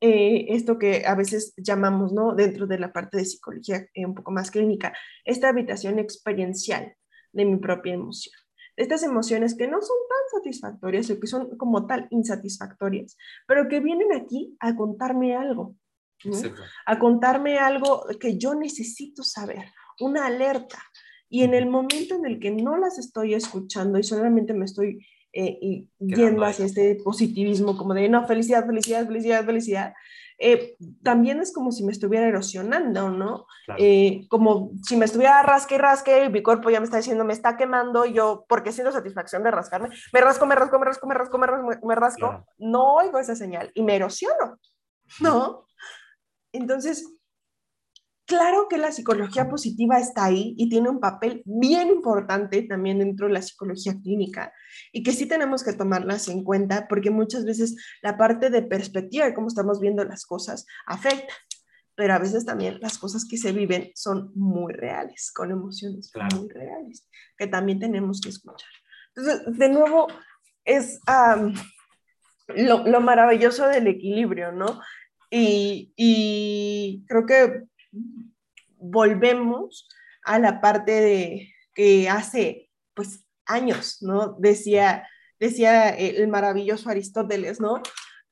Eh, 0.00 0.46
esto 0.48 0.78
que 0.78 1.04
a 1.06 1.14
veces 1.14 1.54
llamamos, 1.56 2.12
¿no? 2.12 2.34
Dentro 2.34 2.66
de 2.66 2.78
la 2.78 2.92
parte 2.92 3.18
de 3.18 3.24
psicología 3.24 3.86
eh, 3.94 4.04
un 4.04 4.14
poco 4.14 4.32
más 4.32 4.50
clínica, 4.50 4.92
esta 5.24 5.48
habitación 5.48 5.98
experiencial 6.00 6.96
de 7.32 7.44
mi 7.44 7.56
propia 7.56 7.94
emoción. 7.94 8.34
Estas 8.76 9.02
emociones 9.02 9.54
que 9.54 9.68
no 9.68 9.80
son 9.80 9.96
tan 10.08 10.40
satisfactorias 10.40 11.08
o 11.10 11.20
que 11.20 11.26
son 11.26 11.56
como 11.56 11.86
tal 11.86 12.08
insatisfactorias, 12.10 13.16
pero 13.46 13.68
que 13.68 13.80
vienen 13.80 14.12
aquí 14.12 14.56
a 14.60 14.74
contarme 14.74 15.36
algo, 15.36 15.76
a 16.86 16.98
contarme 16.98 17.58
algo 17.58 18.04
que 18.18 18.38
yo 18.38 18.54
necesito 18.54 19.22
saber, 19.22 19.66
una 20.02 20.26
alerta. 20.26 20.78
Y 21.28 21.44
en 21.44 21.54
el 21.54 21.66
momento 21.66 22.14
en 22.14 22.26
el 22.26 22.38
que 22.38 22.50
no 22.50 22.76
las 22.76 22.98
estoy 22.98 23.34
escuchando 23.34 23.98
y 23.98 24.02
solamente 24.02 24.52
me 24.52 24.66
estoy 24.66 25.06
eh, 25.32 25.86
yendo 25.98 26.44
hacia 26.44 26.66
este 26.66 26.96
positivismo 27.02 27.76
como 27.76 27.94
de, 27.94 28.08
no, 28.08 28.26
felicidad, 28.26 28.66
felicidad, 28.66 29.06
felicidad, 29.06 29.44
felicidad, 29.44 29.94
eh, 30.44 30.76
también 31.04 31.40
es 31.40 31.52
como 31.52 31.70
si 31.70 31.84
me 31.84 31.92
estuviera 31.92 32.26
erosionando, 32.26 33.10
¿no? 33.10 33.46
Eh, 33.78 34.26
como 34.28 34.72
si 34.82 34.96
me 34.96 35.04
estuviera 35.04 35.40
rasque 35.42 35.76
y 35.76 35.78
rasque 35.78 36.24
y 36.24 36.30
mi 36.30 36.42
cuerpo 36.42 36.68
ya 36.68 36.80
me 36.80 36.84
está 36.84 36.96
diciendo, 36.96 37.24
me 37.24 37.32
está 37.32 37.56
quemando 37.56 38.04
y 38.04 38.12
yo, 38.12 38.44
porque 38.48 38.72
siento 38.72 38.92
satisfacción 38.92 39.44
de 39.44 39.52
rascarme, 39.52 39.90
me 40.12 40.20
rasco, 40.20 40.44
me 40.44 40.56
rasco, 40.56 40.78
me 40.80 40.84
rasco, 40.84 41.06
me 41.06 41.14
rasco, 41.14 41.38
me 41.38 41.46
rasco, 41.46 41.86
me 41.86 41.94
rasco, 41.94 42.46
no 42.58 42.94
oigo 42.94 43.20
esa 43.20 43.36
señal 43.36 43.70
y 43.74 43.82
me 43.82 43.94
erosiono, 43.94 44.58
¿no? 45.20 45.66
Entonces, 46.52 47.06
Claro 48.26 48.68
que 48.68 48.78
la 48.78 48.92
psicología 48.92 49.48
positiva 49.48 49.98
está 49.98 50.26
ahí 50.26 50.54
y 50.56 50.68
tiene 50.68 50.88
un 50.88 51.00
papel 51.00 51.42
bien 51.44 51.88
importante 51.88 52.62
también 52.62 53.00
dentro 53.00 53.26
de 53.26 53.32
la 53.32 53.42
psicología 53.42 53.94
clínica 54.00 54.52
y 54.92 55.02
que 55.02 55.12
sí 55.12 55.26
tenemos 55.26 55.64
que 55.64 55.72
tomarlas 55.72 56.28
en 56.28 56.44
cuenta 56.44 56.86
porque 56.88 57.10
muchas 57.10 57.44
veces 57.44 57.76
la 58.00 58.16
parte 58.16 58.48
de 58.48 58.62
perspectiva 58.62 59.26
de 59.26 59.34
cómo 59.34 59.48
estamos 59.48 59.80
viendo 59.80 60.04
las 60.04 60.24
cosas 60.24 60.66
afecta, 60.86 61.34
pero 61.96 62.14
a 62.14 62.18
veces 62.18 62.46
también 62.46 62.78
las 62.80 62.96
cosas 62.96 63.24
que 63.28 63.36
se 63.36 63.52
viven 63.52 63.90
son 63.94 64.30
muy 64.36 64.72
reales, 64.72 65.32
con 65.34 65.50
emociones 65.50 66.12
muy 66.34 66.48
reales, 66.48 67.08
que 67.36 67.48
también 67.48 67.80
tenemos 67.80 68.20
que 68.20 68.28
escuchar. 68.28 68.70
Entonces, 69.14 69.58
de 69.58 69.68
nuevo, 69.68 70.06
es 70.64 71.00
lo, 72.48 72.86
lo, 72.86 73.00
maravilloso 73.00 73.66
del 73.66 73.88
equilibrio, 73.88 74.52
¿no? 74.52 74.80
Y, 75.28 75.92
y 75.96 77.04
creo 77.08 77.26
que 77.26 77.64
volvemos 78.78 79.88
a 80.24 80.38
la 80.38 80.60
parte 80.60 80.92
de 80.92 81.52
que 81.74 82.08
hace 82.08 82.70
pues 82.94 83.24
años, 83.46 83.98
¿no? 84.02 84.36
Decía, 84.38 85.08
decía 85.38 85.90
el 85.90 86.28
maravilloso 86.28 86.90
Aristóteles, 86.90 87.60
¿no? 87.60 87.82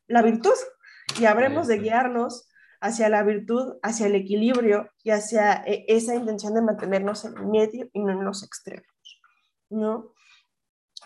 La 0.07 0.23
virtud, 0.23 0.55
y 1.19 1.25
habremos 1.25 1.67
de 1.67 1.79
guiarnos 1.79 2.49
hacia 2.81 3.09
la 3.09 3.23
virtud, 3.23 3.75
hacia 3.83 4.07
el 4.07 4.15
equilibrio 4.15 4.91
y 5.03 5.11
hacia 5.11 5.63
eh, 5.67 5.85
esa 5.89 6.15
intención 6.15 6.55
de 6.55 6.63
mantenernos 6.63 7.25
en 7.25 7.37
el 7.37 7.47
medio 7.47 7.89
y 7.93 8.01
no 8.01 8.11
en 8.13 8.25
los 8.25 8.43
extremos, 8.43 9.21
¿no? 9.69 10.15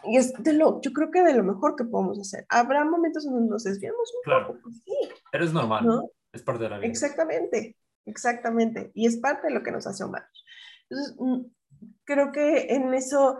Y 0.04 0.18
es 0.18 0.34
de 0.34 0.52
lo, 0.52 0.80
yo 0.82 0.92
creo 0.92 1.10
que 1.10 1.22
de 1.22 1.34
lo 1.34 1.42
mejor 1.42 1.76
que 1.76 1.84
podemos 1.84 2.20
hacer. 2.20 2.44
Habrá 2.50 2.84
momentos 2.84 3.24
en 3.24 3.32
donde 3.32 3.50
nos 3.50 3.64
desviamos 3.64 4.12
un 4.24 4.32
poco, 4.32 4.60
pues 4.62 4.82
sí. 4.84 4.92
Pero 5.32 5.44
es 5.44 5.52
normal, 5.52 5.86
¿no? 5.86 6.10
Es 6.32 6.42
parte 6.42 6.64
de 6.64 6.70
la 6.70 6.78
vida. 6.78 6.88
Exactamente, 6.88 7.76
Exactamente, 8.06 8.90
y 8.94 9.06
es 9.06 9.16
parte 9.16 9.48
de 9.48 9.54
lo 9.54 9.62
que 9.62 9.72
nos 9.72 9.86
hace 9.86 10.04
humanos. 10.04 10.44
Entonces, 10.88 11.16
mm, 11.18 11.40
creo 12.04 12.32
que 12.32 12.74
en 12.74 12.92
eso 12.94 13.38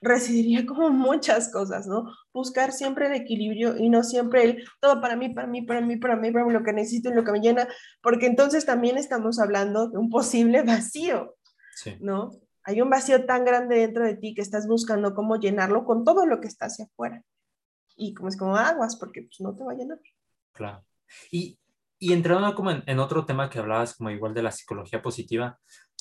residiría 0.00 0.64
como 0.66 0.90
muchas 0.90 1.50
cosas, 1.50 1.86
¿no? 1.86 2.12
Buscar 2.32 2.72
siempre 2.72 3.06
el 3.06 3.14
equilibrio 3.14 3.76
y 3.76 3.88
no 3.88 4.02
siempre 4.02 4.44
el 4.44 4.64
todo 4.80 5.00
para 5.00 5.16
mí, 5.16 5.30
para 5.30 5.46
mí, 5.46 5.62
para 5.62 5.80
mí, 5.80 5.96
para 5.96 6.16
mí, 6.16 6.30
para 6.30 6.44
mí, 6.44 6.52
lo 6.52 6.62
que 6.62 6.72
necesito 6.72 7.10
y 7.10 7.14
lo 7.14 7.24
que 7.24 7.32
me 7.32 7.40
llena, 7.40 7.68
porque 8.02 8.26
entonces 8.26 8.64
también 8.64 8.98
estamos 8.98 9.40
hablando 9.40 9.88
de 9.88 9.98
un 9.98 10.10
posible 10.10 10.62
vacío, 10.62 11.36
¿no? 12.00 12.30
Hay 12.66 12.80
un 12.80 12.88
vacío 12.88 13.26
tan 13.26 13.44
grande 13.44 13.76
dentro 13.76 14.04
de 14.04 14.16
ti 14.16 14.34
que 14.34 14.40
estás 14.40 14.66
buscando 14.66 15.14
cómo 15.14 15.36
llenarlo 15.36 15.84
con 15.84 16.02
todo 16.02 16.24
lo 16.24 16.40
que 16.40 16.48
está 16.48 16.66
hacia 16.66 16.86
afuera. 16.86 17.22
Y 17.94 18.14
como 18.14 18.28
es 18.28 18.38
como 18.38 18.56
aguas, 18.56 18.96
porque 18.96 19.22
pues 19.22 19.40
no 19.40 19.54
te 19.54 19.64
va 19.64 19.72
a 19.72 19.76
llenar. 19.76 19.98
Claro. 20.52 20.84
Y, 21.30 21.58
y 21.98 22.12
entrando 22.12 22.54
como 22.54 22.70
en, 22.70 22.98
otro 22.98 23.24
tema 23.24 23.48
que 23.48 23.58
hablabas, 23.58 23.96
como 23.96 24.10
igual 24.10 24.34
de 24.34 24.42
la 24.42 24.52
psicología 24.52 25.02
positiva, 25.02 25.58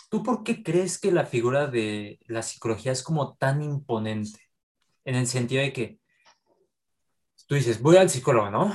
¿tú 0.09 0.23
por 0.23 0.43
qué 0.43 0.63
crees 0.63 0.99
que 0.99 1.11
la 1.11 1.25
figura 1.25 1.67
de 1.67 2.19
la 2.27 2.41
psicología 2.41 2.91
es 2.91 3.03
como 3.03 3.35
tan 3.35 3.61
imponente? 3.61 4.39
En 5.05 5.15
el 5.15 5.27
sentido 5.27 5.61
de 5.61 5.73
que 5.73 5.99
tú 7.47 7.55
dices, 7.55 7.81
voy 7.81 7.97
al 7.97 8.09
psicólogo, 8.09 8.49
¿no? 8.49 8.73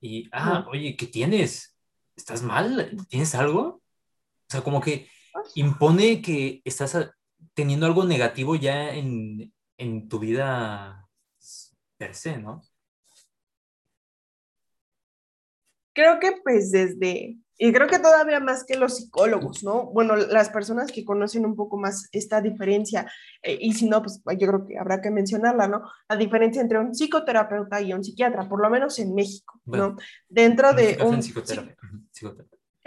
Y, 0.00 0.28
ah, 0.32 0.66
oye, 0.70 0.96
¿qué 0.96 1.06
tienes? 1.06 1.76
¿Estás 2.16 2.42
mal? 2.42 2.96
¿Tienes 3.08 3.34
algo? 3.34 3.60
O 3.60 3.82
sea, 4.48 4.62
como 4.62 4.80
que 4.80 5.08
impone 5.54 6.22
que 6.22 6.62
estás 6.64 6.96
teniendo 7.54 7.86
algo 7.86 8.04
negativo 8.04 8.56
ya 8.56 8.94
en, 8.94 9.52
en 9.76 10.08
tu 10.08 10.18
vida 10.18 11.08
per 11.96 12.14
se, 12.14 12.38
¿no? 12.38 12.62
Creo 15.98 16.20
que 16.20 16.32
pues 16.42 16.70
desde, 16.70 17.36
Y 17.58 17.72
creo 17.72 17.88
que 17.88 17.98
todavía 17.98 18.38
más 18.38 18.64
que 18.64 18.76
los 18.76 18.96
psicólogos, 18.96 19.64
¿no? 19.64 19.86
Bueno, 19.86 20.14
las 20.14 20.48
personas 20.48 20.92
que 20.92 21.04
conocen 21.04 21.44
un 21.44 21.56
poco 21.56 21.76
más 21.76 22.08
esta 22.12 22.40
diferencia, 22.40 23.10
eh, 23.42 23.58
y 23.60 23.72
si 23.72 23.88
no, 23.88 24.00
pues 24.00 24.20
yo 24.38 24.46
creo 24.46 24.66
que 24.66 24.78
habrá 24.78 25.00
que 25.00 25.10
mencionarla, 25.10 25.66
¿no? 25.66 25.82
La 26.08 26.16
diferencia 26.16 26.62
entre 26.62 26.78
un 26.78 26.94
psicoterapeuta 26.94 27.80
y 27.80 27.92
un 27.92 28.04
psiquiatra, 28.04 28.48
por 28.48 28.62
lo 28.62 28.70
menos 28.70 28.98
en 29.00 29.14
México, 29.14 29.60
¿no? 29.66 29.96
Dentro 30.28 30.72
de 30.72 30.98
un... 31.04 31.20
Psicoterapia. 31.20 31.76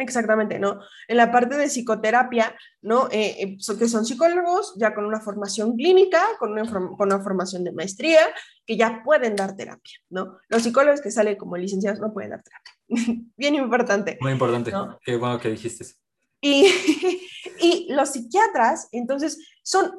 Exactamente, 0.01 0.57
¿no? 0.57 0.79
En 1.07 1.17
la 1.17 1.31
parte 1.31 1.55
de 1.57 1.67
psicoterapia, 1.67 2.55
¿no? 2.81 3.07
Eh, 3.11 3.35
eh, 3.39 3.57
que 3.77 3.87
son 3.87 4.03
psicólogos 4.03 4.73
ya 4.75 4.95
con 4.95 5.05
una 5.05 5.21
formación 5.21 5.75
clínica, 5.75 6.23
con 6.39 6.53
una, 6.53 6.67
con 6.67 6.95
una, 6.99 7.21
formación 7.21 7.63
de 7.63 7.71
maestría, 7.71 8.21
que 8.65 8.75
ya 8.77 9.03
pueden 9.05 9.35
dar 9.35 9.55
terapia, 9.55 9.93
¿no? 10.09 10.39
Los 10.49 10.63
psicólogos 10.63 11.01
que 11.01 11.11
salen 11.11 11.37
como 11.37 11.55
licenciados 11.55 11.99
no 11.99 12.11
pueden 12.11 12.31
dar 12.31 12.41
terapia. 12.41 12.73
Bien 13.37 13.53
importante. 13.53 14.17
Muy 14.21 14.31
importante. 14.31 14.71
Qué 15.05 15.17
bueno 15.17 15.39
que 15.39 15.49
dijiste 15.49 15.83
eso. 15.83 15.95
Y, 16.41 16.65
y 17.61 17.93
los 17.93 18.09
psiquiatras, 18.09 18.87
entonces, 18.91 19.37
son 19.61 19.91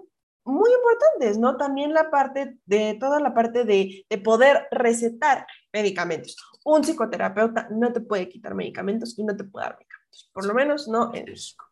muy 0.45 0.71
importantes, 0.73 1.39
¿no? 1.39 1.57
También 1.57 1.95
la 1.95 2.11
parte 2.11 2.57
de, 2.67 2.97
toda 2.99 3.21
la 3.21 3.33
parte 3.35 3.65
de, 3.65 4.05
de 4.11 4.19
poder 4.19 4.67
recetar 4.73 5.47
medicamentos 5.73 6.37
un 6.65 6.85
psicoterapeuta 6.85 7.69
no 7.71 7.93
te 7.93 8.01
puede 8.01 8.29
quitar 8.29 8.55
medicamentos 8.55 9.19
y 9.19 9.25
no 9.25 9.37
te 9.37 9.45
puede 9.45 9.67
dar 9.67 9.77
medicamentos, 9.77 9.92
por 10.33 10.47
lo 10.47 10.55
menos 10.55 10.89
no 10.89 11.15
en 11.15 11.25
México. 11.27 11.67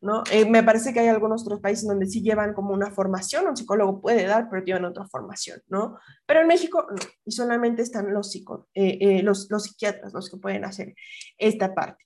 ¿no? 0.00 0.22
Eh, 0.30 0.48
me 0.48 0.62
parece 0.62 0.92
que 0.92 1.00
hay 1.00 1.08
algunos 1.08 1.42
otros 1.42 1.60
países 1.60 1.86
donde 1.86 2.06
sí 2.06 2.22
llevan 2.22 2.54
como 2.54 2.72
una 2.72 2.90
formación, 2.90 3.48
un 3.48 3.56
psicólogo 3.56 4.00
puede 4.00 4.26
dar, 4.26 4.48
pero 4.48 4.64
llevan 4.64 4.84
otra 4.84 5.06
formación, 5.08 5.60
¿no? 5.66 5.98
Pero 6.24 6.40
en 6.40 6.46
México 6.46 6.86
no, 6.88 6.96
y 7.24 7.32
solamente 7.32 7.82
están 7.82 8.12
los, 8.12 8.30
psico, 8.30 8.68
eh, 8.74 8.98
eh, 9.00 9.22
los, 9.22 9.50
los 9.50 9.64
psiquiatras 9.64 10.12
los 10.12 10.30
que 10.30 10.36
pueden 10.36 10.64
hacer 10.64 10.94
esta 11.36 11.74
parte. 11.74 12.04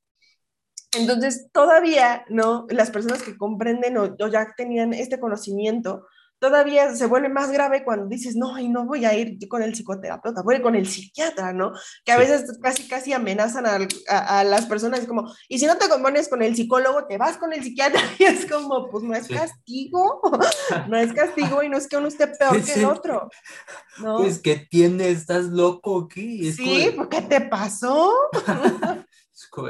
Entonces, 0.94 1.48
todavía, 1.52 2.24
¿no? 2.28 2.66
Las 2.70 2.90
personas 2.90 3.22
que 3.22 3.36
comprenden 3.36 3.96
o, 3.96 4.14
o 4.18 4.28
ya 4.28 4.54
tenían 4.56 4.92
este 4.92 5.18
conocimiento, 5.18 6.06
todavía 6.42 6.92
se 6.96 7.06
vuelve 7.06 7.28
más 7.28 7.52
grave 7.52 7.84
cuando 7.84 8.08
dices, 8.08 8.34
no, 8.34 8.58
y 8.58 8.68
no 8.68 8.84
voy 8.84 9.04
a 9.04 9.16
ir 9.16 9.38
con 9.46 9.62
el 9.62 9.76
psicoterapeuta, 9.76 10.42
voy 10.42 10.60
con 10.60 10.74
el 10.74 10.88
psiquiatra, 10.88 11.52
¿no? 11.52 11.70
Que 12.04 12.10
a 12.10 12.18
veces 12.18 12.58
casi, 12.60 12.88
casi 12.88 13.12
amenazan 13.12 13.64
a, 13.64 13.78
a, 14.08 14.42
las 14.42 14.66
personas 14.66 15.06
como, 15.06 15.32
y 15.48 15.60
si 15.60 15.66
no 15.66 15.78
te 15.78 15.88
compones 15.88 16.28
con 16.28 16.42
el 16.42 16.56
psicólogo, 16.56 17.06
te 17.06 17.16
vas 17.16 17.36
con 17.36 17.52
el 17.52 17.62
psiquiatra, 17.62 18.00
y 18.18 18.24
es 18.24 18.50
como, 18.50 18.90
pues 18.90 19.04
no 19.04 19.14
es 19.14 19.28
castigo, 19.28 20.20
no 20.88 20.96
es 20.96 21.12
castigo 21.12 21.62
y 21.62 21.68
no 21.68 21.78
es 21.78 21.86
que 21.86 21.96
uno 21.96 22.08
esté 22.08 22.26
peor 22.26 22.60
que 22.60 22.72
el 22.72 22.86
otro, 22.86 23.30
¿no? 24.00 24.16
Pues 24.16 24.40
que 24.40 24.56
tienes, 24.56 25.18
estás 25.18 25.44
loco 25.44 26.06
aquí. 26.06 26.50
sí, 26.50 26.92
¿por 26.96 27.08
¿qué 27.08 27.22
te 27.22 27.42
pasó? 27.42 28.12
es 29.32 29.46
como, 29.46 29.68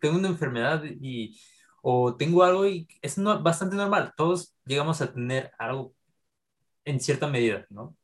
tengo 0.00 0.16
una 0.16 0.28
enfermedad 0.28 0.82
y 0.82 1.38
o 1.90 2.14
tengo 2.14 2.42
algo 2.42 2.66
y 2.66 2.86
es 3.00 3.16
bastante 3.42 3.74
normal. 3.74 4.12
Todos 4.14 4.54
llegamos 4.66 5.00
a 5.00 5.10
tener 5.10 5.52
algo 5.58 5.94
en 6.84 7.00
cierta 7.00 7.26
medida, 7.28 7.66
¿no? 7.70 7.96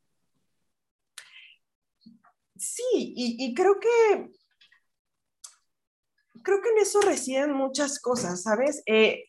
Sí, 2.56 2.82
y, 3.14 3.54
creo 3.54 3.78
que 3.78 4.30
creo 6.42 6.62
que 6.62 6.70
en 6.70 6.78
eso 6.78 7.02
residen 7.02 7.52
muchas 7.52 8.00
cosas, 8.00 8.42
¿sabes? 8.42 8.82
Eh, 8.86 9.26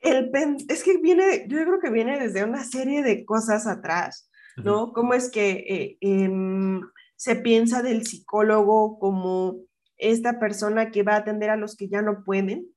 el 0.00 0.32
es 0.68 0.82
que 0.82 0.96
viene, 0.98 1.46
yo 1.46 1.56
creo 1.58 1.78
que 1.78 1.90
viene 1.90 2.18
desde 2.18 2.42
una 2.42 2.64
serie 2.64 3.04
de 3.04 3.24
cosas 3.24 3.68
atrás, 3.68 4.28
¿no? 4.56 4.92
Cómo 4.92 5.14
es 5.14 5.30
que 5.30 5.50
eh, 5.50 5.98
em, 6.00 6.80
se 7.14 7.36
piensa 7.36 7.80
del 7.80 8.04
psicólogo 8.04 8.98
como 8.98 9.69
esta 10.00 10.38
persona 10.38 10.90
que 10.90 11.02
va 11.02 11.14
a 11.14 11.18
atender 11.18 11.50
a 11.50 11.56
los 11.56 11.76
que 11.76 11.88
ya 11.88 12.02
no 12.02 12.24
pueden, 12.24 12.74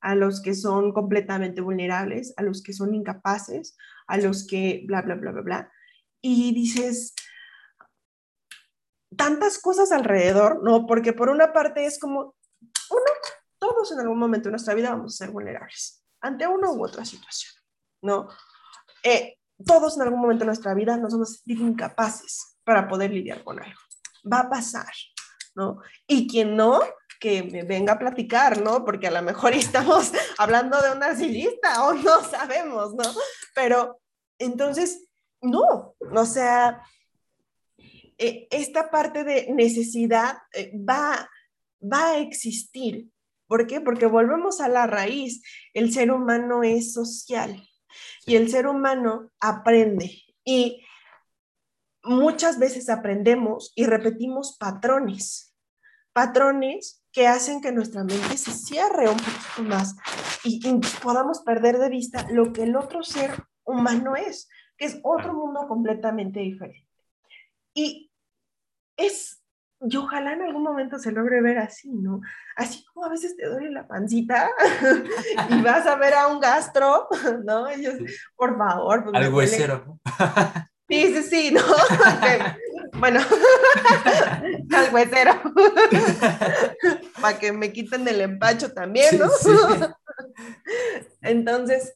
a 0.00 0.14
los 0.14 0.42
que 0.42 0.54
son 0.54 0.92
completamente 0.92 1.60
vulnerables, 1.60 2.34
a 2.36 2.42
los 2.42 2.62
que 2.62 2.72
son 2.72 2.94
incapaces, 2.94 3.76
a 4.06 4.18
los 4.18 4.46
que 4.46 4.84
bla, 4.86 5.02
bla, 5.02 5.14
bla, 5.14 5.32
bla, 5.32 5.42
bla. 5.42 5.72
Y 6.20 6.54
dices, 6.54 7.14
tantas 9.16 9.58
cosas 9.58 9.92
alrededor, 9.92 10.62
¿no? 10.62 10.86
Porque 10.86 11.12
por 11.12 11.28
una 11.28 11.52
parte 11.52 11.86
es 11.86 11.98
como, 11.98 12.34
uno, 12.90 13.04
todos 13.58 13.92
en 13.92 14.00
algún 14.00 14.18
momento 14.18 14.48
de 14.48 14.52
nuestra 14.52 14.74
vida 14.74 14.90
vamos 14.90 15.14
a 15.14 15.24
ser 15.24 15.32
vulnerables 15.32 16.04
ante 16.20 16.46
una 16.46 16.70
u 16.70 16.84
otra 16.84 17.04
situación, 17.04 17.52
¿no? 18.02 18.28
Eh, 19.02 19.38
todos 19.64 19.96
en 19.96 20.02
algún 20.02 20.20
momento 20.20 20.40
de 20.40 20.46
nuestra 20.46 20.74
vida 20.74 20.96
nos 20.96 21.12
vamos 21.12 21.30
a 21.30 21.34
sentir 21.34 21.60
incapaces 21.60 22.58
para 22.64 22.88
poder 22.88 23.10
lidiar 23.10 23.44
con 23.44 23.62
algo. 23.62 23.80
Va 24.30 24.40
a 24.40 24.50
pasar, 24.50 24.92
¿no? 25.54 25.80
Y 26.06 26.26
quien 26.26 26.56
no, 26.56 26.80
que 27.20 27.42
venga 27.66 27.94
a 27.94 27.98
platicar, 27.98 28.60
¿no? 28.60 28.84
Porque 28.84 29.06
a 29.06 29.10
lo 29.10 29.22
mejor 29.22 29.52
estamos 29.52 30.12
hablando 30.38 30.80
de 30.80 30.90
una 30.90 31.08
narcisista 31.08 31.84
o 31.84 31.94
no 31.94 32.22
sabemos, 32.24 32.94
¿no? 32.94 33.04
Pero 33.54 34.00
entonces, 34.38 35.08
no, 35.40 35.94
o 36.00 36.26
sea, 36.26 36.82
eh, 38.18 38.46
esta 38.50 38.90
parte 38.90 39.24
de 39.24 39.52
necesidad 39.52 40.38
eh, 40.52 40.72
va, 40.88 41.28
va 41.80 42.10
a 42.10 42.18
existir. 42.18 43.08
¿Por 43.46 43.66
qué? 43.66 43.80
Porque 43.80 44.06
volvemos 44.06 44.60
a 44.60 44.68
la 44.68 44.86
raíz. 44.86 45.42
El 45.74 45.92
ser 45.92 46.10
humano 46.10 46.62
es 46.62 46.92
social 46.92 47.62
y 48.26 48.36
el 48.36 48.50
ser 48.50 48.66
humano 48.66 49.30
aprende. 49.40 50.22
Y 50.44 50.84
muchas 52.04 52.58
veces 52.58 52.88
aprendemos 52.88 53.72
y 53.74 53.86
repetimos 53.86 54.56
patrones, 54.58 55.54
patrones 56.12 57.02
que 57.12 57.26
hacen 57.26 57.60
que 57.60 57.72
nuestra 57.72 58.04
mente 58.04 58.36
se 58.36 58.52
cierre 58.52 59.08
un 59.08 59.16
poquito 59.16 59.62
más 59.62 59.96
y, 60.42 60.60
podamos 61.02 61.40
perder 61.40 61.78
de 61.78 61.88
vista 61.88 62.26
lo 62.30 62.52
que 62.52 62.64
el 62.64 62.76
otro 62.76 63.02
ser 63.02 63.30
humano 63.64 64.16
es, 64.16 64.48
que 64.76 64.86
es 64.86 64.98
otro 65.02 65.32
mundo 65.32 65.66
completamente 65.68 66.40
diferente. 66.40 66.88
Y 67.72 68.10
es, 68.96 69.42
y 69.80 69.96
ojalá 69.96 70.32
en 70.32 70.42
algún 70.42 70.62
momento 70.62 70.98
se 70.98 71.12
logre 71.12 71.40
ver 71.40 71.58
así, 71.58 71.90
¿no? 71.92 72.20
Así 72.56 72.84
como 72.86 73.06
a 73.06 73.08
veces 73.08 73.36
te 73.36 73.46
duele 73.46 73.70
la 73.70 73.86
pancita 73.86 74.50
y 75.50 75.62
vas 75.62 75.86
a 75.86 75.96
ver 75.96 76.14
a 76.14 76.26
un 76.26 76.40
gastro, 76.40 77.08
¿no? 77.44 77.68
Ellos, 77.68 77.94
por 78.36 78.58
favor. 78.58 79.10
Al 79.14 79.32
huesero. 79.32 79.98
Sí, 80.88 81.14
sí, 81.14 81.22
sí, 81.22 81.50
¿no? 81.54 81.62
bueno, 82.98 83.20
al 84.70 84.94
huesero. 84.94 85.32
Para 87.20 87.38
que 87.38 87.52
me 87.52 87.72
quiten 87.72 88.06
el 88.06 88.20
empacho 88.20 88.72
también, 88.72 89.18
¿no? 89.18 89.28
Entonces, 91.22 91.94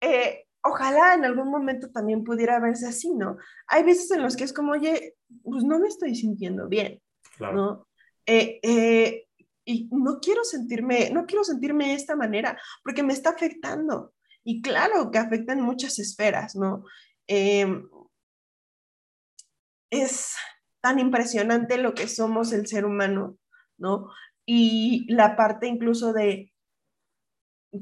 eh, 0.00 0.44
ojalá 0.62 1.14
en 1.14 1.24
algún 1.24 1.50
momento 1.50 1.90
también 1.90 2.24
pudiera 2.24 2.60
verse 2.60 2.86
así, 2.86 3.12
¿no? 3.14 3.36
Hay 3.66 3.82
veces 3.82 4.10
en 4.10 4.22
los 4.22 4.36
que 4.36 4.44
es 4.44 4.52
como, 4.52 4.72
oye, 4.72 5.16
pues 5.42 5.64
no 5.64 5.78
me 5.78 5.88
estoy 5.88 6.14
sintiendo 6.14 6.68
bien, 6.68 7.00
¿no? 7.40 7.86
Eh, 8.26 8.60
eh, 8.62 9.26
y 9.64 9.88
no 9.90 10.18
quiero 10.20 10.44
sentirme, 10.44 11.10
no 11.10 11.26
quiero 11.26 11.44
sentirme 11.44 11.88
de 11.88 11.94
esta 11.94 12.16
manera 12.16 12.58
porque 12.82 13.02
me 13.02 13.12
está 13.12 13.30
afectando. 13.30 14.14
Y 14.44 14.62
claro 14.62 15.10
que 15.10 15.18
afecta 15.18 15.52
en 15.52 15.60
muchas 15.60 15.98
esferas, 15.98 16.56
¿no? 16.56 16.84
Em, 17.28 17.88
es 19.90 20.34
tan 20.80 20.98
impresionante 20.98 21.78
lo 21.78 21.94
que 21.94 22.08
somos 22.08 22.52
el 22.52 22.66
ser 22.66 22.84
humano, 22.84 23.38
¿no? 23.76 24.10
Y 24.46 25.06
la 25.12 25.36
parte 25.36 25.66
incluso 25.66 26.12
de 26.12 26.52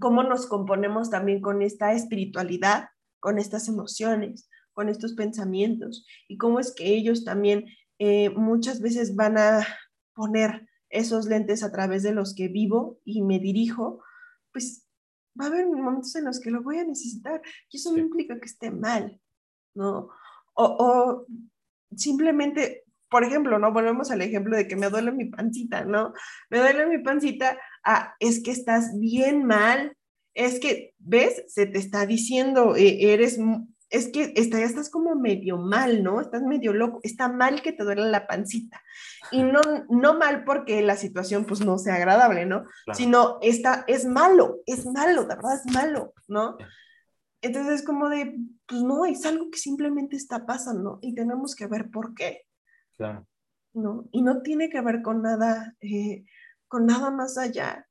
cómo 0.01 0.25
nos 0.25 0.47
componemos 0.47 1.11
también 1.11 1.41
con 1.41 1.63
esta 1.63 1.93
espiritualidad, 1.93 2.89
con 3.21 3.39
estas 3.39 3.69
emociones, 3.69 4.49
con 4.73 4.89
estos 4.89 5.15
pensamientos, 5.15 6.07
y 6.29 6.37
cómo 6.39 6.59
es 6.59 6.75
que 6.75 6.95
ellos 6.95 7.25
también 7.25 7.67
eh, 7.99 8.31
muchas 8.31 8.81
veces 8.81 9.15
van 9.15 9.39
a 9.39 9.67
poner 10.15 10.69
esos 10.91 11.27
lentes 11.27 11.63
a 11.63 11.73
través 11.73 12.03
de 12.03 12.13
los 12.13 12.35
que 12.35 12.49
vivo 12.49 12.99
y 13.05 13.23
me 13.23 13.39
dirijo, 13.39 14.03
pues 14.53 14.87
va 15.39 15.47
a 15.47 15.49
haber 15.49 15.67
momentos 15.67 16.15
en 16.17 16.25
los 16.25 16.41
que 16.41 16.51
lo 16.51 16.63
voy 16.63 16.79
a 16.79 16.85
necesitar 16.85 17.43
y 17.71 17.77
eso 17.77 17.93
no 17.93 17.99
implica 17.99 18.39
que 18.39 18.47
esté 18.47 18.71
mal, 18.71 19.21
¿no? 19.77 20.11
O, 20.55 21.27
simplemente, 21.95 22.85
por 23.09 23.24
ejemplo, 23.24 23.59
¿no? 23.59 23.72
Volvemos 23.72 24.11
al 24.11 24.22
ejemplo 24.22 24.57
de 24.57 24.66
que 24.66 24.77
me 24.77 24.89
duele 24.89 25.12
mi 25.12 25.27
pancita, 25.27 25.85
¿no? 25.85 26.12
Me 26.51 26.59
duele 26.59 26.87
mi 26.87 26.99
pancita, 26.99 27.59
ah, 27.85 28.14
es 28.18 28.43
que 28.43 28.51
estás 28.51 28.99
bien 28.99 29.45
mal, 29.45 29.97
es 30.35 30.59
que, 30.59 30.95
¿ves? 30.99 31.45
Se 31.49 31.66
te 31.66 31.79
está 31.79 32.07
diciendo, 32.07 32.74
eh, 32.77 33.12
eres, 33.12 33.39
es 33.91 34.09
que 34.09 34.33
está, 34.37 34.59
ya 34.59 34.64
estás 34.64 34.91
como 34.91 35.14
medio 35.14 35.59
mal, 35.59 36.03
¿no? 36.03 36.20
Estás 36.20 36.43
medio 36.43 36.72
loco, 36.72 37.01
está 37.03 37.29
mal 37.29 37.62
que 37.62 37.72
te 37.72 37.85
duele 37.85 38.11
la 38.11 38.27
pancita. 38.27 38.83
Y 39.31 39.43
no, 39.43 39.61
no 39.89 40.18
mal 40.18 40.45
porque 40.45 40.83
la 40.83 40.97
situación 40.97 41.45
pues 41.45 41.61
no 41.61 41.79
sea 41.79 41.95
agradable, 41.95 42.47
¿no? 42.47 42.64
Sino 42.95 43.39
está, 43.43 43.85
es 43.87 44.05
malo, 44.05 44.59
es 44.66 44.87
malo, 44.87 45.22
de 45.22 45.37
verdad 45.37 45.61
es 45.64 45.72
malo, 45.72 46.14
¿no? 46.29 46.57
Entonces 47.47 47.81
es 47.81 47.87
como 47.87 48.09
de, 48.09 48.39
pues 48.67 48.83
no, 48.83 49.05
es 49.05 49.25
algo 49.27 49.51
que 49.51 49.59
simplemente 49.59 50.17
está 50.17 50.47
pasando 50.47 50.99
y 51.03 51.15
tenemos 51.15 51.55
que 51.55 51.67
ver 51.67 51.91
por 51.91 52.15
qué. 52.15 52.43
Claro. 52.97 53.27
¿no? 53.77 54.09
Y 54.11 54.23
no 54.23 54.43
tiene 54.43 54.71
que 54.71 54.81
ver 54.81 55.03
con 55.03 55.23
nada, 55.23 55.77
eh, 55.81 56.25
con 56.69 56.87
nada 56.87 57.11
más 57.11 57.39
allá. 57.39 57.87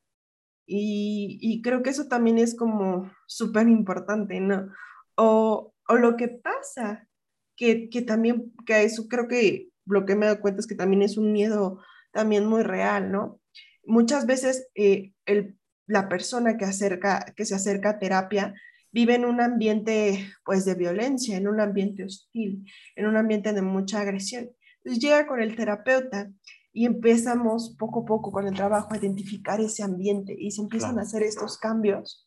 Y, 0.67 1.37
y, 1.41 1.61
creo 1.61 1.83
que 1.83 1.91
eso 1.91 2.07
también 2.07 2.39
es 2.39 2.55
como 2.55 3.11
súper 3.27 3.67
importante, 3.67 4.39
¿no? 4.39 4.67
O, 5.15 5.73
o, 5.87 5.95
lo 5.95 6.17
que 6.17 6.27
pasa, 6.27 7.07
que, 7.55 7.87
que, 7.89 8.01
también, 8.01 8.51
que 8.65 8.83
eso 8.83 9.07
creo 9.07 9.27
que 9.27 9.69
lo 9.85 10.05
que 10.05 10.15
me 10.15 10.25
he 10.25 10.29
dado 10.29 10.41
cuenta 10.41 10.61
es 10.61 10.67
que 10.67 10.73
también 10.73 11.03
es 11.03 11.17
un 11.17 11.31
miedo 11.31 11.79
también 12.11 12.47
muy 12.47 12.63
real, 12.63 13.11
¿no? 13.11 13.39
Muchas 13.85 14.25
veces 14.25 14.67
eh, 14.73 15.13
el, 15.27 15.59
la 15.85 16.09
persona 16.09 16.57
que, 16.57 16.65
acerca, 16.65 17.33
que 17.35 17.45
se 17.45 17.53
acerca 17.53 17.91
a 17.91 17.99
terapia 17.99 18.55
vive 18.95 19.15
en 19.15 19.25
un 19.25 19.41
ambiente 19.41 20.25
pues 20.45 20.63
de 20.63 20.73
violencia, 20.73 21.35
en 21.35 21.49
un 21.49 21.59
ambiente 21.59 22.05
hostil, 22.05 22.65
en 22.95 23.05
un 23.07 23.17
ambiente 23.17 23.51
de 23.51 23.61
mucha 23.61 23.99
agresión. 23.99 24.49
Entonces 24.77 25.03
llega 25.03 25.27
con 25.27 25.41
el 25.41 25.53
terapeuta 25.53 26.31
y 26.71 26.85
empezamos 26.85 27.75
poco 27.77 28.03
a 28.03 28.05
poco 28.05 28.31
con 28.31 28.47
el 28.47 28.55
trabajo 28.55 28.93
a 28.93 28.97
identificar 28.97 29.59
ese 29.59 29.83
ambiente 29.83 30.33
y 30.39 30.49
se 30.51 30.61
empiezan 30.61 30.97
a 30.97 31.01
hacer 31.01 31.23
estos 31.23 31.57
cambios, 31.57 32.25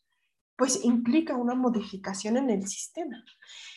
pues 0.57 0.85
implica 0.85 1.39
una 1.39 1.55
modificación 1.55 2.37
en 2.37 2.51
el 2.51 2.67
sistema. 2.67 3.25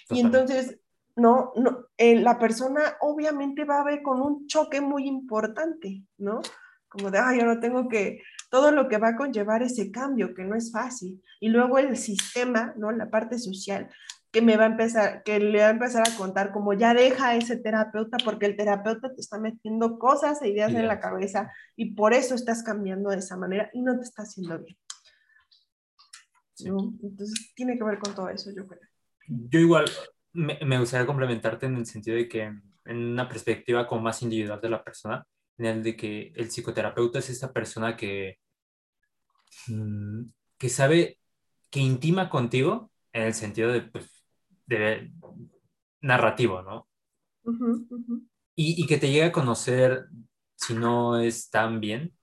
Y 0.09 0.19
entonces, 0.19 0.77
no, 1.15 1.53
no, 1.55 1.85
eh, 1.95 2.19
la 2.19 2.37
persona 2.39 2.97
obviamente 2.99 3.63
va 3.63 3.79
a 3.79 3.85
ver 3.85 4.01
con 4.01 4.19
un 4.19 4.47
choque 4.47 4.81
muy 4.81 5.07
importante, 5.07 6.03
¿no? 6.17 6.41
Como 6.91 7.09
de, 7.09 7.19
ay, 7.19 7.39
yo 7.39 7.45
no 7.45 7.61
tengo 7.61 7.87
que, 7.87 8.21
todo 8.49 8.71
lo 8.71 8.89
que 8.89 8.97
va 8.97 9.09
a 9.09 9.15
conllevar 9.15 9.63
ese 9.63 9.91
cambio, 9.91 10.33
que 10.33 10.43
no 10.43 10.55
es 10.55 10.71
fácil. 10.73 11.23
Y 11.39 11.47
luego 11.47 11.79
el 11.79 11.95
sistema, 11.95 12.73
¿no? 12.77 12.91
La 12.91 13.09
parte 13.09 13.39
social, 13.39 13.89
que 14.29 14.41
me 14.41 14.57
va 14.57 14.63
a 14.63 14.67
empezar, 14.67 15.23
que 15.23 15.39
le 15.39 15.59
va 15.59 15.67
a 15.67 15.71
empezar 15.71 16.03
a 16.05 16.17
contar 16.17 16.51
como 16.51 16.73
ya 16.73 16.93
deja 16.93 17.29
a 17.29 17.35
ese 17.35 17.55
terapeuta 17.55 18.17
porque 18.23 18.45
el 18.45 18.57
terapeuta 18.57 19.13
te 19.13 19.21
está 19.21 19.39
metiendo 19.39 19.97
cosas 19.97 20.41
e 20.41 20.49
ideas 20.49 20.73
en 20.73 20.85
la 20.85 20.99
cabeza 20.99 21.49
y 21.77 21.95
por 21.95 22.13
eso 22.13 22.35
estás 22.35 22.61
cambiando 22.61 23.09
de 23.09 23.19
esa 23.19 23.37
manera 23.37 23.69
y 23.73 23.81
no 23.81 23.97
te 23.97 24.03
está 24.03 24.23
haciendo 24.23 24.59
bien. 24.59 24.77
Entonces 26.59 27.53
tiene 27.55 27.77
que 27.77 27.83
ver 27.85 27.99
con 27.99 28.13
todo 28.13 28.29
eso, 28.29 28.51
yo 28.53 28.67
creo. 28.67 28.81
Yo 29.27 29.59
igual 29.59 29.85
me, 30.33 30.59
me, 30.65 30.77
gustaría 30.77 31.07
complementarte 31.07 31.67
en 31.67 31.77
el 31.77 31.85
sentido 31.85 32.17
de 32.17 32.27
que 32.27 32.43
en 32.85 32.97
una 32.97 33.29
perspectiva 33.29 33.87
como 33.87 34.01
más 34.01 34.21
individual 34.21 34.59
de 34.59 34.69
la 34.69 34.83
persona, 34.83 35.25
en 35.61 35.77
el 35.77 35.83
de 35.83 35.95
que 35.95 36.33
el 36.35 36.49
psicoterapeuta 36.49 37.19
es 37.19 37.29
esta 37.29 37.53
persona 37.53 37.95
que, 37.95 38.39
mm, 39.67 40.23
que 40.57 40.69
sabe, 40.69 41.19
que 41.69 41.79
intima 41.79 42.29
contigo 42.29 42.91
en 43.13 43.23
el 43.23 43.33
sentido 43.33 43.71
de, 43.71 43.81
pues, 43.81 44.25
de 44.65 45.11
narrativo, 46.01 46.61
¿no? 46.63 46.87
Y, 48.55 48.83
y, 48.83 48.87
que 48.87 48.97
te 48.97 49.11
llega 49.11 49.27
a 49.27 49.31
conocer, 49.31 50.05
si 50.55 50.73
no 50.73 51.19
es 51.19 51.49
tan 51.49 51.79
bien, 51.79 52.13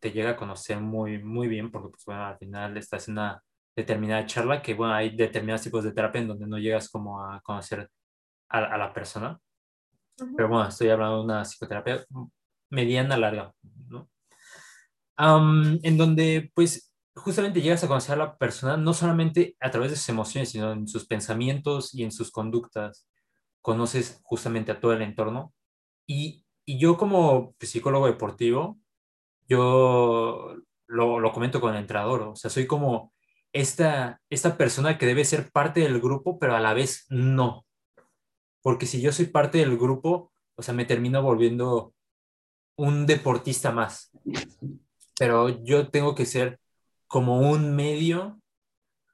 te 0.00 0.12
llega 0.12 0.30
a 0.30 0.36
conocer 0.36 0.80
muy, 0.80 1.22
muy 1.22 1.48
bien, 1.48 1.70
porque 1.70 1.90
pues 1.90 2.04
bueno, 2.04 2.26
al 2.26 2.38
final 2.38 2.76
estás 2.76 3.08
en 3.08 3.14
una 3.14 3.42
determinada 3.76 4.26
charla, 4.26 4.62
que 4.62 4.74
bueno, 4.74 4.94
hay 4.94 5.16
determinados 5.16 5.62
tipos 5.62 5.84
de 5.84 5.92
terapia 5.92 6.20
en 6.20 6.28
donde 6.28 6.46
no 6.46 6.58
llegas 6.58 6.88
como 6.90 7.22
a 7.22 7.40
conocer 7.40 7.88
a, 8.48 8.58
a 8.58 8.78
la 8.78 8.92
persona. 8.92 9.38
Pero 10.36 10.48
bueno, 10.48 10.68
estoy 10.68 10.90
hablando 10.90 11.18
de 11.18 11.24
una 11.24 11.42
psicoterapia 11.44 12.04
mediana, 12.70 13.16
larga, 13.16 13.52
¿no? 13.88 14.08
En 15.82 15.96
donde 15.98 16.50
pues 16.54 16.92
justamente 17.14 17.60
llegas 17.60 17.84
a 17.84 17.88
conocer 17.88 18.14
a 18.14 18.24
la 18.24 18.38
persona 18.38 18.76
no 18.76 18.94
solamente 18.94 19.56
a 19.60 19.70
través 19.70 19.90
de 19.90 19.96
sus 19.96 20.08
emociones, 20.08 20.50
sino 20.50 20.72
en 20.72 20.88
sus 20.88 21.06
pensamientos 21.06 21.94
y 21.94 22.04
en 22.04 22.12
sus 22.12 22.30
conductas. 22.30 23.06
Conoces 23.62 24.20
justamente 24.22 24.72
a 24.72 24.80
todo 24.80 24.92
el 24.92 25.02
entorno. 25.02 25.52
Y, 26.06 26.44
y 26.64 26.78
yo 26.78 26.96
como 26.96 27.54
psicólogo 27.60 28.06
deportivo, 28.06 28.78
yo 29.48 30.56
lo, 30.86 31.20
lo, 31.20 31.32
comento 31.32 31.60
con 31.60 31.74
el 31.74 31.80
entrenador, 31.80 32.22
o 32.22 32.36
sea, 32.36 32.50
soy 32.50 32.66
como 32.66 33.12
esta, 33.52 34.20
esta 34.30 34.56
persona 34.56 34.98
que 34.98 35.06
debe 35.06 35.24
ser 35.24 35.50
parte 35.50 35.80
del 35.80 36.00
grupo, 36.00 36.38
pero 36.38 36.56
a 36.56 36.60
la 36.60 36.74
vez 36.74 37.06
no. 37.10 37.66
Porque 38.62 38.86
si 38.86 39.00
yo 39.00 39.12
soy 39.12 39.26
parte 39.26 39.58
del 39.58 39.76
grupo, 39.78 40.32
o 40.56 40.62
sea, 40.62 40.74
me 40.74 40.84
termino 40.84 41.22
volviendo 41.22 41.94
un 42.80 43.04
deportista 43.04 43.72
más. 43.72 44.10
Pero 45.18 45.62
yo 45.64 45.90
tengo 45.90 46.14
que 46.14 46.24
ser 46.24 46.58
como 47.06 47.40
un 47.40 47.76
medio 47.76 48.40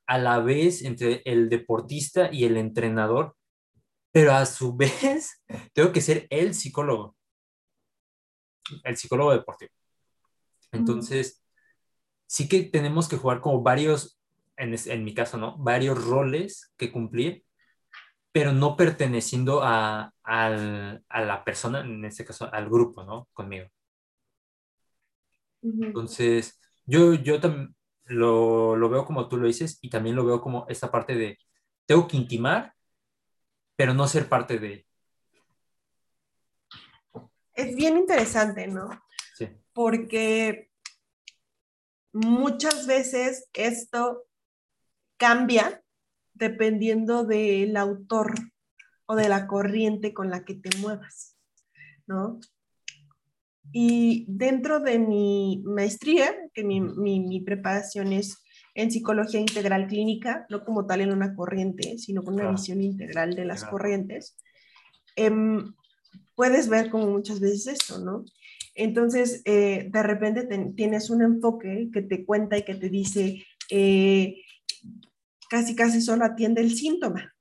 a 0.06 0.18
la 0.18 0.38
vez 0.38 0.82
entre 0.82 1.22
el 1.24 1.48
deportista 1.48 2.32
y 2.32 2.44
el 2.44 2.56
entrenador, 2.58 3.34
pero 4.12 4.32
a 4.32 4.46
su 4.46 4.76
vez 4.76 5.42
tengo 5.72 5.92
que 5.92 6.00
ser 6.00 6.28
el 6.30 6.54
psicólogo, 6.54 7.16
el 8.84 8.96
psicólogo 8.96 9.32
deportivo. 9.32 9.72
Entonces, 10.70 11.42
sí 12.26 12.48
que 12.48 12.62
tenemos 12.62 13.08
que 13.08 13.16
jugar 13.16 13.40
como 13.40 13.62
varios, 13.62 14.20
en, 14.56 14.76
en 14.86 15.04
mi 15.04 15.12
caso, 15.12 15.38
¿no? 15.38 15.58
Varios 15.58 16.04
roles 16.04 16.72
que 16.76 16.92
cumplir, 16.92 17.44
pero 18.36 18.52
no 18.52 18.76
perteneciendo 18.76 19.62
a, 19.64 20.12
a, 20.22 20.98
a 21.08 21.20
la 21.22 21.42
persona, 21.42 21.80
en 21.80 22.04
este 22.04 22.22
caso, 22.22 22.52
al 22.52 22.68
grupo, 22.68 23.02
¿no? 23.02 23.30
Conmigo. 23.32 23.66
Entonces, 25.62 26.60
yo, 26.84 27.14
yo 27.14 27.40
también 27.40 27.74
lo, 28.04 28.76
lo, 28.76 28.90
veo 28.90 29.06
como 29.06 29.26
tú 29.26 29.38
lo 29.38 29.46
dices 29.46 29.78
y 29.80 29.88
también 29.88 30.16
lo 30.16 30.26
veo 30.26 30.42
como 30.42 30.66
esta 30.68 30.90
parte 30.90 31.14
de 31.14 31.38
tengo 31.86 32.06
que 32.06 32.18
intimar, 32.18 32.74
pero 33.74 33.94
no 33.94 34.06
ser 34.06 34.28
parte 34.28 34.58
de 34.58 34.86
Es 37.54 37.74
bien 37.74 37.96
interesante, 37.96 38.66
¿no? 38.66 38.90
Sí. 39.34 39.48
Porque 39.72 40.70
muchas 42.12 42.86
veces 42.86 43.48
esto 43.54 44.26
cambia 45.16 45.82
dependiendo 46.38 47.24
del 47.24 47.76
autor 47.76 48.34
o 49.06 49.14
de 49.14 49.28
la 49.28 49.46
corriente 49.46 50.12
con 50.12 50.30
la 50.30 50.44
que 50.44 50.54
te 50.54 50.76
muevas, 50.78 51.36
¿no? 52.06 52.40
Y 53.72 54.26
dentro 54.28 54.80
de 54.80 54.98
mi 54.98 55.62
maestría, 55.64 56.34
que 56.54 56.64
mi, 56.64 56.80
mi, 56.80 57.40
preparación 57.40 58.12
es 58.12 58.42
en 58.74 58.90
psicología 58.90 59.40
integral 59.40 59.86
clínica, 59.86 60.46
no 60.50 60.64
como 60.64 60.86
tal 60.86 61.00
en 61.00 61.12
una 61.12 61.34
corriente, 61.34 61.98
sino 61.98 62.22
con 62.22 62.34
una 62.34 62.50
visión 62.50 62.80
integral 62.80 63.34
de 63.34 63.44
las 63.44 63.64
corrientes, 63.64 64.36
eh, 65.16 65.30
puedes 66.34 66.68
ver 66.68 66.90
como 66.90 67.08
muchas 67.08 67.40
veces 67.40 67.66
esto, 67.66 67.98
¿no? 67.98 68.24
Entonces, 68.74 69.42
eh, 69.46 69.88
de 69.90 70.02
repente 70.02 70.46
tienes 70.76 71.08
un 71.08 71.22
enfoque 71.22 71.88
que 71.92 72.02
te 72.02 72.24
cuenta 72.24 72.58
y 72.58 72.62
que 72.62 72.74
te 72.74 72.90
dice, 72.90 73.42
eh, 73.70 74.42
casi, 75.48 75.74
casi 75.74 76.00
solo 76.00 76.24
atiende 76.24 76.60
el 76.60 76.74
síntoma. 76.74 77.32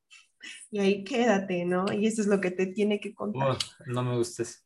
Y 0.71 0.79
ahí 0.79 1.03
quédate, 1.03 1.65
¿no? 1.65 1.85
Y 1.91 2.07
eso 2.07 2.21
es 2.21 2.27
lo 2.27 2.39
que 2.39 2.51
te 2.51 2.67
tiene 2.67 2.99
que 2.99 3.13
contar. 3.13 3.57
no 3.87 4.03
me 4.03 4.17
gustes. 4.17 4.65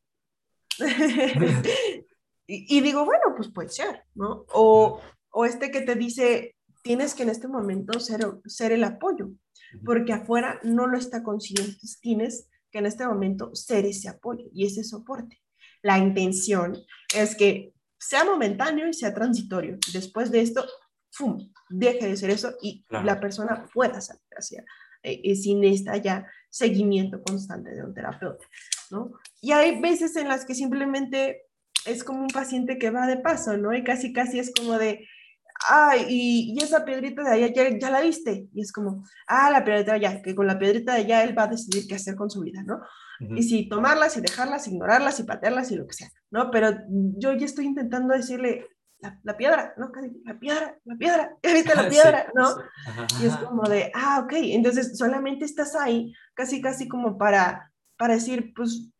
y, 2.46 2.80
digo, 2.80 3.04
bueno, 3.04 3.34
pues 3.36 3.48
puede 3.48 3.68
ser, 3.68 4.04
¿no? 4.14 4.44
O, 4.52 5.00
o, 5.30 5.44
este 5.44 5.70
que 5.70 5.82
te 5.82 5.94
dice, 5.94 6.56
tienes 6.82 7.14
que 7.14 7.22
en 7.22 7.28
este 7.28 7.48
momento 7.48 8.00
ser, 8.00 8.20
ser 8.46 8.72
el 8.72 8.84
apoyo, 8.84 9.30
porque 9.84 10.12
afuera 10.12 10.58
no 10.62 10.86
lo 10.86 10.98
está 10.98 11.22
consiguiendo, 11.22 11.76
tienes 12.00 12.48
que 12.70 12.78
en 12.78 12.86
este 12.86 13.06
momento 13.06 13.54
ser 13.54 13.84
ese 13.84 14.08
apoyo 14.08 14.46
y 14.52 14.66
ese 14.66 14.84
soporte. 14.84 15.40
La 15.82 15.98
intención 15.98 16.76
es 17.14 17.34
que 17.34 17.74
sea 17.98 18.24
momentáneo 18.24 18.88
y 18.88 18.94
sea 18.94 19.14
transitorio. 19.14 19.78
Después 19.92 20.30
de 20.30 20.40
esto, 20.40 20.64
¡fum! 21.10 21.50
deje 21.68 22.08
de 22.08 22.16
ser 22.16 22.30
eso 22.30 22.54
y 22.62 22.84
la 22.88 23.20
persona 23.20 23.66
pueda 23.72 24.00
salir 24.00 24.22
hacia, 24.36 24.64
eh, 25.02 25.20
eh, 25.24 25.36
sin 25.36 25.62
esta 25.64 25.96
ya 25.96 26.26
seguimiento 26.48 27.22
constante 27.22 27.70
de 27.74 27.84
un 27.84 27.94
terapeuta. 27.94 28.44
¿no? 28.90 29.12
Y 29.40 29.52
hay 29.52 29.80
veces 29.80 30.16
en 30.16 30.28
las 30.28 30.44
que 30.44 30.54
simplemente 30.54 31.42
es 31.86 32.04
como 32.04 32.22
un 32.22 32.28
paciente 32.28 32.78
que 32.78 32.90
va 32.90 33.06
de 33.06 33.16
paso, 33.16 33.56
¿no? 33.56 33.72
Y 33.72 33.82
casi, 33.84 34.12
casi 34.12 34.38
es 34.38 34.52
como 34.54 34.76
de, 34.78 35.06
ay, 35.68 36.06
y, 36.08 36.54
y 36.54 36.62
esa 36.62 36.84
piedrita 36.84 37.22
de 37.22 37.30
allá, 37.30 37.52
ya, 37.54 37.78
ya, 37.78 37.90
la 37.90 38.00
viste. 38.00 38.48
Y 38.52 38.60
es 38.60 38.72
como, 38.72 39.04
ah, 39.26 39.50
la 39.50 39.64
piedrita 39.64 39.92
de 39.92 40.06
allá, 40.06 40.22
que 40.22 40.34
con 40.34 40.46
la 40.46 40.58
piedrita 40.58 40.94
de 40.94 41.00
allá 41.00 41.22
él 41.22 41.36
va 41.36 41.44
a 41.44 41.48
decidir 41.48 41.86
qué 41.88 41.94
hacer 41.94 42.16
con 42.16 42.30
su 42.30 42.40
vida, 42.40 42.62
¿no? 42.64 42.80
Y 43.36 43.42
si 43.42 43.68
tomarlas 43.68 44.16
y 44.16 44.22
dejarlas, 44.22 44.66
ignorarlas 44.66 45.20
y 45.20 45.24
patearlas 45.24 45.70
y 45.70 45.76
lo 45.76 45.86
que 45.86 45.92
sea, 45.92 46.08
¿no? 46.30 46.50
Pero 46.50 46.70
yo 46.88 47.34
ya 47.34 47.44
estoy 47.44 47.66
intentando 47.66 48.14
decirle, 48.14 48.66
la, 49.00 49.18
la 49.22 49.36
piedra, 49.36 49.74
¿no? 49.76 49.90
La 50.24 50.38
piedra, 50.38 50.78
la 50.84 50.96
piedra, 50.96 51.36
¿ya 51.42 51.52
viste 51.52 51.74
la 51.74 51.88
piedra, 51.90 52.32
no? 52.34 52.56
Y 53.20 53.26
es 53.26 53.36
como 53.36 53.62
de, 53.68 53.90
ah, 53.94 54.20
ok, 54.24 54.32
entonces 54.36 54.96
solamente 54.96 55.44
estás 55.44 55.74
ahí, 55.74 56.12
casi, 56.34 56.60
casi 56.60 56.88
como 56.88 57.18
para 57.18 57.70
para 58.00 58.14
decir, 58.14 58.54
pues, 58.56 58.90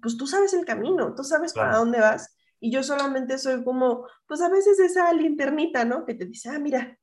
pues 0.00 0.16
tú 0.16 0.26
sabes 0.26 0.54
el 0.54 0.64
camino, 0.64 1.14
tú 1.14 1.22
sabes 1.22 1.52
para 1.52 1.76
dónde 1.76 2.00
vas. 2.00 2.34
Y 2.58 2.72
yo 2.72 2.82
solamente 2.82 3.36
soy 3.36 3.62
como, 3.64 4.08
pues 4.26 4.40
a 4.40 4.48
veces 4.48 4.80
esa 4.80 5.12
linternita, 5.12 5.84
¿no? 5.84 6.06
Que 6.06 6.14
te 6.14 6.24
dice, 6.24 6.48
ah, 6.48 6.58
mira, 6.58 6.98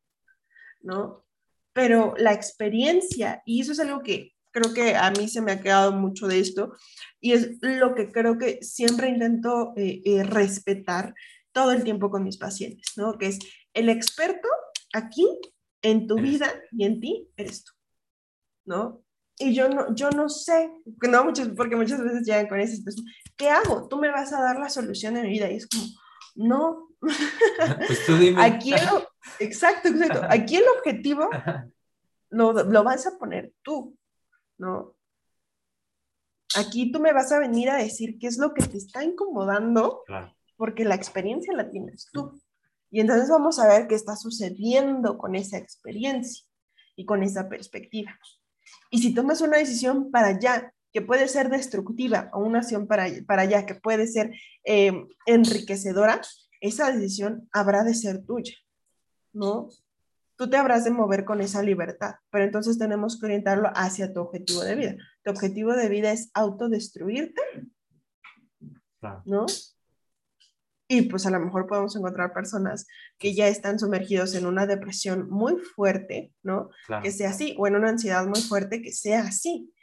¿no? 0.82 1.28
Pero 1.74 2.16
la 2.18 2.34
experiencia, 2.34 3.44
y 3.46 3.62
eso 3.62 3.74
es 3.74 3.80
algo 3.82 4.02
que 4.02 4.34
Creo 4.54 4.72
que 4.72 4.96
a 4.96 5.10
mí 5.10 5.28
se 5.28 5.42
me 5.42 5.52
ha 5.52 5.62
quedado 5.62 5.92
mucho 5.94 6.28
de 6.28 6.40
esto 6.40 6.76
y 7.20 7.34
es 7.34 7.58
lo 7.60 7.96
que 7.96 8.12
creo 8.12 8.38
que 8.38 8.62
siempre 8.62 9.10
intento 9.10 9.74
eh, 9.76 10.04
eh, 10.06 10.24
respetar 10.24 11.16
todo 11.54 11.72
el 11.72 11.84
tiempo 11.84 12.10
con 12.10 12.24
mis 12.24 12.38
pacientes, 12.38 12.94
¿no? 12.98 13.18
Que 13.18 13.28
es 13.28 13.40
el 13.74 13.90
experto 13.90 14.48
aquí 14.94 15.26
en 15.82 16.08
tu 16.08 16.16
vida 16.16 16.52
y 16.72 16.86
en 16.86 17.00
ti 17.00 17.30
eres 17.38 17.64
tú, 17.64 17.72
¿no? 18.66 19.04
Y 19.40 19.54
yo 19.54 19.70
no, 19.70 19.96
yo 19.96 20.10
no 20.12 20.30
sé, 20.30 20.72
no 21.02 21.24
muchos, 21.24 21.50
porque 21.56 21.76
muchas 21.76 22.04
veces 22.04 22.26
llegan 22.26 22.48
con 22.48 22.60
esas 22.60 22.82
personas, 22.82 23.12
¿qué 23.36 23.50
hago? 23.50 23.88
Tú 23.88 23.98
me 23.98 24.10
vas 24.10 24.32
a 24.34 24.42
dar 24.42 24.60
la 24.60 24.70
solución 24.70 25.16
de 25.16 25.24
mi 25.24 25.30
vida 25.30 25.50
y 25.50 25.56
es 25.56 25.68
como, 25.68 25.86
no. 26.36 26.90
Pues 27.88 28.06
tú 28.06 28.16
dime. 28.18 28.44
Aquí 28.44 28.74
exacto, 29.40 29.90
exacto. 29.90 30.22
Aquí 30.30 30.56
el 30.56 30.66
objetivo 30.78 31.30
lo, 32.30 32.54
lo 32.54 32.84
vas 32.84 33.08
a 33.08 33.18
poner 33.18 33.54
tú, 33.62 33.98
¿no? 34.58 34.96
Aquí 36.56 36.92
tú 36.92 37.00
me 37.00 37.14
vas 37.14 37.32
a 37.32 37.40
venir 37.40 37.70
a 37.70 37.78
decir 37.78 38.18
qué 38.20 38.28
es 38.28 38.38
lo 38.38 38.54
que 38.54 38.64
te 38.64 38.78
está 38.78 39.04
incomodando, 39.04 40.04
porque 40.64 40.86
la 40.86 40.96
experiencia 40.96 41.54
la 41.54 41.70
tienes 41.70 42.08
tú. 42.14 42.42
Y 42.90 43.02
entonces 43.02 43.28
vamos 43.28 43.60
a 43.60 43.68
ver 43.68 43.86
qué 43.86 43.96
está 43.96 44.16
sucediendo 44.16 45.18
con 45.18 45.36
esa 45.36 45.58
experiencia 45.58 46.46
y 46.96 47.04
con 47.06 47.22
esa 47.22 47.50
perspectiva. 47.50 48.18
Y 48.90 49.00
si 49.00 49.14
tomas 49.14 49.42
una 49.42 49.58
decisión 49.58 50.10
para 50.10 50.28
allá, 50.28 50.74
que 50.94 51.02
puede 51.02 51.28
ser 51.28 51.50
destructiva, 51.50 52.30
o 52.32 52.40
una 52.40 52.60
acción 52.60 52.88
para, 52.88 53.08
para 53.28 53.42
allá, 53.42 53.66
que 53.66 53.76
puede 53.76 54.08
ser 54.08 54.32
eh, 54.64 54.94
enriquecedora, 55.26 56.22
esa 56.62 56.94
decisión 56.94 57.50
habrá 57.52 57.84
de 57.84 57.94
ser 57.94 58.24
tuya, 58.26 58.56
¿no? 59.34 59.68
Tú 60.38 60.50
te 60.50 60.56
habrás 60.56 60.86
de 60.86 60.92
mover 60.92 61.26
con 61.26 61.42
esa 61.42 61.62
libertad, 61.62 62.14
pero 62.32 62.46
entonces 62.46 62.78
tenemos 62.78 63.20
que 63.20 63.26
orientarlo 63.26 63.70
hacia 63.76 64.14
tu 64.14 64.22
objetivo 64.22 64.64
de 64.64 64.76
vida. 64.76 64.96
Tu 65.26 65.30
objetivo 65.30 65.74
de 65.74 65.90
vida 65.90 66.14
es 66.14 66.32
autodestruirte, 66.34 67.42
¿no? 69.26 69.46
Y 70.94 71.02
pues 71.04 71.26
a 71.26 71.32
lo 71.32 71.40
mejor 71.40 71.66
podemos 71.66 71.96
encontrar 71.96 72.34
personas 72.34 72.86
que 73.18 73.34
ya 73.34 73.48
están 73.48 73.80
sumergidos 73.80 74.36
en 74.36 74.46
una 74.46 74.68
depresión 74.68 75.28
muy 75.28 75.58
fuerte, 75.58 76.32
¿no? 76.44 76.70
Que 77.02 77.12
sea 77.12 77.32
así, 77.32 77.56
o 77.58 77.66
en 77.66 77.76
una 77.76 77.90
ansiedad 77.90 78.28
muy 78.28 78.40
fuerte, 78.42 78.84
que 78.84 78.92
sea 78.92 79.22
así. 79.22 79.74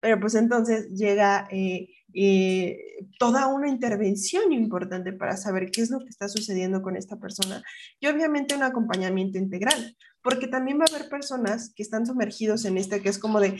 Pero 0.00 0.20
pues 0.20 0.34
entonces 0.34 0.90
llega 0.90 1.48
eh, 1.50 1.88
eh, 2.12 2.78
toda 3.18 3.46
una 3.46 3.68
intervención 3.68 4.52
importante 4.52 5.14
para 5.14 5.38
saber 5.38 5.70
qué 5.70 5.80
es 5.80 5.90
lo 5.90 6.00
que 6.00 6.10
está 6.10 6.28
sucediendo 6.28 6.82
con 6.82 6.96
esta 6.96 7.18
persona 7.18 7.62
y 7.98 8.06
obviamente 8.06 8.54
un 8.54 8.62
acompañamiento 8.62 9.38
integral, 9.38 9.96
porque 10.22 10.48
también 10.48 10.78
va 10.78 10.84
a 10.84 10.94
haber 10.94 11.08
personas 11.08 11.72
que 11.74 11.82
están 11.82 12.04
sumergidos 12.04 12.66
en 12.66 12.76
este 12.76 13.00
que 13.00 13.08
es 13.08 13.18
como 13.18 13.40
de, 13.40 13.58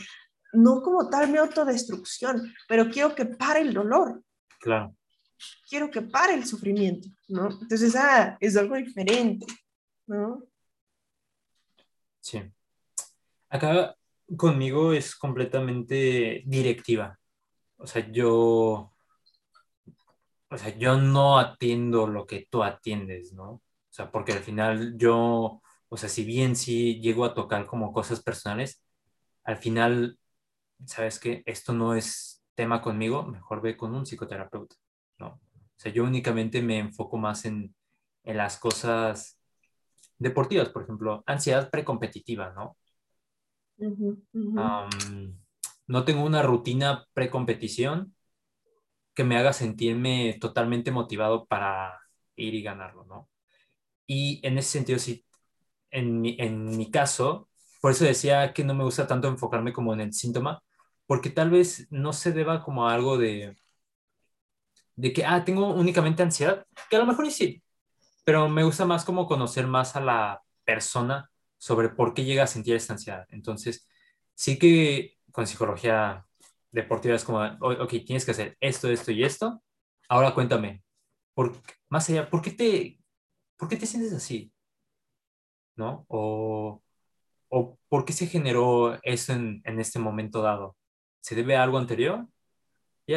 no 0.52 0.82
como 0.82 1.08
tal 1.08 1.30
mi 1.30 1.38
autodestrucción, 1.38 2.52
pero 2.68 2.90
quiero 2.90 3.14
que 3.14 3.24
pare 3.24 3.62
el 3.62 3.72
dolor. 3.72 4.22
Claro. 4.60 4.94
Quiero 5.68 5.90
que 5.90 6.02
pare 6.02 6.34
el 6.34 6.46
sufrimiento, 6.46 7.08
¿no? 7.28 7.50
Entonces, 7.50 7.94
ah, 7.96 8.36
es 8.40 8.56
algo 8.56 8.76
diferente, 8.76 9.46
¿no? 10.06 10.42
Sí. 12.20 12.42
Acá 13.48 13.96
conmigo 14.36 14.92
es 14.92 15.16
completamente 15.16 16.42
directiva. 16.46 17.18
O 17.78 17.86
sea, 17.86 18.10
yo, 18.10 18.92
o 20.50 20.58
sea, 20.58 20.76
yo 20.76 20.96
no 20.96 21.38
atiendo 21.38 22.06
lo 22.06 22.26
que 22.26 22.46
tú 22.50 22.62
atiendes, 22.62 23.32
¿no? 23.32 23.50
O 23.52 23.62
sea, 23.90 24.10
porque 24.10 24.32
al 24.32 24.40
final 24.40 24.96
yo, 24.98 25.62
o 25.88 25.96
sea, 25.96 26.08
si 26.08 26.24
bien 26.24 26.56
sí 26.56 27.00
llego 27.00 27.24
a 27.24 27.34
tocar 27.34 27.66
como 27.66 27.92
cosas 27.92 28.22
personales, 28.22 28.82
al 29.44 29.56
final, 29.58 30.18
¿sabes 30.86 31.18
qué? 31.18 31.42
Esto 31.46 31.72
no 31.72 31.94
es 31.94 32.44
tema 32.54 32.82
conmigo, 32.82 33.24
mejor 33.24 33.62
ve 33.62 33.76
con 33.76 33.94
un 33.94 34.04
psicoterapeuta. 34.04 34.76
O 35.78 35.80
sea, 35.80 35.92
yo 35.92 36.02
únicamente 36.04 36.60
me 36.60 36.78
enfoco 36.78 37.18
más 37.18 37.44
en, 37.44 37.72
en 38.24 38.36
las 38.36 38.58
cosas 38.58 39.38
deportivas, 40.18 40.70
por 40.70 40.82
ejemplo, 40.82 41.22
ansiedad 41.24 41.70
precompetitiva, 41.70 42.52
¿no? 42.52 42.76
no 45.86 46.04
tengo 46.04 46.24
una 46.24 46.42
rutina 46.42 47.06
precompetición 47.14 48.16
que 49.14 49.22
me 49.22 49.36
haga 49.36 49.52
sentirme 49.52 50.36
totalmente 50.40 50.90
motivado 50.90 51.46
para 51.46 52.00
ir 52.34 52.54
y 52.54 52.62
ganarlo, 52.62 53.04
¿no? 53.04 53.28
Y 54.06 54.44
en 54.44 54.58
ese 54.58 54.70
sentido, 54.70 54.98
sí, 54.98 55.24
en 55.90 56.20
mi, 56.20 56.36
en 56.40 56.76
mi 56.76 56.90
caso, 56.90 57.48
por 57.80 57.92
eso 57.92 58.04
decía 58.04 58.52
que 58.52 58.64
no 58.64 58.74
me 58.74 58.84
gusta 58.84 59.06
tanto 59.06 59.28
enfocarme 59.28 59.72
como 59.72 59.92
en 59.94 60.00
el 60.00 60.12
síntoma, 60.12 60.60
porque 61.06 61.30
tal 61.30 61.50
vez 61.50 61.86
no 61.90 62.12
se 62.12 62.32
deba 62.32 62.64
como 62.64 62.88
a 62.88 62.94
algo 62.94 63.16
de, 63.16 63.56
de 64.98 65.12
que, 65.12 65.24
ah, 65.24 65.44
tengo 65.44 65.72
únicamente 65.74 66.24
ansiedad, 66.24 66.66
que 66.90 66.96
a 66.96 66.98
lo 66.98 67.06
mejor 67.06 67.30
sí, 67.30 67.62
pero 68.24 68.48
me 68.48 68.64
gusta 68.64 68.84
más 68.84 69.04
como 69.04 69.28
conocer 69.28 69.66
más 69.68 69.94
a 69.94 70.00
la 70.00 70.42
persona 70.64 71.30
sobre 71.56 71.88
por 71.88 72.14
qué 72.14 72.24
llega 72.24 72.42
a 72.42 72.46
sentir 72.48 72.74
esta 72.74 72.94
ansiedad. 72.94 73.24
Entonces, 73.30 73.88
sí 74.34 74.58
que 74.58 75.16
con 75.30 75.46
psicología 75.46 76.26
deportiva 76.72 77.14
es 77.14 77.24
como, 77.24 77.40
ok, 77.60 77.90
tienes 78.04 78.24
que 78.24 78.32
hacer 78.32 78.56
esto, 78.60 78.90
esto 78.90 79.12
y 79.12 79.22
esto. 79.22 79.62
Ahora 80.08 80.34
cuéntame, 80.34 80.82
por, 81.32 81.52
más 81.88 82.10
allá, 82.10 82.28
¿por 82.28 82.42
qué 82.42 82.50
te, 82.50 83.00
por 83.56 83.68
qué 83.68 83.76
te 83.76 83.86
sientes 83.86 84.12
así? 84.12 84.52
¿No? 85.76 86.04
O, 86.08 86.82
o 87.50 87.78
¿por 87.88 88.04
qué 88.04 88.12
se 88.12 88.26
generó 88.26 88.98
eso 89.04 89.32
en, 89.32 89.62
en 89.64 89.78
este 89.78 90.00
momento 90.00 90.42
dado? 90.42 90.76
¿Se 91.20 91.36
debe 91.36 91.56
a 91.56 91.62
algo 91.62 91.78
anterior? 91.78 92.26
Y, 93.06 93.14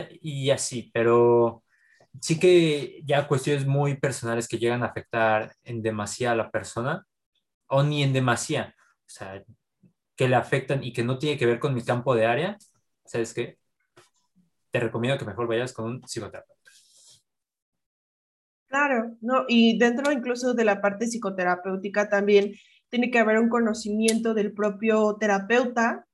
y 0.48 0.52
así, 0.52 0.92
pero 0.94 1.64
sí 2.20 2.40
que 2.40 3.02
ya 3.06 3.28
cuestiones 3.28 3.66
muy 3.66 3.98
personales 3.98 4.48
que 4.48 4.58
llegan 4.58 4.84
a 4.84 4.88
afectar 4.88 5.54
en 5.64 5.82
demasía 5.82 6.32
a 6.32 6.36
la 6.36 6.52
persona, 6.52 7.06
o 7.68 7.84
ni 7.84 8.04
en 8.04 8.14
demasía, 8.14 8.76
o 8.78 9.10
sea, 9.10 9.44
que 10.16 10.28
le 10.28 10.36
afectan 10.36 10.84
y 10.84 10.92
que 10.92 11.04
no 11.04 11.18
tiene 11.18 11.38
que 11.38 11.46
ver 11.46 11.60
con 11.60 11.74
mi 11.74 11.84
campo 11.84 12.14
de 12.16 12.26
área, 12.26 12.58
¿sabes 13.06 13.34
qué? 13.34 13.58
Te 14.72 14.80
recomiendo 14.80 15.18
que 15.18 15.26
mejor 15.26 15.48
vayas 15.48 15.74
con 15.74 15.86
un 15.86 16.02
psicoterapeuta. 16.02 16.72
Claro, 18.68 19.18
no, 19.20 19.44
y 19.50 19.78
dentro 19.78 20.14
incluso 20.14 20.54
de 20.54 20.64
la 20.64 20.82
parte 20.82 21.06
psicoterapéutica 21.06 22.08
también 22.08 22.54
tiene 22.90 23.12
que 23.12 23.20
haber 23.20 23.38
un 23.40 23.50
conocimiento 23.50 24.34
del 24.34 24.54
propio 24.54 25.18
terapeuta, 25.20 26.06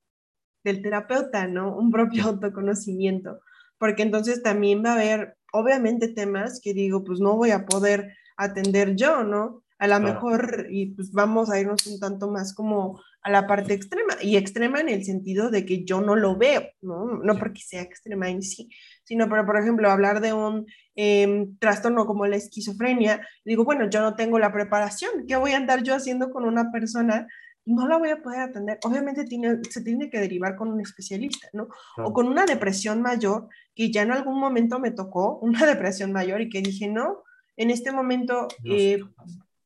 del 0.64 0.82
terapeuta, 0.82 1.48
¿no? 1.48 1.76
Un 1.76 1.92
propio 1.92 2.24
autoconocimiento, 2.30 3.42
porque 3.78 4.04
entonces 4.04 4.42
también 4.42 4.84
va 4.84 4.92
a 4.92 4.96
haber, 4.96 5.37
obviamente, 5.54 6.08
temas 6.08 6.60
que 6.62 6.74
digo, 6.74 7.04
pues 7.04 7.20
no 7.20 7.36
voy 7.36 7.52
a 7.52 7.66
poder 7.66 8.16
atender 8.38 8.96
yo, 8.96 9.24
¿no? 9.24 9.64
a 9.80 9.88
lo 9.88 10.00
mejor, 10.00 10.68
y 10.72 10.88
pues 10.88 11.12
vamos 11.12 11.52
a 11.52 11.60
irnos 11.60 11.86
un 11.86 12.00
tanto 12.00 12.32
más 12.32 12.54
como 12.54 13.00
a 13.22 13.30
la 13.30 13.46
parte 13.46 13.74
extrema, 13.74 14.16
y 14.22 14.36
extrema 14.36 14.80
en 14.80 14.90
el 14.90 15.04
sentido 15.04 15.52
de 15.52 15.66
que 15.66 15.84
yo 15.84 16.02
no 16.02 16.16
lo 16.16 16.36
veo, 16.36 16.64
¿no? 16.82 17.20
No 17.24 17.38
porque 17.38 17.62
sea 17.62 17.82
extrema 17.82 18.30
en 18.30 18.42
sí, 18.42 18.70
sino, 19.04 19.30
pero, 19.30 19.46
por 19.46 19.58
ejemplo, 19.58 19.90
hablar 19.90 20.20
de 20.20 20.34
un 20.34 20.66
em, 20.96 21.58
trastorno 21.60 22.08
como 22.08 22.26
la 22.26 22.38
esquizofrenia, 22.38 23.28
digo, 23.46 23.66
bueno, 23.66 23.88
yo 23.90 24.02
no 24.02 24.16
tengo 24.16 24.40
la 24.40 24.52
preparación, 24.52 25.28
¿qué 25.28 25.36
voy 25.36 25.52
a 25.52 25.58
andar 25.58 25.84
yo 25.84 25.94
haciendo 25.94 26.32
con 26.32 26.46
una 26.46 26.72
persona? 26.72 27.28
No 27.68 27.88
la 27.88 27.98
voy 27.98 28.10
a 28.10 28.22
poder 28.22 28.40
atender. 28.40 28.80
Obviamente 28.84 29.26
tiene, 29.26 29.60
se 29.70 29.82
tiene 29.82 30.10
que 30.10 30.20
derivar 30.20 30.56
con 30.56 30.70
un 30.70 30.80
especialista, 30.80 31.50
¿no? 31.54 31.68
O 31.98 32.14
con 32.14 32.28
una 32.28 32.46
depresión 32.46 33.02
mayor, 33.02 33.50
que 33.76 33.92
ya 33.92 34.04
en 34.04 34.12
algún 34.12 34.40
momento 34.40 34.80
me 34.80 34.92
tocó 34.92 35.38
una 35.40 35.66
depresión 35.66 36.12
mayor 36.12 36.42
y 36.42 36.50
que 36.50 36.62
dije, 36.62 36.88
no, 36.88 37.24
en 37.58 37.70
este 37.70 37.92
momento 37.92 38.48
eh, 38.64 39.00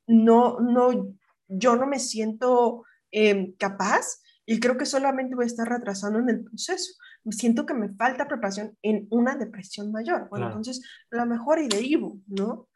no, 0.08 0.60
no, 0.60 1.16
yo 1.48 1.76
no 1.76 1.86
me 1.86 2.00
siento 2.00 2.86
em, 3.12 3.54
capaz 3.58 4.22
y 4.46 4.60
creo 4.60 4.78
que 4.78 4.86
solamente 4.86 5.36
voy 5.36 5.44
a 5.44 5.48
estar 5.48 5.70
retrasando 5.70 6.20
en 6.20 6.30
el 6.30 6.44
proceso. 6.44 6.94
Siento 7.30 7.66
que 7.66 7.76
me 7.76 7.94
falta 7.94 8.28
preparación 8.28 8.76
en 8.82 9.08
una 9.12 9.36
depresión 9.36 9.92
mayor. 9.92 10.28
Bueno, 10.30 10.48
entonces, 10.48 10.82
la 11.12 11.26
mejor 11.26 11.60
y 11.60 11.68
derivo, 11.68 12.20
¿no? 12.28 12.68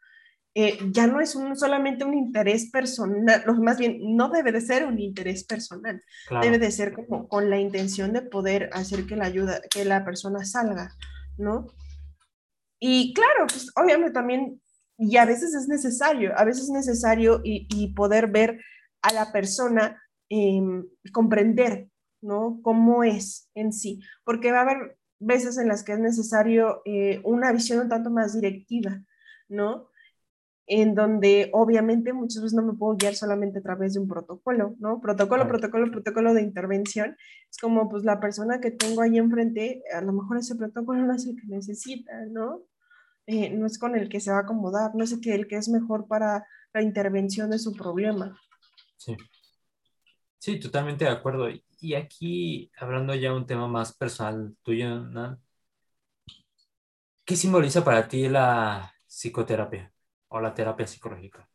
Eh, 0.58 0.78
ya 0.90 1.06
no 1.06 1.20
es 1.20 1.34
un, 1.34 1.54
solamente 1.54 2.06
un 2.06 2.14
interés 2.14 2.70
personal, 2.70 3.44
más 3.60 3.76
bien, 3.76 4.16
no 4.16 4.30
debe 4.30 4.52
de 4.52 4.62
ser 4.62 4.86
un 4.86 4.98
interés 4.98 5.44
personal, 5.44 6.02
debe 6.40 6.58
de 6.58 6.70
ser 6.70 6.94
como 6.94 7.28
con 7.28 7.50
la 7.50 7.58
intención 7.58 8.14
de 8.14 8.22
poder 8.22 8.70
hacer 8.72 9.04
que 9.04 9.16
la 9.16 9.26
ayuda, 9.26 9.60
que 9.68 9.84
la 9.84 10.02
persona 10.02 10.46
salga, 10.46 10.94
¿no? 11.36 11.66
Y 12.80 13.12
claro, 13.12 13.46
pues 13.48 13.70
obviamente 13.76 14.12
también 14.12 14.62
y 14.96 15.18
a 15.18 15.26
veces 15.26 15.54
es 15.54 15.68
necesario, 15.68 16.32
a 16.38 16.44
veces 16.44 16.64
es 16.64 16.70
necesario 16.70 17.42
y, 17.44 17.92
poder 17.92 18.28
ver 18.28 18.58
a 19.02 19.12
la 19.12 19.32
persona, 19.32 20.02
em, 20.30 20.86
comprender, 21.12 21.90
¿no? 22.22 22.60
Cómo 22.62 23.04
es 23.04 23.50
en 23.54 23.74
sí, 23.74 24.00
porque 24.24 24.52
va 24.52 24.60
a 24.60 24.62
haber 24.62 24.96
veces 25.18 25.58
en 25.58 25.68
las 25.68 25.84
que 25.84 25.92
es 25.92 25.98
necesario 25.98 26.80
eh, 26.86 27.20
una 27.24 27.52
visión 27.52 27.80
un 27.80 27.90
tanto 27.90 28.08
más 28.08 28.32
directiva, 28.32 29.02
¿no? 29.50 29.90
En 30.66 30.94
donde 30.94 31.50
obviamente 31.52 32.12
muchas 32.12 32.42
veces 32.42 32.54
no 32.54 32.62
me 32.62 32.72
puedo 32.72 32.96
guiar 32.96 33.14
solamente 33.14 33.60
a 33.60 33.62
través 33.62 33.94
de 33.94 34.00
un 34.00 34.08
protocolo, 34.08 34.74
¿no? 34.78 35.00
Protocolo, 35.00 35.46
protocolo, 35.46 35.90
protocolo 35.90 36.34
de 36.34 36.42
intervención. 36.42 37.16
Es 37.50 37.58
como 37.58 37.88
pues 37.88 38.04
la 38.04 38.18
persona 38.18 38.60
que 38.60 38.72
tengo 38.72 39.02
ahí 39.02 39.18
enfrente, 39.18 39.82
a 39.94 40.00
lo 40.00 40.12
mejor 40.12 40.38
ese 40.38 40.56
protocolo 40.56 41.02
no 41.02 41.14
es 41.14 41.26
el 41.26 41.36
que 41.36 41.46
necesita, 41.46 42.12
¿no? 42.30 42.62
Eh, 43.26 43.50
no 43.50 43.66
es 43.66 43.78
con 43.78 43.96
el 43.96 44.08
que 44.08 44.20
se 44.20 44.30
va 44.30 44.38
a 44.38 44.40
acomodar, 44.40 44.94
no 44.94 45.04
es 45.04 45.12
el 45.12 45.20
que, 45.20 45.34
el 45.34 45.46
que 45.46 45.56
es 45.56 45.68
mejor 45.68 46.06
para 46.08 46.46
la 46.72 46.82
intervención 46.82 47.50
de 47.50 47.58
su 47.58 47.72
problema. 47.72 48.36
Sí. 48.96 49.16
Sí, 50.38 50.60
totalmente 50.60 51.04
de 51.04 51.10
acuerdo. 51.10 51.48
Y 51.80 51.94
aquí, 51.94 52.70
hablando 52.78 53.14
ya 53.14 53.34
un 53.34 53.46
tema 53.46 53.68
más 53.68 53.96
personal 53.96 54.56
tuyo, 54.62 55.00
¿no? 55.00 55.38
¿qué 57.24 57.36
simboliza 57.36 57.84
para 57.84 58.08
ti 58.08 58.28
la 58.28 58.94
psicoterapia 59.06 59.92
o 60.28 60.40
la 60.40 60.54
terapia 60.54 60.86
psicológica? 60.86 61.48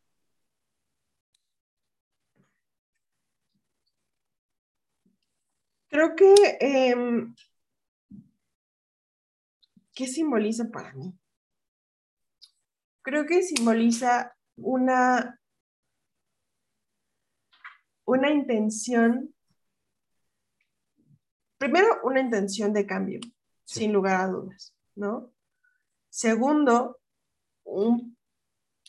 Creo 5.90 6.16
que, 6.16 6.34
em, 6.62 7.36
¿qué 9.94 10.08
simboliza 10.08 10.70
para 10.72 10.94
mí? 10.94 11.14
Creo 13.02 13.26
que 13.26 13.44
simboliza 13.44 14.36
una, 14.56 15.40
una 18.06 18.30
intención, 18.32 19.34
primero 21.58 21.88
una 22.04 22.22
intención 22.22 22.72
de 22.72 22.86
cambio, 22.86 23.20
sin 23.66 23.92
lugar 23.92 24.22
a 24.22 24.28
dudas, 24.28 24.74
¿no? 24.96 25.34
Segundo, 26.10 27.00
un 27.64 28.18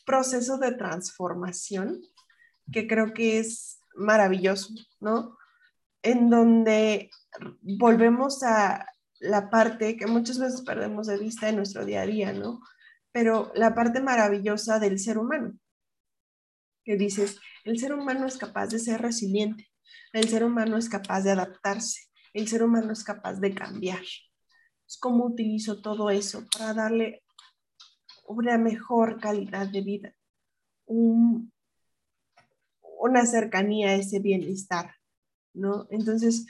proceso 0.05 0.57
de 0.57 0.73
transformación 0.73 2.01
que 2.71 2.87
creo 2.87 3.13
que 3.13 3.39
es 3.39 3.79
maravilloso, 3.95 4.73
¿no? 4.99 5.37
En 6.01 6.29
donde 6.29 7.09
volvemos 7.61 8.43
a 8.43 8.85
la 9.19 9.49
parte 9.49 9.95
que 9.97 10.07
muchas 10.07 10.37
veces 10.39 10.61
perdemos 10.61 11.07
de 11.07 11.17
vista 11.17 11.49
en 11.49 11.57
nuestro 11.57 11.85
día 11.85 12.01
a 12.01 12.05
día, 12.05 12.33
¿no? 12.33 12.61
Pero 13.11 13.51
la 13.55 13.73
parte 13.75 14.01
maravillosa 14.01 14.79
del 14.79 14.99
ser 14.99 15.17
humano, 15.17 15.57
que 16.83 16.97
dices, 16.97 17.39
el 17.63 17.79
ser 17.79 17.93
humano 17.93 18.25
es 18.25 18.37
capaz 18.37 18.67
de 18.67 18.79
ser 18.79 19.01
resiliente, 19.01 19.69
el 20.11 20.27
ser 20.27 20.43
humano 20.43 20.77
es 20.77 20.89
capaz 20.89 21.21
de 21.21 21.31
adaptarse, 21.31 22.01
el 22.33 22.47
ser 22.47 22.63
humano 22.63 22.91
es 22.91 23.03
capaz 23.03 23.35
de 23.35 23.53
cambiar. 23.53 24.01
Es 24.87 24.97
cómo 24.99 25.25
utilizo 25.25 25.81
todo 25.81 26.09
eso 26.09 26.45
para 26.51 26.73
darle 26.73 27.22
una 28.25 28.57
mejor 28.57 29.19
calidad 29.19 29.67
de 29.67 29.81
vida, 29.81 30.15
una 30.85 31.49
cercanía 33.25 33.89
a 33.89 33.95
ese 33.95 34.19
bienestar, 34.19 34.95
¿no? 35.53 35.87
Entonces, 35.91 36.45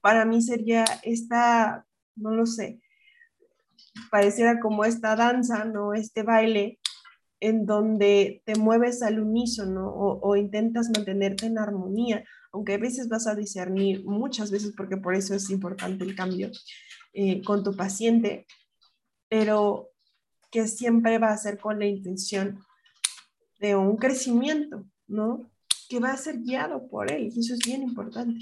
para 0.00 0.24
mí 0.24 0.42
sería 0.42 0.84
esta, 1.02 1.86
no 2.16 2.30
lo 2.30 2.46
sé, 2.46 2.80
pareciera 4.10 4.60
como 4.60 4.84
esta 4.84 5.16
danza, 5.16 5.64
¿no? 5.64 5.94
Este 5.94 6.22
baile 6.22 6.78
en 7.40 7.66
donde 7.66 8.42
te 8.44 8.56
mueves 8.56 9.02
al 9.02 9.20
unísono 9.20 9.88
o, 9.88 10.36
intentas 10.36 10.90
mantenerte 10.90 11.46
en 11.46 11.58
armonía, 11.58 12.24
aunque 12.52 12.74
a 12.74 12.78
veces 12.78 13.08
vas 13.08 13.26
a 13.26 13.34
discernir, 13.34 14.04
muchas 14.04 14.50
veces, 14.50 14.72
porque 14.76 14.96
por 14.96 15.14
eso 15.14 15.34
es 15.34 15.50
importante 15.50 16.04
el 16.04 16.16
cambio 16.16 16.50
eh, 17.12 17.42
con 17.44 17.62
tu 17.62 17.76
paciente, 17.76 18.46
pero 19.28 19.87
que 20.50 20.66
siempre 20.66 21.18
va 21.18 21.30
a 21.30 21.36
ser 21.36 21.58
con 21.58 21.78
la 21.78 21.86
intención 21.86 22.64
de 23.58 23.76
un 23.76 23.96
crecimiento, 23.96 24.84
¿no? 25.06 25.50
Que 25.88 26.00
va 26.00 26.12
a 26.12 26.16
ser 26.16 26.38
guiado 26.38 26.88
por 26.88 27.10
él, 27.10 27.30
y 27.34 27.40
eso 27.40 27.54
es 27.54 27.60
bien 27.60 27.82
importante. 27.82 28.38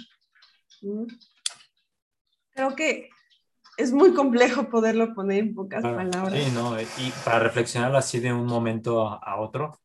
Creo 2.51 2.75
que 2.75 3.09
es 3.77 3.93
muy 3.93 4.15
complejo 4.15 4.69
poderlo 4.69 5.15
poner 5.15 5.39
en 5.41 5.55
pocas 5.55 5.83
palabras. 5.83 6.33
Sí, 6.33 6.51
¿no? 6.53 6.81
Y 6.81 7.13
para 7.25 7.41
reflexionarlo 7.41 7.99
así 7.99 8.21
de 8.21 8.33
un 8.33 8.47
momento 8.47 9.07
a, 9.09 9.41
otro, 9.41 9.79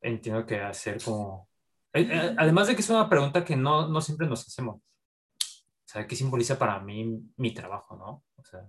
entiendo 0.00 0.46
que 0.46 0.60
hacer 0.60 1.02
como... 1.02 1.48
Eh, 1.92 2.08
eh, 2.10 2.34
además 2.36 2.66
de 2.66 2.74
que 2.74 2.82
es 2.82 2.90
una 2.90 3.08
pregunta 3.08 3.44
que 3.44 3.56
no, 3.56 3.88
no 3.88 4.00
siempre 4.00 4.26
nos 4.26 4.46
hacemos. 4.46 4.76
O 4.76 5.88
sea, 5.88 6.06
¿qué 6.06 6.16
simboliza 6.16 6.58
para 6.58 6.80
mí 6.80 7.22
mi 7.36 7.54
trabajo, 7.54 7.96
no? 7.96 8.24
O 8.36 8.44
sea, 8.44 8.60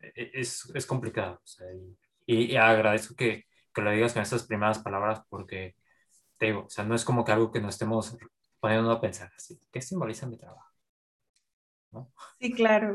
e, 0.00 0.12
e, 0.14 0.30
es, 0.40 0.70
es 0.72 0.86
complicado. 0.86 1.40
O 1.42 1.46
sea, 1.46 1.66
y, 1.74 1.96
y, 2.26 2.56
agradezco 2.56 3.14
que, 3.14 3.44
que, 3.72 3.82
lo 3.82 3.90
digas 3.90 4.12
con 4.12 4.22
estas 4.22 4.44
primeras 4.44 4.78
palabras 4.78 5.22
porque, 5.28 5.76
te 6.38 6.46
digo, 6.46 6.64
o 6.66 6.70
sea, 6.70 6.84
no 6.84 6.94
es 6.94 7.04
como 7.04 7.24
que 7.24 7.32
algo 7.32 7.50
que 7.50 7.60
nos 7.60 7.74
estemos 7.74 8.16
poniendo 8.60 8.90
a 8.90 9.00
pensar 9.00 9.30
así. 9.36 9.60
¿Qué 9.70 9.80
simboliza 9.82 10.26
mi 10.26 10.38
trabajo? 10.38 10.72
¿No? 11.92 12.12
Sí, 12.40 12.52
claro. 12.52 12.94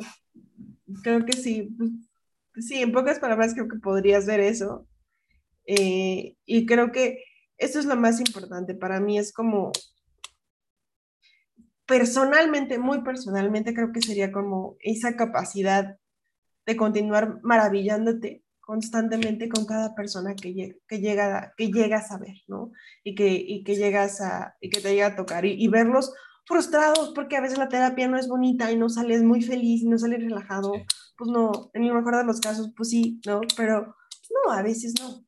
Creo 1.03 1.25
que 1.25 1.33
sí. 1.33 1.69
Sí, 2.55 2.81
en 2.81 2.91
pocas 2.91 3.19
palabras 3.19 3.53
creo 3.53 3.67
que 3.67 3.77
podrías 3.77 4.25
ver 4.25 4.39
eso. 4.39 4.87
Eh, 5.65 6.35
y 6.45 6.65
creo 6.65 6.91
que 6.91 7.23
esto 7.57 7.79
es 7.79 7.85
lo 7.85 7.95
más 7.95 8.19
importante. 8.19 8.73
Para 8.73 8.99
mí 8.99 9.19
es 9.19 9.31
como, 9.31 9.71
personalmente, 11.85 12.79
muy 12.79 13.03
personalmente, 13.03 13.73
creo 13.73 13.91
que 13.91 14.01
sería 14.01 14.31
como 14.31 14.75
esa 14.79 15.15
capacidad 15.15 15.97
de 16.65 16.75
continuar 16.75 17.39
maravillándote 17.43 18.43
constantemente 18.69 19.49
con 19.49 19.65
cada 19.65 19.95
persona 19.95 20.35
que 20.35 20.53
llega, 20.53 20.75
que 20.87 20.99
llega, 20.99 21.53
que 21.57 21.71
llegas 21.71 22.11
a 22.11 22.19
ver, 22.19 22.35
¿no? 22.47 22.71
Y 23.03 23.15
que, 23.15 23.27
y 23.33 23.63
que 23.63 23.75
llegas 23.75 24.21
a, 24.21 24.57
y 24.61 24.69
que 24.69 24.79
te 24.79 24.93
llega 24.93 25.07
a 25.07 25.15
tocar 25.15 25.43
y, 25.43 25.53
y 25.53 25.67
verlos 25.69 26.13
frustrados 26.45 27.11
porque 27.15 27.35
a 27.35 27.41
veces 27.41 27.57
la 27.57 27.67
terapia 27.67 28.07
no 28.07 28.19
es 28.19 28.27
bonita 28.27 28.71
y 28.71 28.77
no 28.77 28.87
sales 28.87 29.23
muy 29.23 29.41
feliz 29.41 29.81
y 29.81 29.87
no 29.87 29.97
sales 29.97 30.21
relajado, 30.21 30.73
pues 31.17 31.31
no, 31.31 31.71
en 31.73 31.83
el 31.83 31.95
mejor 31.95 32.17
de 32.17 32.25
los 32.25 32.39
casos, 32.39 32.71
pues 32.77 32.91
sí, 32.91 33.19
¿no? 33.25 33.41
Pero 33.57 33.95
no, 34.45 34.51
a 34.51 34.61
veces 34.61 34.93
no. 35.01 35.25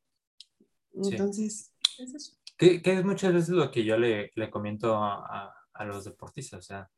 Entonces, 0.94 1.74
es 1.98 2.14
eso. 2.14 2.36
Que, 2.56 2.80
que, 2.80 2.92
es 2.92 3.04
muchas 3.04 3.34
veces 3.34 3.48
lo 3.48 3.72
que 3.72 3.82
yo 3.82 3.98
le, 3.98 4.30
le 4.36 4.50
comento 4.52 4.94
a, 4.94 5.52
a, 5.74 5.84
los 5.84 6.04
deportistas, 6.04 6.60
o 6.60 6.62
sea, 6.62 6.88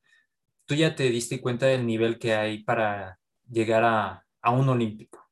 tú 0.66 0.74
ya 0.74 0.94
te 0.94 1.04
diste 1.04 1.40
cuenta 1.40 1.64
del 1.64 1.86
nivel 1.86 2.18
que 2.18 2.34
hay 2.34 2.62
para 2.62 3.18
llegar 3.50 3.82
a, 3.82 4.26
a 4.42 4.50
un 4.50 4.68
olímpico. 4.68 5.23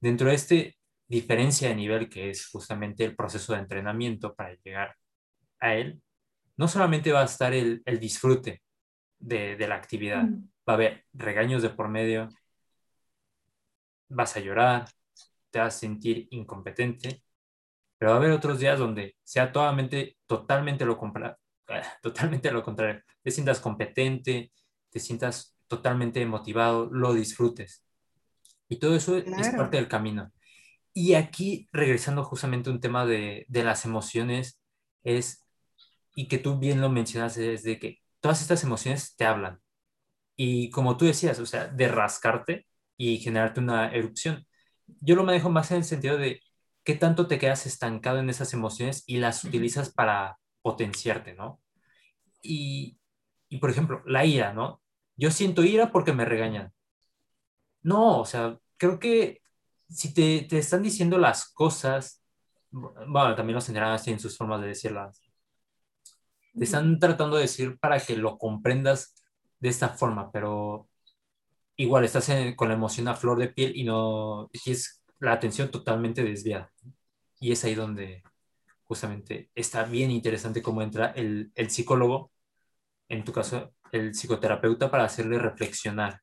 Dentro 0.00 0.28
de 0.28 0.34
este 0.34 0.76
diferencia 1.08 1.68
de 1.68 1.76
nivel 1.76 2.08
que 2.08 2.30
es 2.30 2.48
justamente 2.48 3.04
el 3.04 3.16
proceso 3.16 3.52
de 3.52 3.60
entrenamiento 3.60 4.34
para 4.34 4.54
llegar 4.64 4.96
a 5.60 5.74
él, 5.74 6.02
no 6.56 6.68
solamente 6.68 7.12
va 7.12 7.22
a 7.22 7.26
estar 7.26 7.52
el, 7.52 7.82
el 7.84 8.00
disfrute 8.00 8.62
de, 9.18 9.56
de, 9.56 9.68
la 9.68 9.76
actividad, 9.76 10.24
mm. 10.24 10.48
va 10.68 10.72
a 10.72 10.74
haber 10.74 11.04
regaños 11.12 11.62
de 11.62 11.70
por 11.70 11.88
medio, 11.88 12.28
vas 14.08 14.36
a 14.36 14.40
llorar, 14.40 14.88
te 15.50 15.58
vas 15.58 15.74
a 15.76 15.78
sentir 15.78 16.28
incompetente, 16.30 17.22
pero 17.98 18.10
va 18.10 18.16
a 18.16 18.20
haber 18.20 18.32
otros 18.32 18.58
días 18.58 18.78
donde 18.78 19.16
sea 19.22 19.52
totalmente, 19.52 20.18
totalmente, 20.26 20.84
lo, 20.84 20.98
totalmente 22.02 22.50
lo 22.50 22.62
contrario, 22.62 23.02
te 23.22 23.30
sientas 23.30 23.60
competente, 23.60 24.52
te 24.90 25.00
sientas 25.00 25.56
totalmente 25.66 26.24
motivado, 26.26 26.88
lo 26.90 27.14
disfrutes. 27.14 27.85
Y 28.68 28.78
todo 28.78 28.96
eso 28.96 29.22
claro. 29.22 29.42
es 29.42 29.50
parte 29.50 29.76
del 29.76 29.88
camino. 29.88 30.32
Y 30.92 31.14
aquí, 31.14 31.68
regresando 31.72 32.24
justamente 32.24 32.70
a 32.70 32.72
un 32.72 32.80
tema 32.80 33.06
de, 33.06 33.44
de 33.48 33.64
las 33.64 33.84
emociones, 33.84 34.60
es 35.04 35.46
y 36.16 36.28
que 36.28 36.38
tú 36.38 36.58
bien 36.58 36.80
lo 36.80 36.88
mencionas, 36.88 37.36
es 37.36 37.62
de 37.62 37.78
que 37.78 38.00
todas 38.20 38.40
estas 38.40 38.64
emociones 38.64 39.14
te 39.16 39.26
hablan. 39.26 39.60
Y 40.36 40.70
como 40.70 40.96
tú 40.96 41.04
decías, 41.04 41.38
o 41.38 41.46
sea, 41.46 41.68
de 41.68 41.88
rascarte 41.88 42.66
y 42.96 43.18
generarte 43.18 43.60
una 43.60 43.90
erupción. 43.90 44.46
Yo 45.00 45.14
lo 45.16 45.24
manejo 45.24 45.50
más 45.50 45.70
en 45.70 45.78
el 45.78 45.84
sentido 45.84 46.16
de 46.18 46.40
qué 46.84 46.94
tanto 46.94 47.26
te 47.26 47.38
quedas 47.38 47.66
estancado 47.66 48.18
en 48.18 48.30
esas 48.30 48.54
emociones 48.54 49.04
y 49.06 49.18
las 49.18 49.44
utilizas 49.44 49.92
para 49.92 50.38
potenciarte, 50.62 51.34
¿no? 51.34 51.60
Y, 52.42 52.98
y 53.48 53.58
por 53.58 53.70
ejemplo, 53.70 54.02
la 54.06 54.24
ira, 54.24 54.52
¿no? 54.54 54.80
Yo 55.16 55.30
siento 55.30 55.64
ira 55.64 55.92
porque 55.92 56.12
me 56.12 56.24
regañan. 56.24 56.72
No, 57.86 58.20
o 58.20 58.24
sea, 58.26 58.58
creo 58.76 58.98
que 58.98 59.40
si 59.88 60.12
te, 60.12 60.42
te 60.48 60.58
están 60.58 60.82
diciendo 60.82 61.18
las 61.18 61.48
cosas, 61.52 62.20
bueno, 62.70 63.36
también 63.36 63.54
los 63.54 63.66
generales 63.66 64.02
tienen 64.02 64.20
sus 64.20 64.36
formas 64.36 64.60
de 64.60 64.68
decirlas, 64.68 65.20
te 66.58 66.64
están 66.64 66.98
tratando 66.98 67.36
de 67.36 67.42
decir 67.42 67.78
para 67.78 68.00
que 68.00 68.16
lo 68.16 68.38
comprendas 68.38 69.14
de 69.60 69.68
esta 69.68 69.90
forma, 69.90 70.32
pero 70.32 70.88
igual 71.76 72.04
estás 72.04 72.28
en, 72.30 72.56
con 72.56 72.68
la 72.68 72.74
emoción 72.74 73.08
a 73.08 73.14
flor 73.16 73.38
de 73.38 73.48
piel 73.48 73.76
y 73.76 73.84
no 73.84 74.48
tienes 74.52 75.02
la 75.20 75.32
atención 75.32 75.70
totalmente 75.70 76.24
desviada. 76.24 76.72
Y 77.40 77.52
es 77.52 77.64
ahí 77.64 77.74
donde 77.74 78.22
justamente 78.84 79.50
está 79.54 79.84
bien 79.84 80.10
interesante 80.10 80.62
cómo 80.62 80.82
entra 80.82 81.12
el, 81.16 81.52
el 81.54 81.70
psicólogo, 81.70 82.32
en 83.08 83.24
tu 83.24 83.32
caso 83.32 83.74
el 83.92 84.14
psicoterapeuta, 84.14 84.90
para 84.90 85.04
hacerle 85.04 85.38
reflexionar 85.38 86.20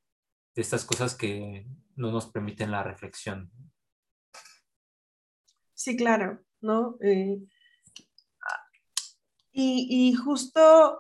de 0.56 0.62
estas 0.62 0.86
cosas 0.86 1.16
que 1.16 1.66
no 1.96 2.12
nos 2.12 2.28
permiten 2.28 2.72
la 2.72 2.84
reflexión. 2.84 3.52
Sí, 5.74 5.96
claro. 5.96 6.40
¿no? 6.64 6.98
Eh, 7.02 7.40
y, 9.52 9.88
y 9.90 10.14
justo 10.14 11.00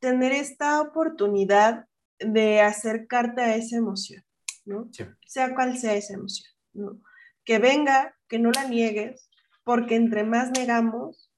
tener 0.00 0.32
esta 0.32 0.80
oportunidad 0.80 1.86
de 2.18 2.60
acercarte 2.60 3.42
a 3.42 3.54
esa 3.54 3.76
emoción, 3.76 4.24
¿no? 4.64 4.90
Sea 5.26 5.54
cual 5.54 5.78
sea 5.78 5.94
esa 5.94 6.14
emoción, 6.14 6.50
¿no? 6.72 7.00
Que 7.44 7.58
venga, 7.58 8.16
que 8.26 8.38
no 8.38 8.50
la 8.50 8.66
niegues, 8.66 9.30
porque 9.64 9.94
entre 9.94 10.24
más 10.24 10.50
negamos, 10.50 11.30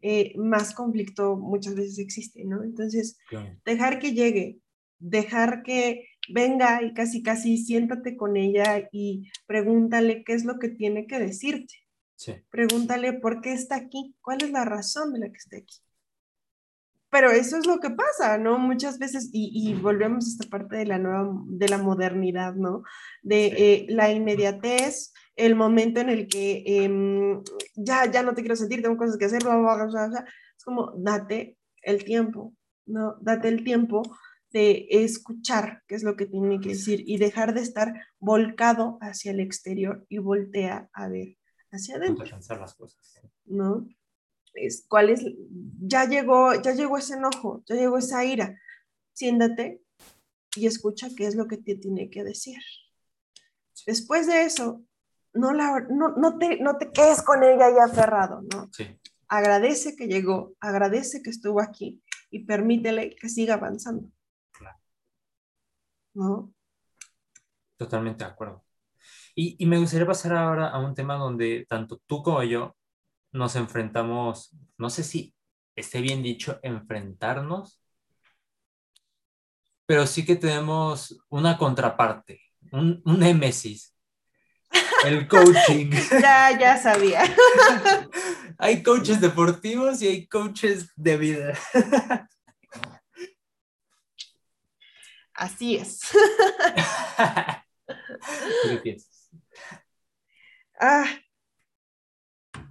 eh, 0.00 0.32
más 0.36 0.74
conflicto 0.74 1.36
muchas 1.36 1.74
veces 1.74 1.98
existe, 1.98 2.44
¿no? 2.44 2.62
Entonces, 2.62 3.18
dejar 3.66 3.98
que 3.98 4.12
llegue, 4.12 4.60
dejar 4.98 5.62
que 5.62 6.08
venga 6.28 6.82
y 6.82 6.94
casi, 6.94 7.22
casi 7.22 7.58
siéntate 7.58 8.16
con 8.16 8.36
ella 8.36 8.88
y 8.92 9.30
pregúntale 9.46 10.24
qué 10.24 10.34
es 10.34 10.44
lo 10.44 10.58
que 10.58 10.68
tiene 10.68 11.06
que 11.06 11.18
decirte. 11.18 11.74
Pregúntale 12.50 13.12
por 13.14 13.40
qué 13.40 13.52
está 13.52 13.76
aquí, 13.76 14.14
cuál 14.22 14.42
es 14.42 14.50
la 14.50 14.64
razón 14.64 15.12
de 15.12 15.18
la 15.20 15.28
que 15.28 15.36
está 15.36 15.56
aquí. 15.56 15.76
Pero 17.10 17.30
eso 17.30 17.58
es 17.58 17.66
lo 17.66 17.78
que 17.78 17.90
pasa, 17.90 18.38
¿no? 18.38 18.58
Muchas 18.58 18.98
veces, 18.98 19.28
y, 19.32 19.72
volvemos 19.74 20.24
a 20.24 20.28
esta 20.30 20.48
parte 20.48 20.76
de 20.76 20.86
la 20.86 20.98
nueva, 20.98 21.30
de 21.46 21.68
la 21.68 21.78
modernidad, 21.78 22.54
¿no? 22.54 22.82
De 23.22 23.46
eh, 23.46 23.86
la 23.88 24.10
inmediatez, 24.10 25.12
el 25.36 25.54
momento 25.54 26.00
en 26.00 26.08
el 26.08 26.26
que 26.26 26.64
em, 26.66 27.42
ya, 27.76 28.10
ya 28.10 28.22
no 28.22 28.34
te 28.34 28.42
quiero 28.42 28.56
sentir, 28.56 28.82
tengo 28.82 28.96
cosas 28.96 29.16
que 29.16 29.26
hacer, 29.26 29.42
es 29.42 30.64
como 30.64 30.92
date 30.96 31.56
el 31.82 32.04
tiempo, 32.04 32.54
¿no? 32.86 33.16
Date 33.20 33.48
el 33.48 33.62
tiempo 33.62 34.02
de 34.54 34.86
escuchar 34.88 35.82
qué 35.86 35.96
es 35.96 36.02
lo 36.02 36.16
que 36.16 36.24
tiene 36.24 36.60
que 36.60 36.70
decir 36.70 37.02
y 37.06 37.18
dejar 37.18 37.52
de 37.52 37.60
estar 37.60 37.92
volcado 38.18 38.96
hacia 39.02 39.32
el 39.32 39.40
exterior 39.40 40.06
y 40.08 40.16
voltea 40.18 40.88
a 40.94 41.08
ver 41.08 41.36
hacia 41.70 41.96
adentro. 41.96 42.24
las 42.24 42.74
cosas. 42.74 43.20
¿No? 43.44 43.86
es, 44.54 44.84
cuál 44.88 45.10
es, 45.10 45.24
ya 45.80 46.06
llegó, 46.06 46.54
ya 46.54 46.72
llegó 46.72 46.96
ese 46.96 47.14
enojo, 47.14 47.62
ya 47.66 47.74
llegó 47.74 47.98
esa 47.98 48.24
ira. 48.24 48.58
Siéntate 49.12 49.82
y 50.56 50.66
escucha 50.66 51.08
qué 51.16 51.26
es 51.26 51.34
lo 51.34 51.46
que 51.46 51.58
te 51.58 51.74
tiene 51.74 52.08
que 52.10 52.24
decir. 52.24 52.58
Después 53.86 54.26
de 54.26 54.44
eso, 54.44 54.84
no, 55.32 55.52
la, 55.52 55.86
no, 55.90 56.38
te, 56.38 56.60
no 56.60 56.78
te 56.78 56.90
quedes 56.90 57.22
con 57.22 57.42
ella 57.42 57.68
ya 57.70 57.84
aferrado, 57.84 58.42
¿no? 58.42 58.70
Agradece 59.28 59.96
que 59.96 60.06
llegó, 60.06 60.54
agradece 60.60 61.22
que 61.22 61.30
estuvo 61.30 61.60
aquí 61.60 62.00
y 62.30 62.44
permítele 62.44 63.16
que 63.16 63.28
siga 63.28 63.54
avanzando. 63.54 64.08
¿No? 66.14 66.52
Totalmente 67.76 68.24
de 68.24 68.30
acuerdo. 68.30 68.64
Y, 69.34 69.56
y, 69.58 69.66
me 69.66 69.78
gustaría 69.78 70.06
pasar 70.06 70.34
ahora 70.34 70.68
a 70.68 70.78
un 70.78 70.94
tema 70.94 71.16
donde 71.16 71.66
tanto 71.68 72.00
tú 72.06 72.22
como 72.22 72.42
yo 72.42 72.76
nos 73.32 73.56
enfrentamos, 73.56 74.56
no 74.78 74.90
sé 74.90 75.02
si 75.02 75.34
esté 75.74 76.00
bien 76.00 76.22
dicho, 76.22 76.60
enfrentarnos, 76.62 77.80
pero 79.86 80.06
sí 80.06 80.24
que 80.24 80.36
tenemos 80.36 81.18
una 81.28 81.58
contraparte, 81.58 82.40
un, 82.72 83.02
un 83.04 83.18
némesis, 83.18 83.94
el 85.04 85.28
coaching. 85.28 85.90
ya, 86.20 86.58
ya 86.58 86.76
sabía. 86.78 87.22
hay 88.58 88.82
coaches 88.82 89.20
deportivos 89.20 90.00
y 90.02 90.08
hay 90.08 90.26
coaches 90.26 90.90
de 90.96 91.16
vida. 91.16 91.58
Así 95.34 95.76
es. 95.76 96.00
¿Qué 98.68 98.76
piensas? 98.82 99.30
Ah, 100.80 101.06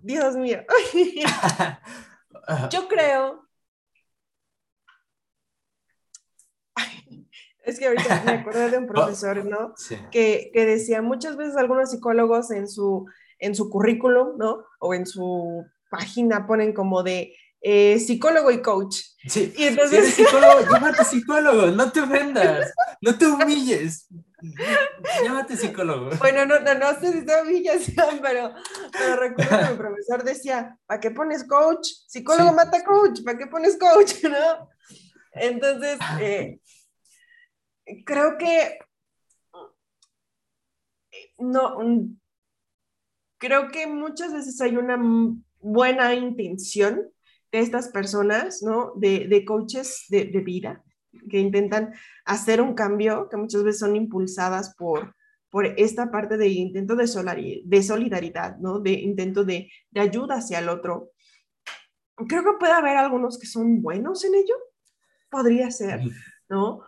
Dios 0.02 0.36
mío. 0.36 0.64
Yo 2.72 2.88
creo. 2.88 3.48
Es 7.66 7.80
que 7.80 7.88
ahorita 7.88 8.24
me 8.26 8.32
acordé 8.34 8.72
de 8.72 8.78
un 8.78 8.84
oh, 8.84 8.88
profesor, 8.88 9.46
¿no? 9.46 9.74
Que, 10.12 10.52
que, 10.54 10.66
decía 10.66 11.02
muchas 11.02 11.38
veces 11.38 11.56
algunos 11.56 11.92
psicólogos 11.92 12.52
en 12.52 12.68
su, 12.68 13.06
en 13.40 13.56
su 13.56 13.70
currículum, 13.70 14.38
¿no? 14.38 14.66
O 14.80 14.94
en 14.94 15.06
su 15.06 15.66
página 15.90 16.46
ponen 16.46 16.74
como 16.74 17.04
de 17.04 17.34
eh, 17.64 17.98
psicólogo 17.98 18.52
y 18.52 18.62
coach. 18.62 18.98
Sí, 19.26 19.54
y 19.56 19.64
entonces... 19.64 20.00
eres 20.00 20.16
psicólogo, 20.16 20.70
llámate 20.70 21.06
psicólogo, 21.06 21.68
no 21.68 21.92
te 21.92 22.02
ofendas, 22.02 22.74
no 23.02 23.18
te 23.18 23.26
humilles. 23.26 24.08
Llámate 25.24 25.56
psicólogo. 25.56 26.10
Bueno, 26.18 26.46
no, 26.46 26.60
no, 26.60 26.74
no 26.74 27.00
sé 27.00 27.14
si 27.14 27.20
es 27.20 27.42
humillación, 27.42 28.20
pero, 28.22 28.54
pero 28.92 29.16
recuerdo 29.16 29.58
que 29.60 29.72
mi 29.72 29.78
profesor 29.78 30.24
decía, 30.26 30.78
¿para 30.86 31.00
qué 31.00 31.12
pones 31.12 31.46
coach? 31.46 31.88
Psicólogo 32.06 32.52
mata 32.52 32.84
coach, 32.84 33.22
¿para 33.24 33.38
qué 33.38 33.48
pones 33.48 33.78
coach? 33.78 34.24
¿No? 34.24 34.70
Entonces, 35.32 35.98
eh, 36.20 36.60
creo 38.06 38.38
que 38.38 38.80
no, 41.38 41.78
creo 43.38 43.70
que 43.70 43.88
muchas 43.88 44.34
veces 44.34 44.60
hay 44.60 44.76
una 44.76 45.00
buena 45.60 46.14
intención 46.14 47.13
estas 47.54 47.90
personas, 47.90 48.64
¿no? 48.64 48.94
De, 48.96 49.28
de 49.28 49.46
coaches 49.46 50.06
de, 50.10 50.26
de 50.26 50.40
vida, 50.42 50.84
que 51.30 51.40
intentan 51.40 51.94
hacer 52.26 52.62
un 52.62 52.74
cambio, 52.74 53.30
que 53.30 53.38
muchas 53.38 53.64
veces 53.64 53.80
son 53.80 53.96
impulsadas 53.96 54.76
por, 54.76 55.16
por 55.54 55.68
esta 55.78 56.10
parte 56.10 56.36
de 56.36 56.48
intento 56.48 56.96
de, 56.96 57.62
de 57.64 57.84
solidaridad, 57.84 58.58
¿no? 58.58 58.80
De 58.80 58.94
intento 58.94 59.44
de, 59.44 59.72
de 59.92 60.02
ayuda 60.02 60.38
hacia 60.38 60.58
el 60.58 60.68
otro. 60.68 61.12
Creo 62.28 62.44
que 62.44 62.58
puede 62.60 62.74
haber 62.74 62.98
algunos 62.98 63.38
que 63.38 63.46
son 63.46 63.84
buenos 63.84 64.26
en 64.26 64.34
ello, 64.34 64.56
podría 65.30 65.70
ser, 65.70 66.02
¿no? 66.50 66.82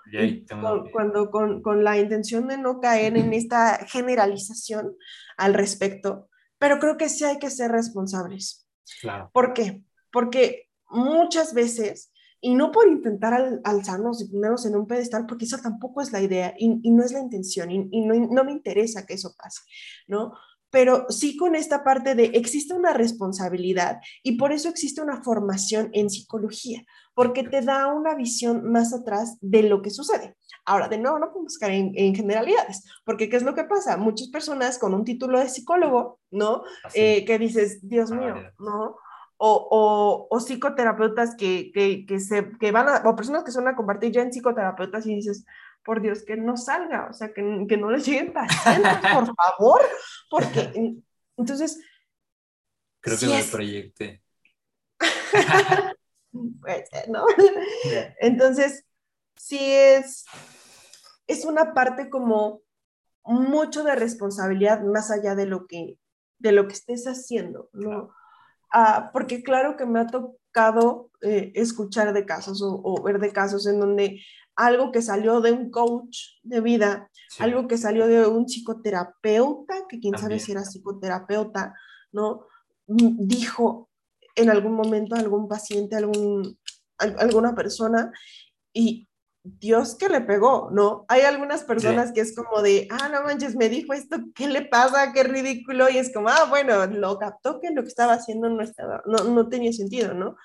cuando 0.91 1.29
con, 1.29 1.61
con, 1.61 1.83
la 1.83 1.99
intención 1.99 2.47
de 2.47 2.57
no 2.57 2.79
caer 2.79 3.17
en 3.17 3.33
esta 3.33 3.85
generalización 3.85 4.95
al 5.37 5.53
respecto, 5.53 6.29
pero 6.57 6.79
creo 6.79 6.97
que 6.97 7.09
sí 7.09 7.23
hay 7.23 7.37
que 7.37 7.51
ser 7.51 7.71
responsables. 7.71 8.67
Claro. 9.01 9.29
¿Por 9.31 9.53
qué? 9.53 9.83
Porque 10.15 10.69
muchas 10.87 11.53
veces 11.53 12.13
y 12.45 12.53
no 12.53 12.71
por 12.71 12.87
intentar 12.87 13.59
alzarnos 13.63 14.21
y 14.21 14.27
ponernos 14.27 14.67
en 14.67 14.75
un 14.75 14.85
pedestal, 14.85 15.25
porque 15.25 15.45
eso 15.45 15.57
tampoco 15.57 15.99
es 16.01 16.11
la 16.11 16.21
idea 16.21 16.53
y, 16.57 16.91
no 16.91 17.03
es 17.03 17.11
la 17.11 17.19
intención 17.19 17.71
y, 17.71 18.05
no, 18.05 18.43
me 18.43 18.51
interesa 18.51 19.03
que 19.03 19.15
eso 19.15 19.33
pase, 19.35 19.61
¿no? 20.07 20.31
Pero 20.69 21.07
sí 21.09 21.37
con 21.37 21.55
esta 21.55 21.83
parte 21.83 22.13
de 22.13 22.25
existe 22.35 22.75
una 22.75 22.93
responsabilidad 22.93 23.99
y 24.21 24.33
por 24.33 24.51
eso 24.51 24.69
existe 24.69 25.01
una 25.01 25.23
formación 25.23 25.89
en 25.93 26.11
psicología, 26.11 26.85
porque 27.15 27.43
te 27.43 27.61
da 27.61 27.87
una 27.87 28.13
visión 28.13 28.71
más 28.71 28.93
atrás 28.93 29.39
de 29.41 29.63
lo 29.63 29.81
que 29.81 29.89
sucede. 29.89 30.35
Ahora, 30.65 30.87
de 30.87 30.99
nuevo, 30.99 31.17
no 31.17 31.27
podemos 31.29 31.53
buscar 31.53 31.71
en, 31.71 31.93
en, 31.95 32.13
generalidades, 32.13 32.83
porque 33.05 33.27
¿qué 33.27 33.37
es 33.37 33.43
lo 33.43 33.55
que 33.55 33.63
pasa? 33.63 33.97
Muchas 33.97 34.27
personas 34.27 34.77
con 34.77 34.93
un 34.93 35.03
título 35.03 35.39
de 35.39 35.49
psicólogo, 35.49 36.19
¿no? 36.29 36.61
Eh, 36.93 37.25
que 37.25 37.39
dices, 37.39 37.79
Dios 37.81 38.11
mío, 38.11 38.35
¿no? 38.59 38.97
O, 39.37 40.27
o, 40.29 40.39
psicoterapeutas 40.39 41.35
que, 41.35 41.71
que, 41.73 42.05
que, 42.05 42.19
se, 42.19 42.51
que 42.57 42.71
van 42.71 42.87
a, 42.87 43.09
o 43.09 43.15
personas 43.15 43.43
que 43.43 43.51
son 43.51 43.67
a 43.67 43.75
compartir 43.75 44.11
ya 44.11 44.21
en 44.21 44.31
psicoterapeutas 44.31 45.05
y 45.05 45.15
dices, 45.15 45.45
por 45.83 46.01
Dios, 46.01 46.23
que 46.23 46.37
no 46.37 46.57
salga, 46.57 47.09
o 47.09 47.13
sea, 47.13 47.33
que, 47.33 47.65
que 47.67 47.77
no 47.77 47.91
les 47.91 48.05
lleguen 48.05 48.33
pacientes, 48.33 48.91
por 49.13 49.35
favor, 49.35 49.81
porque 50.29 50.97
entonces... 51.37 51.79
Creo 53.01 53.19
que 53.19 53.25
no 53.27 53.33
es... 53.33 53.51
ser, 56.89 57.09
¿no? 57.09 57.25
Entonces, 58.19 58.85
sí 59.35 59.59
es, 59.61 60.25
es 61.27 61.45
una 61.45 61.73
parte 61.73 62.09
como 62.09 62.61
mucho 63.23 63.83
de 63.83 63.95
responsabilidad 63.95 64.81
más 64.81 65.11
allá 65.11 65.35
de 65.35 65.45
lo 65.45 65.67
que, 65.67 65.99
de 66.39 66.51
lo 66.51 66.67
que 66.67 66.73
estés 66.73 67.05
haciendo, 67.05 67.69
¿no? 67.73 68.11
Ah, 68.77 69.09
porque 69.13 69.41
claro 69.41 69.77
que 69.77 69.85
me 69.85 70.01
ha 70.01 70.07
tocado 70.07 71.09
eh, 71.21 71.53
escuchar 71.55 72.11
de 72.11 72.25
casos 72.25 72.61
o, 72.61 73.01
ver 73.01 73.19
de 73.19 73.31
casos 73.31 73.65
en 73.67 73.79
donde 73.79 74.19
algo 74.53 74.91
que 74.91 75.01
salió 75.01 75.39
de 75.39 75.53
un 75.53 75.71
coach 75.71 76.17
de 76.43 76.59
vida, 76.59 77.09
algo 77.39 77.69
que 77.69 77.77
salió 77.77 78.05
de 78.05 78.27
un 78.27 78.47
psicoterapeuta, 78.47 79.87
que 79.87 80.01
quién 80.01 80.17
sabe 80.17 80.39
si 80.39 80.51
era 80.51 80.65
psicoterapeuta, 80.65 81.73
¿no? 82.11 82.47
Mm, 82.87 83.25
dijo 83.25 83.89
en 84.35 84.49
algún 84.49 84.73
momento 84.73 85.15
a 85.15 85.19
algún 85.19 85.47
paciente, 85.47 85.95
algún, 85.95 86.59
alguna 86.97 87.55
persona, 87.55 88.11
y 88.73 89.07
Dios 89.45 89.95
que 89.95 90.09
le 90.09 90.21
pegó, 90.21 90.69
¿no? 90.71 91.05
Hay 91.07 91.21
algunas 91.21 91.63
personas 91.63 92.11
que 92.11 92.21
es 92.21 92.35
como 92.35 92.63
de, 92.63 92.87
ah, 92.89 93.09
no 93.09 93.21
manches, 93.21 93.55
me 93.55 93.69
dijo 93.69 93.93
esto, 93.93 94.17
¿qué 94.33 94.47
le 94.47 94.63
pasa? 94.63 95.13
Qué 95.13 95.23
ridículo. 95.23 95.87
Y 95.89 95.97
es 95.99 96.11
como, 96.11 96.29
ah, 96.29 96.45
bueno, 96.49 96.87
lo 96.87 97.19
captó 97.19 97.59
que 97.61 97.69
lo 97.69 97.83
que 97.83 97.89
estaba 97.89 98.13
haciendo 98.13 98.49
no, 98.49 98.63
estaba, 98.63 99.03
no, 99.05 99.23
no 99.23 99.47
tenía 99.47 99.71
sentido, 99.71 100.15
¿no? 100.15 100.35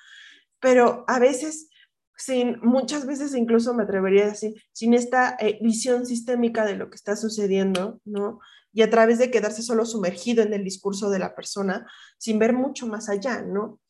Pero 0.60 1.04
a 1.08 1.18
veces, 1.18 1.70
sin, 2.14 2.60
muchas 2.60 3.06
veces 3.06 3.34
incluso 3.34 3.72
me 3.72 3.84
atrevería 3.84 4.24
a 4.24 4.30
decir, 4.30 4.62
sin 4.72 4.92
esta 4.92 5.34
eh, 5.40 5.58
visión 5.62 6.04
sistémica 6.04 6.66
de 6.66 6.76
lo 6.76 6.90
que 6.90 6.96
está 6.96 7.16
sucediendo, 7.16 8.00
¿no? 8.04 8.40
y 8.72 8.82
a 8.82 8.90
través 8.90 9.18
de 9.18 9.30
quedarse 9.30 9.62
solo 9.62 9.84
sumergido 9.84 10.42
en 10.42 10.54
el 10.54 10.62
discurso 10.62 11.10
de 11.10 11.18
la 11.18 11.34
persona 11.34 11.90
sin 12.18 12.38
ver 12.38 12.52
mucho 12.52 12.86
más 12.86 13.08
allá, 13.08 13.42
¿no? 13.42 13.80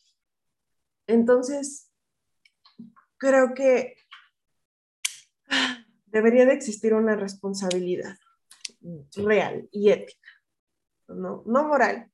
Entonces, 1.06 1.90
creo 3.18 3.52
que 3.54 3.96
debería 6.06 6.46
de 6.46 6.54
existir 6.54 6.94
una 6.94 7.16
responsabilidad 7.16 8.16
real 9.16 9.68
y 9.72 9.90
ética, 9.90 10.28
no, 11.08 11.42
no 11.46 11.68
moral, 11.68 12.10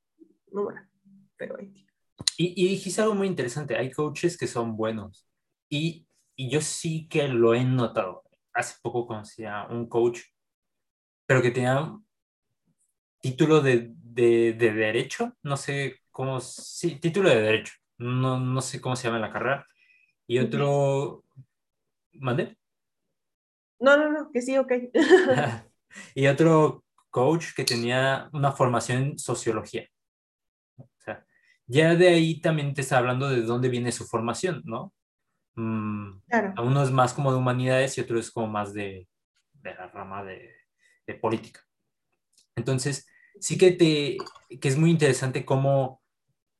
no 0.51 0.63
moral, 0.63 0.87
pero 1.35 1.57
ética. 1.59 1.93
Y, 2.37 2.53
y 2.63 2.69
dijiste 2.69 3.01
algo 3.01 3.15
muy 3.15 3.27
interesante, 3.27 3.75
hay 3.75 3.91
coaches 3.91 4.37
que 4.37 4.47
son 4.47 4.75
buenos 4.75 5.27
y, 5.69 6.07
y 6.35 6.49
yo 6.49 6.61
sí 6.61 7.07
que 7.07 7.27
lo 7.27 7.53
he 7.53 7.63
notado. 7.63 8.23
Hace 8.53 8.75
poco 8.81 9.07
conocí 9.07 9.45
a 9.45 9.67
un 9.67 9.87
coach, 9.87 10.21
pero 11.25 11.41
que 11.41 11.51
tenía 11.51 11.95
título 13.21 13.61
de, 13.61 13.93
de, 13.95 14.53
de 14.53 14.71
derecho, 14.73 15.35
no 15.43 15.57
sé 15.57 16.01
cómo, 16.11 16.39
sí, 16.39 16.99
título 16.99 17.29
de 17.29 17.41
derecho, 17.41 17.73
no, 17.97 18.39
no 18.39 18.61
sé 18.61 18.81
cómo 18.81 18.95
se 18.95 19.07
llama 19.07 19.19
la 19.19 19.31
carrera, 19.31 19.67
y 20.27 20.39
otro, 20.39 21.23
¿mande? 22.13 22.56
No, 23.79 23.97
no, 23.97 24.11
no, 24.11 24.31
que 24.31 24.41
sí, 24.41 24.57
ok. 24.57 24.71
y 26.15 26.27
otro 26.27 26.83
coach 27.09 27.53
que 27.55 27.63
tenía 27.63 28.29
una 28.33 28.51
formación 28.51 29.01
en 29.01 29.19
sociología. 29.19 29.87
O 30.77 30.87
sea, 30.97 31.25
ya 31.65 31.95
de 31.95 32.09
ahí 32.09 32.39
también 32.41 32.73
te 32.73 32.81
está 32.81 32.97
hablando 32.97 33.29
de 33.29 33.41
dónde 33.41 33.69
viene 33.69 33.91
su 33.91 34.05
formación, 34.05 34.61
¿no? 34.65 34.93
Mm, 35.55 36.19
claro. 36.27 36.53
Uno 36.63 36.83
es 36.83 36.91
más 36.91 37.13
como 37.13 37.31
de 37.31 37.37
humanidades 37.37 37.97
y 37.97 38.01
otro 38.01 38.19
es 38.19 38.29
como 38.29 38.47
más 38.47 38.73
de, 38.73 39.07
de 39.53 39.73
la 39.73 39.87
rama 39.87 40.23
de, 40.23 40.55
de, 41.07 41.15
política. 41.15 41.61
Entonces, 42.55 43.07
sí 43.39 43.57
que, 43.57 43.71
te, 43.71 44.17
que 44.59 44.67
es 44.67 44.77
muy 44.77 44.91
interesante 44.91 45.45
cómo 45.45 46.01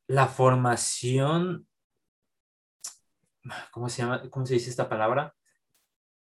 la 0.07 0.27
formación, 0.27 1.67
¿cómo 3.71 3.89
se 3.89 4.01
llama? 4.01 4.29
¿Cómo 4.29 4.45
se 4.45 4.55
dice 4.55 4.69
esta 4.69 4.89
palabra? 4.89 5.35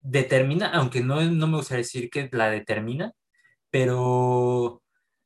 Determina, 0.02 0.72
aunque 0.72 1.02
no, 1.02 1.22
no 1.22 1.48
me 1.48 1.58
gustaría 1.58 1.84
decir 1.84 2.10
que 2.10 2.30
la 2.32 2.50
determina, 2.50 3.14
pero 3.70 4.84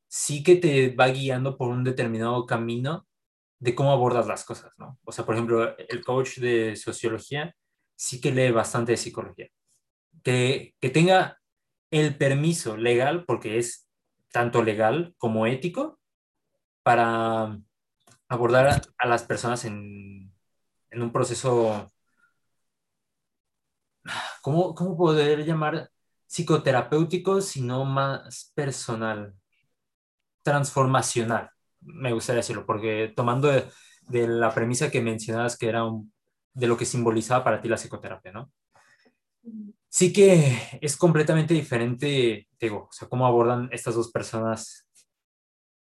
sí 0.08 0.44
que 0.44 0.56
te 0.56 0.96
va 0.96 1.08
guiando 1.08 1.58
por 1.58 1.70
un 1.70 1.84
determinado 1.84 2.46
camino 2.46 3.08
de 3.60 3.76
cómo 3.76 3.92
abordas 3.92 4.28
las 4.28 4.44
cosas, 4.44 4.74
¿no? 4.78 5.00
O 5.06 5.12
sea, 5.12 5.26
por 5.26 5.36
ejemplo, 5.36 5.78
el 5.78 6.04
coach 6.04 6.40
de 6.40 6.76
sociología 6.76 7.56
sí 7.96 8.20
que 8.20 8.32
lee 8.32 8.52
bastante 8.52 8.94
de 8.94 8.98
psicología. 8.98 9.48
Que, 10.24 10.76
que 10.80 10.90
tenga 10.90 11.40
el 11.92 12.18
permiso 12.18 12.78
legal, 12.78 13.26
porque 13.26 13.60
es 13.60 13.88
tanto 14.32 14.64
legal 14.64 15.14
como 15.18 15.46
ético, 15.46 16.00
para 16.84 17.60
abordar 18.28 18.68
a, 18.68 18.82
a 18.98 19.08
las 19.08 19.24
personas 19.24 19.66
en, 19.66 20.34
en 20.90 21.02
un 21.02 21.12
proceso 21.12 21.91
¿cómo, 24.42 24.76
cómo 24.76 24.98
poder 24.98 25.46
llamar 25.46 25.90
psicoterapéutico, 26.28 27.42
sino 27.42 27.86
más 27.86 28.52
personal, 28.56 29.36
transformacional? 30.44 31.50
Me 31.82 32.14
gustaría 32.14 32.38
decirlo, 32.38 32.66
porque 32.66 33.14
tomando 33.16 33.48
de, 33.48 33.70
de 34.10 34.28
la 34.28 34.54
premisa 34.54 34.92
que 34.92 35.02
mencionabas 35.02 35.58
que 35.58 35.68
era 35.70 35.86
un, 35.86 36.14
de 36.54 36.68
lo 36.68 36.78
que 36.78 36.86
simbolizaba 36.86 37.44
para 37.44 37.62
ti 37.62 37.70
la 37.70 37.78
psicoterapia, 37.78 38.32
¿no? 38.32 38.52
Sí 39.90 40.14
que 40.14 40.80
es 40.82 40.96
completamente 40.96 41.54
diferente, 41.54 42.48
digo, 42.60 42.88
o 42.90 42.92
sea, 42.92 43.10
cómo 43.10 43.26
abordan 43.26 43.70
estas 43.72 43.96
dos 43.96 44.12
personas 44.12 44.88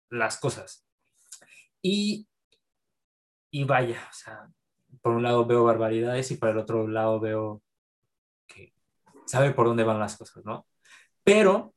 las 0.10 0.38
cosas. 0.38 0.86
Y, 1.82 2.28
y 3.52 3.64
vaya, 3.64 4.08
o 4.10 4.14
sea, 4.14 4.50
por 5.02 5.14
un 5.14 5.24
lado 5.24 5.46
veo 5.46 5.64
barbaridades 5.64 6.32
y 6.32 6.38
por 6.38 6.50
el 6.50 6.58
otro 6.58 6.88
lado 6.88 7.20
veo 7.20 7.62
sabe 9.28 9.52
por 9.52 9.68
dónde 9.68 9.84
van 9.84 10.00
las 10.00 10.18
cosas, 10.18 10.44
¿no? 10.46 10.66
Pero 11.24 11.74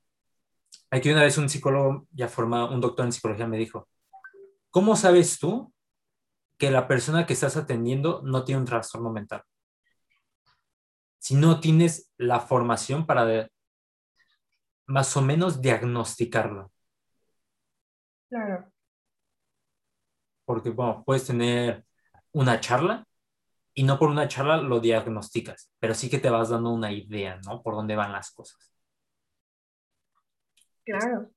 aquí 0.91 1.11
una 1.11 1.23
vez 1.23 1.37
un 1.37 1.49
psicólogo 1.49 2.07
ya 2.13 2.29
formado, 2.29 2.73
un 2.73 2.81
doctor 2.81 3.05
en 3.05 3.13
psicología 3.13 3.47
me 3.47 3.59
dijo, 3.59 3.89
¿cómo 4.71 4.97
sabes 4.97 5.39
tú 5.39 5.73
que 6.57 6.71
la 6.71 6.87
persona 6.87 7.27
que 7.27 7.33
estás 7.33 7.57
atendiendo 7.57 8.23
no 8.25 8.45
tiene 8.45 8.61
un 8.61 8.67
trastorno 8.67 9.11
mental? 9.11 9.43
Si 11.19 11.35
no 11.35 11.61
tienes 11.61 12.11
la 12.17 12.41
formación 12.41 13.05
para 13.05 13.25
de, 13.27 13.51
más 14.87 15.17
o 15.17 15.23
menos 15.23 15.61
diagnosticarlo. 15.61 16.73
Claro. 18.29 18.73
Porque, 20.45 20.71
bueno, 20.71 21.03
puedes 21.05 21.27
tener 21.27 21.85
una 22.33 22.61
charla 22.61 23.07
y 23.75 23.85
no 23.85 23.99
por 23.99 24.11
una 24.11 24.29
charla 24.29 24.57
lo 24.57 24.81
diagnosticas, 24.81 25.73
pero 25.79 25.95
sí 25.95 26.11
que 26.11 26.19
te 26.19 26.31
vas 26.31 26.51
dando 26.51 26.71
una 26.71 26.93
idea, 26.93 27.41
¿no? 27.47 27.63
Por 27.63 27.75
dónde 27.75 27.97
van 27.97 28.13
las 28.13 28.33
cosas. 28.33 28.75
Claro. 30.85 31.31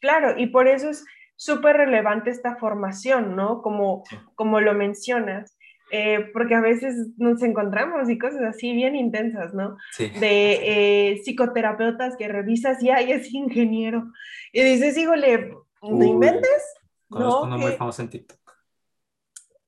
Claro, 0.00 0.38
y 0.38 0.48
por 0.48 0.68
eso 0.68 0.90
es 0.90 1.04
súper 1.36 1.76
relevante 1.76 2.30
esta 2.30 2.56
formación, 2.56 3.36
¿no? 3.36 3.62
Como, 3.62 4.04
sí. 4.08 4.16
como 4.34 4.60
lo 4.60 4.74
mencionas, 4.74 5.56
eh, 5.90 6.30
porque 6.32 6.54
a 6.54 6.60
veces 6.60 7.10
nos 7.16 7.42
encontramos 7.42 8.10
y 8.10 8.18
cosas 8.18 8.42
así 8.42 8.72
bien 8.72 8.96
intensas, 8.96 9.54
¿no? 9.54 9.76
Sí. 9.92 10.10
De 10.18 11.12
eh, 11.12 11.22
psicoterapeutas 11.22 12.16
que 12.16 12.28
revisas 12.28 12.82
y 12.82 12.90
ay, 12.90 13.12
es 13.12 13.32
ingeniero. 13.32 14.12
Y 14.52 14.62
dices, 14.62 14.96
híjole, 14.96 15.54
¿no 15.82 16.04
inventes? 16.04 16.74
Conozco 17.08 17.46
no, 17.46 17.54
uno 17.54 17.58
muy 17.58 17.72
famoso 17.72 18.02
en 18.02 18.10
TikTok. 18.10 18.43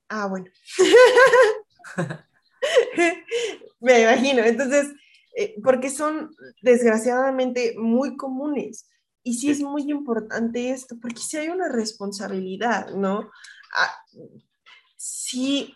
Ah, 0.09 0.26
bueno. 0.26 0.46
Me 3.80 4.02
imagino. 4.02 4.42
Entonces, 4.44 4.92
eh, 5.36 5.54
porque 5.62 5.90
son 5.90 6.34
desgraciadamente 6.62 7.74
muy 7.78 8.16
comunes. 8.16 8.88
Y 9.22 9.34
sí 9.34 9.50
es 9.50 9.61
muy 9.61 9.90
importante 9.90 10.70
esto, 10.70 10.96
porque 11.00 11.20
sí 11.20 11.36
hay 11.36 11.48
una 11.48 11.68
responsabilidad, 11.68 12.94
¿no? 12.94 13.30
Ah, 13.76 13.92
sí, 14.96 15.74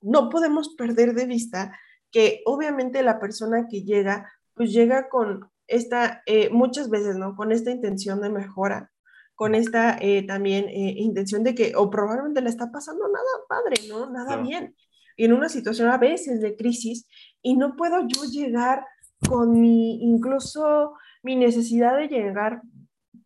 no 0.00 0.28
podemos 0.28 0.74
perder 0.74 1.14
de 1.14 1.26
vista 1.26 1.78
que 2.10 2.42
obviamente 2.44 3.02
la 3.02 3.18
persona 3.18 3.66
que 3.68 3.82
llega, 3.82 4.32
pues 4.54 4.72
llega 4.72 5.08
con 5.08 5.50
esta, 5.66 6.22
eh, 6.26 6.50
muchas 6.50 6.90
veces, 6.90 7.16
¿no? 7.16 7.36
Con 7.36 7.52
esta 7.52 7.70
intención 7.70 8.20
de 8.20 8.30
mejora, 8.30 8.92
con 9.34 9.54
esta 9.54 9.98
eh, 10.00 10.22
también 10.22 10.66
eh, 10.68 10.94
intención 10.96 11.42
de 11.42 11.54
que, 11.54 11.72
o 11.76 11.90
probablemente 11.90 12.40
le 12.40 12.50
está 12.50 12.70
pasando 12.70 13.08
nada 13.08 13.24
padre, 13.48 13.76
¿no? 13.88 14.10
Nada 14.10 14.36
no. 14.36 14.42
bien. 14.42 14.76
Y 15.16 15.24
en 15.24 15.32
una 15.32 15.48
situación 15.48 15.88
a 15.88 15.98
veces 15.98 16.40
de 16.40 16.56
crisis, 16.56 17.08
y 17.42 17.56
no 17.56 17.76
puedo 17.76 18.00
yo 18.06 18.24
llegar 18.24 18.86
con 19.28 19.60
mi, 19.60 20.02
incluso 20.02 20.94
mi 21.22 21.36
necesidad 21.36 21.96
de 21.96 22.08
llegar, 22.08 22.62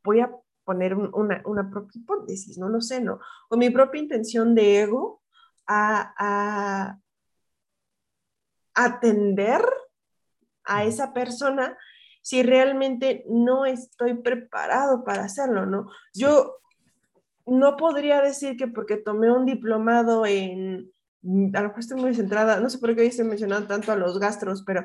voy 0.02 0.20
a 0.20 0.30
poner 0.64 0.94
una, 0.94 1.42
una 1.44 1.70
propia 1.70 2.00
hipótesis, 2.00 2.58
no 2.58 2.68
lo 2.68 2.80
sé, 2.80 3.00
¿no? 3.00 3.20
Con 3.48 3.58
mi 3.58 3.70
propia 3.70 4.02
intención 4.02 4.54
de 4.54 4.82
ego 4.82 5.22
a, 5.66 6.14
a 6.18 6.98
atender 8.74 9.62
a 10.64 10.84
esa 10.84 11.12
persona 11.12 11.76
si 12.28 12.42
realmente 12.42 13.24
no 13.26 13.64
estoy 13.64 14.12
preparado 14.12 15.02
para 15.02 15.24
hacerlo, 15.24 15.64
¿no? 15.64 15.88
Yo 16.12 16.58
no 17.46 17.78
podría 17.78 18.20
decir 18.20 18.58
que 18.58 18.68
porque 18.68 18.98
tomé 18.98 19.32
un 19.32 19.46
diplomado 19.46 20.26
en, 20.26 20.92
a 21.54 21.62
lo 21.62 21.68
mejor 21.68 21.78
estoy 21.78 21.98
muy 21.98 22.14
centrada, 22.14 22.60
no 22.60 22.68
sé 22.68 22.80
por 22.80 22.94
qué 22.94 23.00
hoy 23.00 23.06
estoy 23.06 23.24
mencionando 23.24 23.66
tanto 23.66 23.92
a 23.92 23.96
los 23.96 24.20
gastros, 24.20 24.62
pero, 24.66 24.84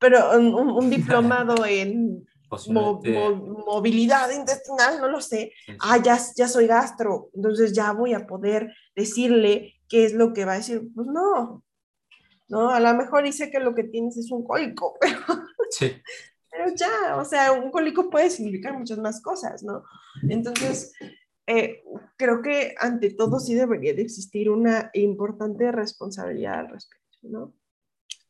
pero 0.00 0.36
un, 0.36 0.52
un 0.52 0.90
diplomado 0.90 1.64
en 1.64 2.26
mo, 2.70 3.00
mo, 3.00 3.36
movilidad 3.66 4.28
intestinal, 4.32 5.00
no 5.00 5.06
lo 5.06 5.20
sé, 5.20 5.52
ah, 5.78 5.98
ya, 5.98 6.18
ya 6.36 6.48
soy 6.48 6.66
gastro, 6.66 7.30
entonces 7.36 7.72
ya 7.72 7.92
voy 7.92 8.14
a 8.14 8.26
poder 8.26 8.74
decirle 8.96 9.74
qué 9.88 10.06
es 10.06 10.12
lo 10.12 10.32
que 10.32 10.44
va 10.44 10.54
a 10.54 10.56
decir, 10.56 10.88
pues 10.92 11.06
no, 11.06 11.62
no, 12.48 12.70
a 12.70 12.80
lo 12.80 12.92
mejor 12.94 13.22
dice 13.22 13.48
que 13.48 13.60
lo 13.60 13.76
que 13.76 13.84
tienes 13.84 14.16
es 14.16 14.32
un 14.32 14.42
cólico, 14.42 14.98
pero... 15.00 15.20
Sí. 15.70 15.92
Pero 16.60 16.74
ya, 16.76 17.16
o 17.16 17.24
sea, 17.24 17.52
un 17.52 17.70
cólico 17.70 18.10
puede 18.10 18.28
significar 18.28 18.76
muchas 18.76 18.98
más 18.98 19.22
cosas, 19.22 19.62
¿no? 19.62 19.82
Entonces, 20.28 20.92
eh, 21.46 21.82
creo 22.18 22.42
que 22.42 22.74
ante 22.78 23.14
todo 23.14 23.40
sí 23.40 23.54
debería 23.54 23.94
de 23.94 24.02
existir 24.02 24.50
una 24.50 24.90
importante 24.92 25.72
responsabilidad 25.72 26.60
al 26.60 26.68
respecto, 26.68 27.18
¿no? 27.22 27.54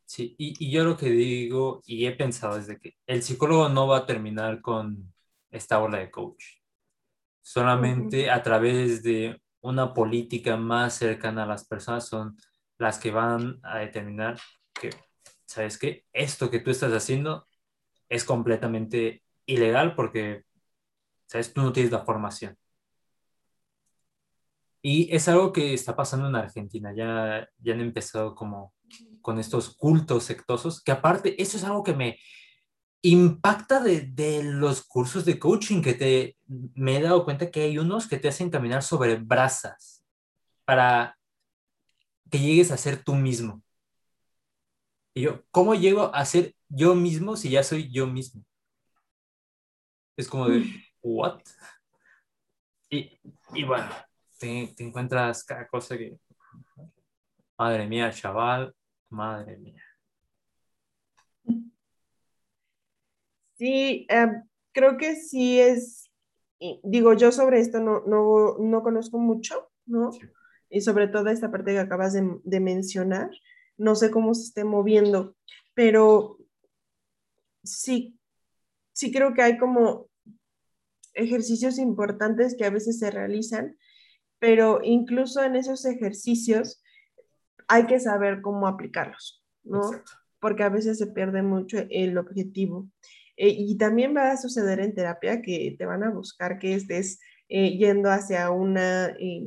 Sí, 0.04 0.36
y, 0.38 0.54
y, 0.64 0.70
yo 0.70 0.84
lo 0.84 0.96
que 0.96 1.10
digo 1.10 1.82
y 1.86 2.06
he 2.06 2.12
pensado 2.12 2.56
es 2.56 2.68
de 2.68 2.78
que 2.78 2.94
el 3.06 3.24
psicólogo 3.24 3.68
no 3.68 3.88
va 3.88 3.98
a 3.98 4.06
terminar 4.06 4.60
con 4.60 5.12
esta 5.50 5.82
ola 5.82 5.98
de 5.98 6.10
coach. 6.12 6.44
Solamente 7.42 8.26
uh 8.26 8.28
-huh. 8.28 8.34
a 8.34 8.42
través 8.44 9.02
de 9.02 9.42
una 9.60 9.92
política 9.92 10.56
más 10.56 10.94
cercana 10.94 11.42
a 11.42 11.46
las 11.46 11.66
personas 11.66 12.06
son 12.06 12.36
las 12.78 13.00
que 13.00 13.10
van 13.10 13.58
a 13.64 13.78
determinar 13.78 14.38
que, 14.72 14.90
¿sabes 15.46 15.78
qué? 15.78 16.06
Esto 16.12 16.48
que 16.48 16.60
tú 16.60 16.70
estás 16.70 16.92
haciendo 16.92 17.44
es 18.10 18.24
completamente 18.24 19.22
ilegal 19.46 19.94
porque 19.94 20.44
¿sabes? 21.30 21.52
Tú 21.52 21.62
no 21.62 21.72
tienes 21.72 21.92
la 21.92 22.04
formación. 22.04 22.56
Y 24.82 25.14
es 25.14 25.28
algo 25.28 25.52
que 25.52 25.74
está 25.74 25.94
pasando 25.94 26.28
en 26.28 26.34
Argentina, 26.34 26.92
ya, 26.94 27.48
ya 27.58 27.74
han 27.74 27.80
empezado 27.80 28.34
como 28.34 28.74
con 29.20 29.38
estos 29.38 29.76
cultos 29.76 30.24
sectosos, 30.24 30.82
que 30.82 30.90
aparte, 30.90 31.40
eso 31.40 31.56
es 31.56 31.64
algo 31.64 31.84
que 31.84 31.94
me 31.94 32.18
impacta 33.02 33.80
de, 33.80 34.00
de, 34.00 34.42
los 34.42 34.82
cursos 34.82 35.24
de 35.24 35.38
coaching, 35.38 35.82
que 35.82 35.94
te, 35.94 36.36
me 36.74 36.96
he 36.96 37.02
dado 37.02 37.24
cuenta 37.24 37.50
que 37.50 37.62
hay 37.62 37.78
unos 37.78 38.08
que 38.08 38.18
te 38.18 38.28
hacen 38.28 38.50
caminar 38.50 38.82
sobre 38.82 39.16
brasas 39.16 40.04
para 40.64 41.16
que 42.30 42.38
llegues 42.38 42.72
a 42.72 42.76
ser 42.76 43.04
tú 43.04 43.14
mismo. 43.14 43.62
Y 45.14 45.22
yo, 45.22 45.44
¿cómo 45.50 45.74
llego 45.74 46.12
a 46.14 46.24
ser 46.24 46.54
yo 46.70 46.94
mismo 46.94 47.36
si 47.36 47.50
ya 47.50 47.62
soy 47.62 47.90
yo 47.90 48.06
mismo? 48.06 48.44
Es 50.16 50.28
como 50.28 50.48
de, 50.48 50.64
¿what? 51.02 51.40
Y, 52.88 53.20
y 53.54 53.64
bueno, 53.64 53.88
te, 54.38 54.72
te 54.76 54.84
encuentras 54.84 55.44
cada 55.44 55.66
cosa 55.68 55.98
que, 55.98 56.16
madre 57.58 57.86
mía, 57.86 58.10
chaval, 58.10 58.74
madre 59.10 59.56
mía. 59.58 59.82
Sí, 63.54 64.06
em, 64.08 64.42
creo 64.72 64.96
que 64.96 65.16
sí 65.16 65.60
es, 65.60 66.10
digo, 66.82 67.12
yo 67.12 67.30
sobre 67.30 67.60
esto 67.60 67.78
no, 67.78 68.02
no, 68.06 68.56
no 68.58 68.82
conozco 68.82 69.18
mucho, 69.18 69.70
¿no? 69.84 70.10
Y 70.70 70.80
sobre 70.80 71.08
todo 71.08 71.28
esta 71.28 71.50
parte 71.50 71.72
que 71.72 71.78
acabas 71.78 72.14
de, 72.14 72.38
de, 72.42 72.60
mencionar, 72.60 73.30
no 73.76 73.96
sé 73.96 74.10
cómo 74.10 74.32
se 74.32 74.44
esté 74.44 74.64
moviendo, 74.64 75.36
pero 75.74 76.39
sí, 77.62 78.18
sí 78.92 79.12
creo 79.12 79.34
que 79.34 79.42
hay 79.42 79.58
como 79.58 80.08
ejercicios 81.14 81.78
importantes 81.78 82.56
que 82.56 82.64
a 82.64 82.70
veces 82.70 82.98
se 82.98 83.10
realizan, 83.10 83.76
pero 84.38 84.80
incluso 84.82 85.42
en 85.42 85.56
esos 85.56 85.84
ejercicios 85.84 86.82
hay 87.68 87.86
que 87.86 88.00
saber 88.00 88.40
cómo 88.40 88.66
aplicarlos, 88.66 89.44
¿no? 89.62 89.84
Exacto. 89.84 90.12
Porque 90.40 90.62
a 90.62 90.70
veces 90.70 90.98
se 90.98 91.08
pierde 91.08 91.42
mucho 91.42 91.78
el 91.90 92.16
objetivo. 92.16 92.88
Eh, 93.36 93.54
y 93.56 93.76
también 93.76 94.16
va 94.16 94.32
a 94.32 94.36
suceder 94.36 94.80
en 94.80 94.94
terapia 94.94 95.42
que 95.42 95.76
te 95.78 95.86
van 95.86 96.02
a 96.02 96.10
buscar 96.10 96.58
que 96.58 96.74
estés 96.74 97.20
eh, 97.48 97.76
yendo 97.76 98.10
hacia 98.10 98.50
una 98.50 99.06
eh, 99.18 99.46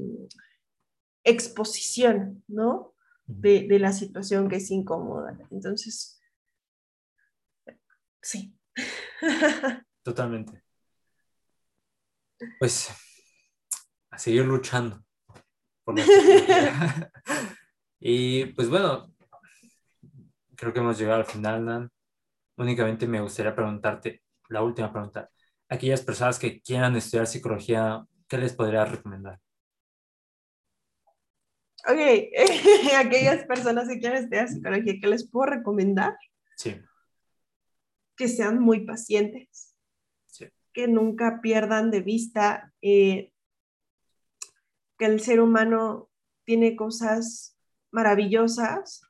exposición, 1.23 2.43
¿no? 2.47 2.93
De, 3.25 3.67
de, 3.67 3.79
la 3.79 3.93
situación 3.93 4.49
que 4.49 4.57
es 4.57 4.69
incómoda. 4.69 5.37
Entonces, 5.49 6.12
sí. 8.23 8.55
Totalmente. 10.03 10.63
Pues 12.59 12.89
a 14.09 14.17
seguir 14.17 14.45
luchando. 14.45 15.03
Por 15.83 15.95
y 17.99 18.45
pues 18.47 18.69
bueno, 18.69 19.13
creo 20.55 20.73
que 20.73 20.79
hemos 20.79 20.97
llegado 20.97 21.19
al 21.19 21.25
final, 21.25 21.65
Nan 21.65 21.91
únicamente 22.57 23.07
me 23.07 23.21
gustaría 23.21 23.55
preguntarte 23.55 24.23
la 24.49 24.61
última 24.61 24.91
pregunta. 24.91 25.29
Aquellas 25.69 26.01
personas 26.01 26.37
que 26.37 26.61
quieran 26.61 26.95
estudiar 26.95 27.27
psicología, 27.27 28.05
¿qué 28.27 28.37
les 28.37 28.53
podría 28.53 28.85
recomendar? 28.85 29.39
Ok, 31.85 31.99
aquellas 32.97 33.45
personas 33.45 33.87
que 33.87 33.99
quieran 33.99 34.23
estudiar 34.23 34.47
psicología, 34.47 34.95
¿qué 35.01 35.07
les 35.07 35.29
puedo 35.29 35.47
recomendar? 35.47 36.15
Sí. 36.55 36.79
Que 38.15 38.27
sean 38.27 38.59
muy 38.59 38.85
pacientes. 38.85 39.73
Sí. 40.27 40.45
Que 40.73 40.87
nunca 40.87 41.39
pierdan 41.41 41.91
de 41.91 42.01
vista 42.01 42.73
eh, 42.81 43.31
que 44.97 45.05
el 45.05 45.19
ser 45.19 45.39
humano 45.41 46.09
tiene 46.45 46.75
cosas 46.75 47.57
maravillosas 47.91 49.01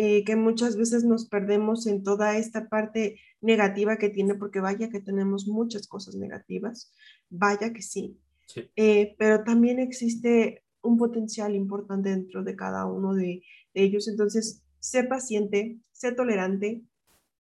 eh, 0.00 0.22
que 0.24 0.36
muchas 0.36 0.76
veces 0.76 1.02
nos 1.02 1.28
perdemos 1.28 1.86
en 1.88 2.04
toda 2.04 2.36
esta 2.36 2.68
parte 2.68 3.18
negativa 3.40 3.96
que 3.96 4.10
tiene, 4.10 4.34
porque 4.34 4.60
vaya 4.60 4.90
que 4.90 5.00
tenemos 5.00 5.48
muchas 5.48 5.88
cosas 5.88 6.14
negativas, 6.14 6.92
vaya 7.30 7.72
que 7.72 7.82
sí, 7.82 8.16
sí. 8.46 8.70
Eh, 8.76 9.16
pero 9.18 9.42
también 9.42 9.80
existe 9.80 10.62
un 10.82 10.98
potencial 10.98 11.54
importante 11.56 12.10
dentro 12.10 12.44
de 12.44 12.54
cada 12.54 12.86
uno 12.86 13.14
de, 13.14 13.42
de 13.74 13.82
ellos. 13.82 14.06
Entonces, 14.06 14.62
sé 14.78 15.02
paciente, 15.02 15.80
sé 15.90 16.12
tolerante, 16.12 16.82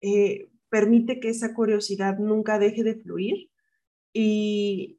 eh, 0.02 0.51
permite 0.72 1.20
que 1.20 1.28
esa 1.28 1.52
curiosidad 1.52 2.18
nunca 2.18 2.58
deje 2.58 2.82
de 2.82 2.94
fluir 2.94 3.50
y 4.14 4.98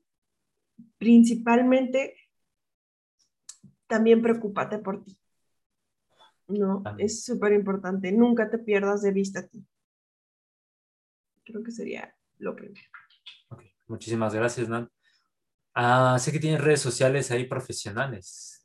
principalmente 1.00 2.16
también 3.88 4.22
preocúpate 4.22 4.78
por 4.78 5.04
ti. 5.04 5.18
No, 6.48 6.84
es 7.00 7.26
súper 7.26 7.54
importante. 7.54 8.12
Nunca 8.12 8.52
te 8.52 8.60
pierdas 8.60 9.02
de 9.02 9.14
vista 9.14 9.40
a 9.40 9.48
ti. 9.48 9.66
Creo 11.44 11.64
que 11.64 11.72
sería 11.72 12.16
lo 12.38 12.56
primero. 12.56 12.88
Okay. 13.50 13.72
Muchísimas 13.88 14.36
gracias, 14.36 14.70
Nan. 14.70 14.92
Ah, 15.74 16.18
sé 16.20 16.32
que 16.32 16.40
tienes 16.40 16.62
redes 16.62 16.82
sociales 16.82 17.32
ahí 17.32 17.46
profesionales. 17.46 18.64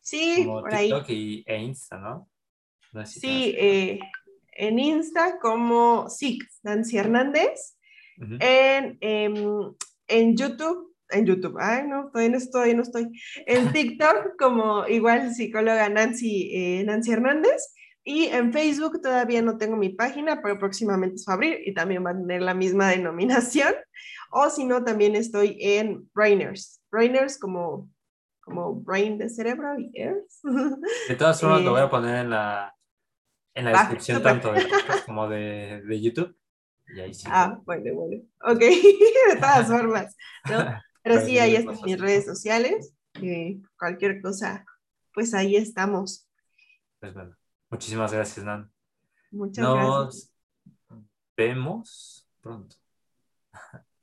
Sí, 0.00 0.44
como 0.44 0.60
por 0.60 0.70
TikTok 0.70 1.08
ahí. 1.08 1.14
Y, 1.16 1.44
e 1.46 1.56
Insta, 1.56 1.96
¿no? 1.96 2.30
no 2.92 3.06
si 3.06 3.20
sí, 3.20 3.54
eh, 3.56 3.98
en 4.56 4.78
Insta 4.78 5.38
como 5.40 6.08
sí, 6.08 6.38
Nancy 6.62 6.98
Hernández. 6.98 7.76
Uh 8.16 8.24
-huh. 8.24 8.38
en, 8.40 8.98
en, 9.00 9.76
en 10.06 10.36
YouTube 10.36 10.94
en 11.10 11.26
YouTube, 11.26 11.56
ay 11.60 11.86
no, 11.86 12.10
todavía 12.10 12.30
no 12.30 12.38
estoy, 12.38 12.74
no 12.74 12.82
estoy, 12.82 13.08
en 13.46 13.72
TikTok 13.72 14.36
como 14.38 14.86
igual 14.86 15.32
psicóloga 15.34 15.88
Nancy, 15.88 16.50
eh, 16.54 16.84
Nancy 16.84 17.12
Hernández 17.12 17.74
y 18.04 18.26
en 18.26 18.52
Facebook 18.52 19.00
todavía 19.00 19.40
no 19.40 19.56
tengo 19.56 19.76
mi 19.76 19.88
página, 19.88 20.42
pero 20.42 20.58
próximamente 20.58 21.18
se 21.18 21.24
va 21.26 21.32
a 21.32 21.36
abrir 21.36 21.60
y 21.64 21.72
también 21.72 22.04
va 22.04 22.10
a 22.10 22.16
tener 22.16 22.42
la 22.42 22.52
misma 22.52 22.90
denominación, 22.90 23.72
o 24.30 24.50
si 24.50 24.64
no, 24.64 24.84
también 24.84 25.16
estoy 25.16 25.56
en 25.58 26.06
Brainers, 26.12 26.82
Brainers 26.90 27.38
como, 27.38 27.88
como 28.42 28.74
Brain 28.74 29.16
de 29.16 29.30
cerebro 29.30 29.78
y 29.78 29.90
Earth. 29.94 30.30
De 31.08 31.14
todas 31.14 31.40
formas 31.40 31.60
eh, 31.62 31.64
lo 31.64 31.70
voy 31.70 31.80
a 31.80 31.88
poner 31.88 32.16
en 32.16 32.30
la, 32.30 32.73
en 33.54 33.64
la 33.64 33.72
descripción 33.72 34.18
ah, 34.18 34.22
tanto 34.22 34.52
de 34.52 34.66
como 35.06 35.28
de, 35.28 35.82
de 35.82 36.00
YouTube. 36.00 36.36
Y 36.88 37.00
ahí 37.00 37.14
sí. 37.14 37.26
Ah, 37.30 37.58
bueno, 37.64 37.94
bueno. 37.94 38.22
Ok, 38.42 38.58
de 38.60 39.36
todas 39.36 39.66
formas. 39.68 40.16
¿no? 40.50 40.82
Pero 41.02 41.20
sí, 41.24 41.38
ahí 41.38 41.56
están 41.56 41.78
mis 41.84 42.00
redes 42.00 42.24
sociales. 42.24 42.94
Eh, 43.22 43.60
cualquier 43.78 44.20
cosa, 44.20 44.64
pues 45.12 45.34
ahí 45.34 45.56
estamos. 45.56 46.28
Pues 46.98 47.14
bueno, 47.14 47.36
muchísimas 47.70 48.12
gracias, 48.12 48.44
Nan. 48.44 48.70
Muchas 49.30 49.62
Nos 49.62 49.76
gracias. 49.76 50.32
vemos 51.36 52.28
pronto. 52.40 52.76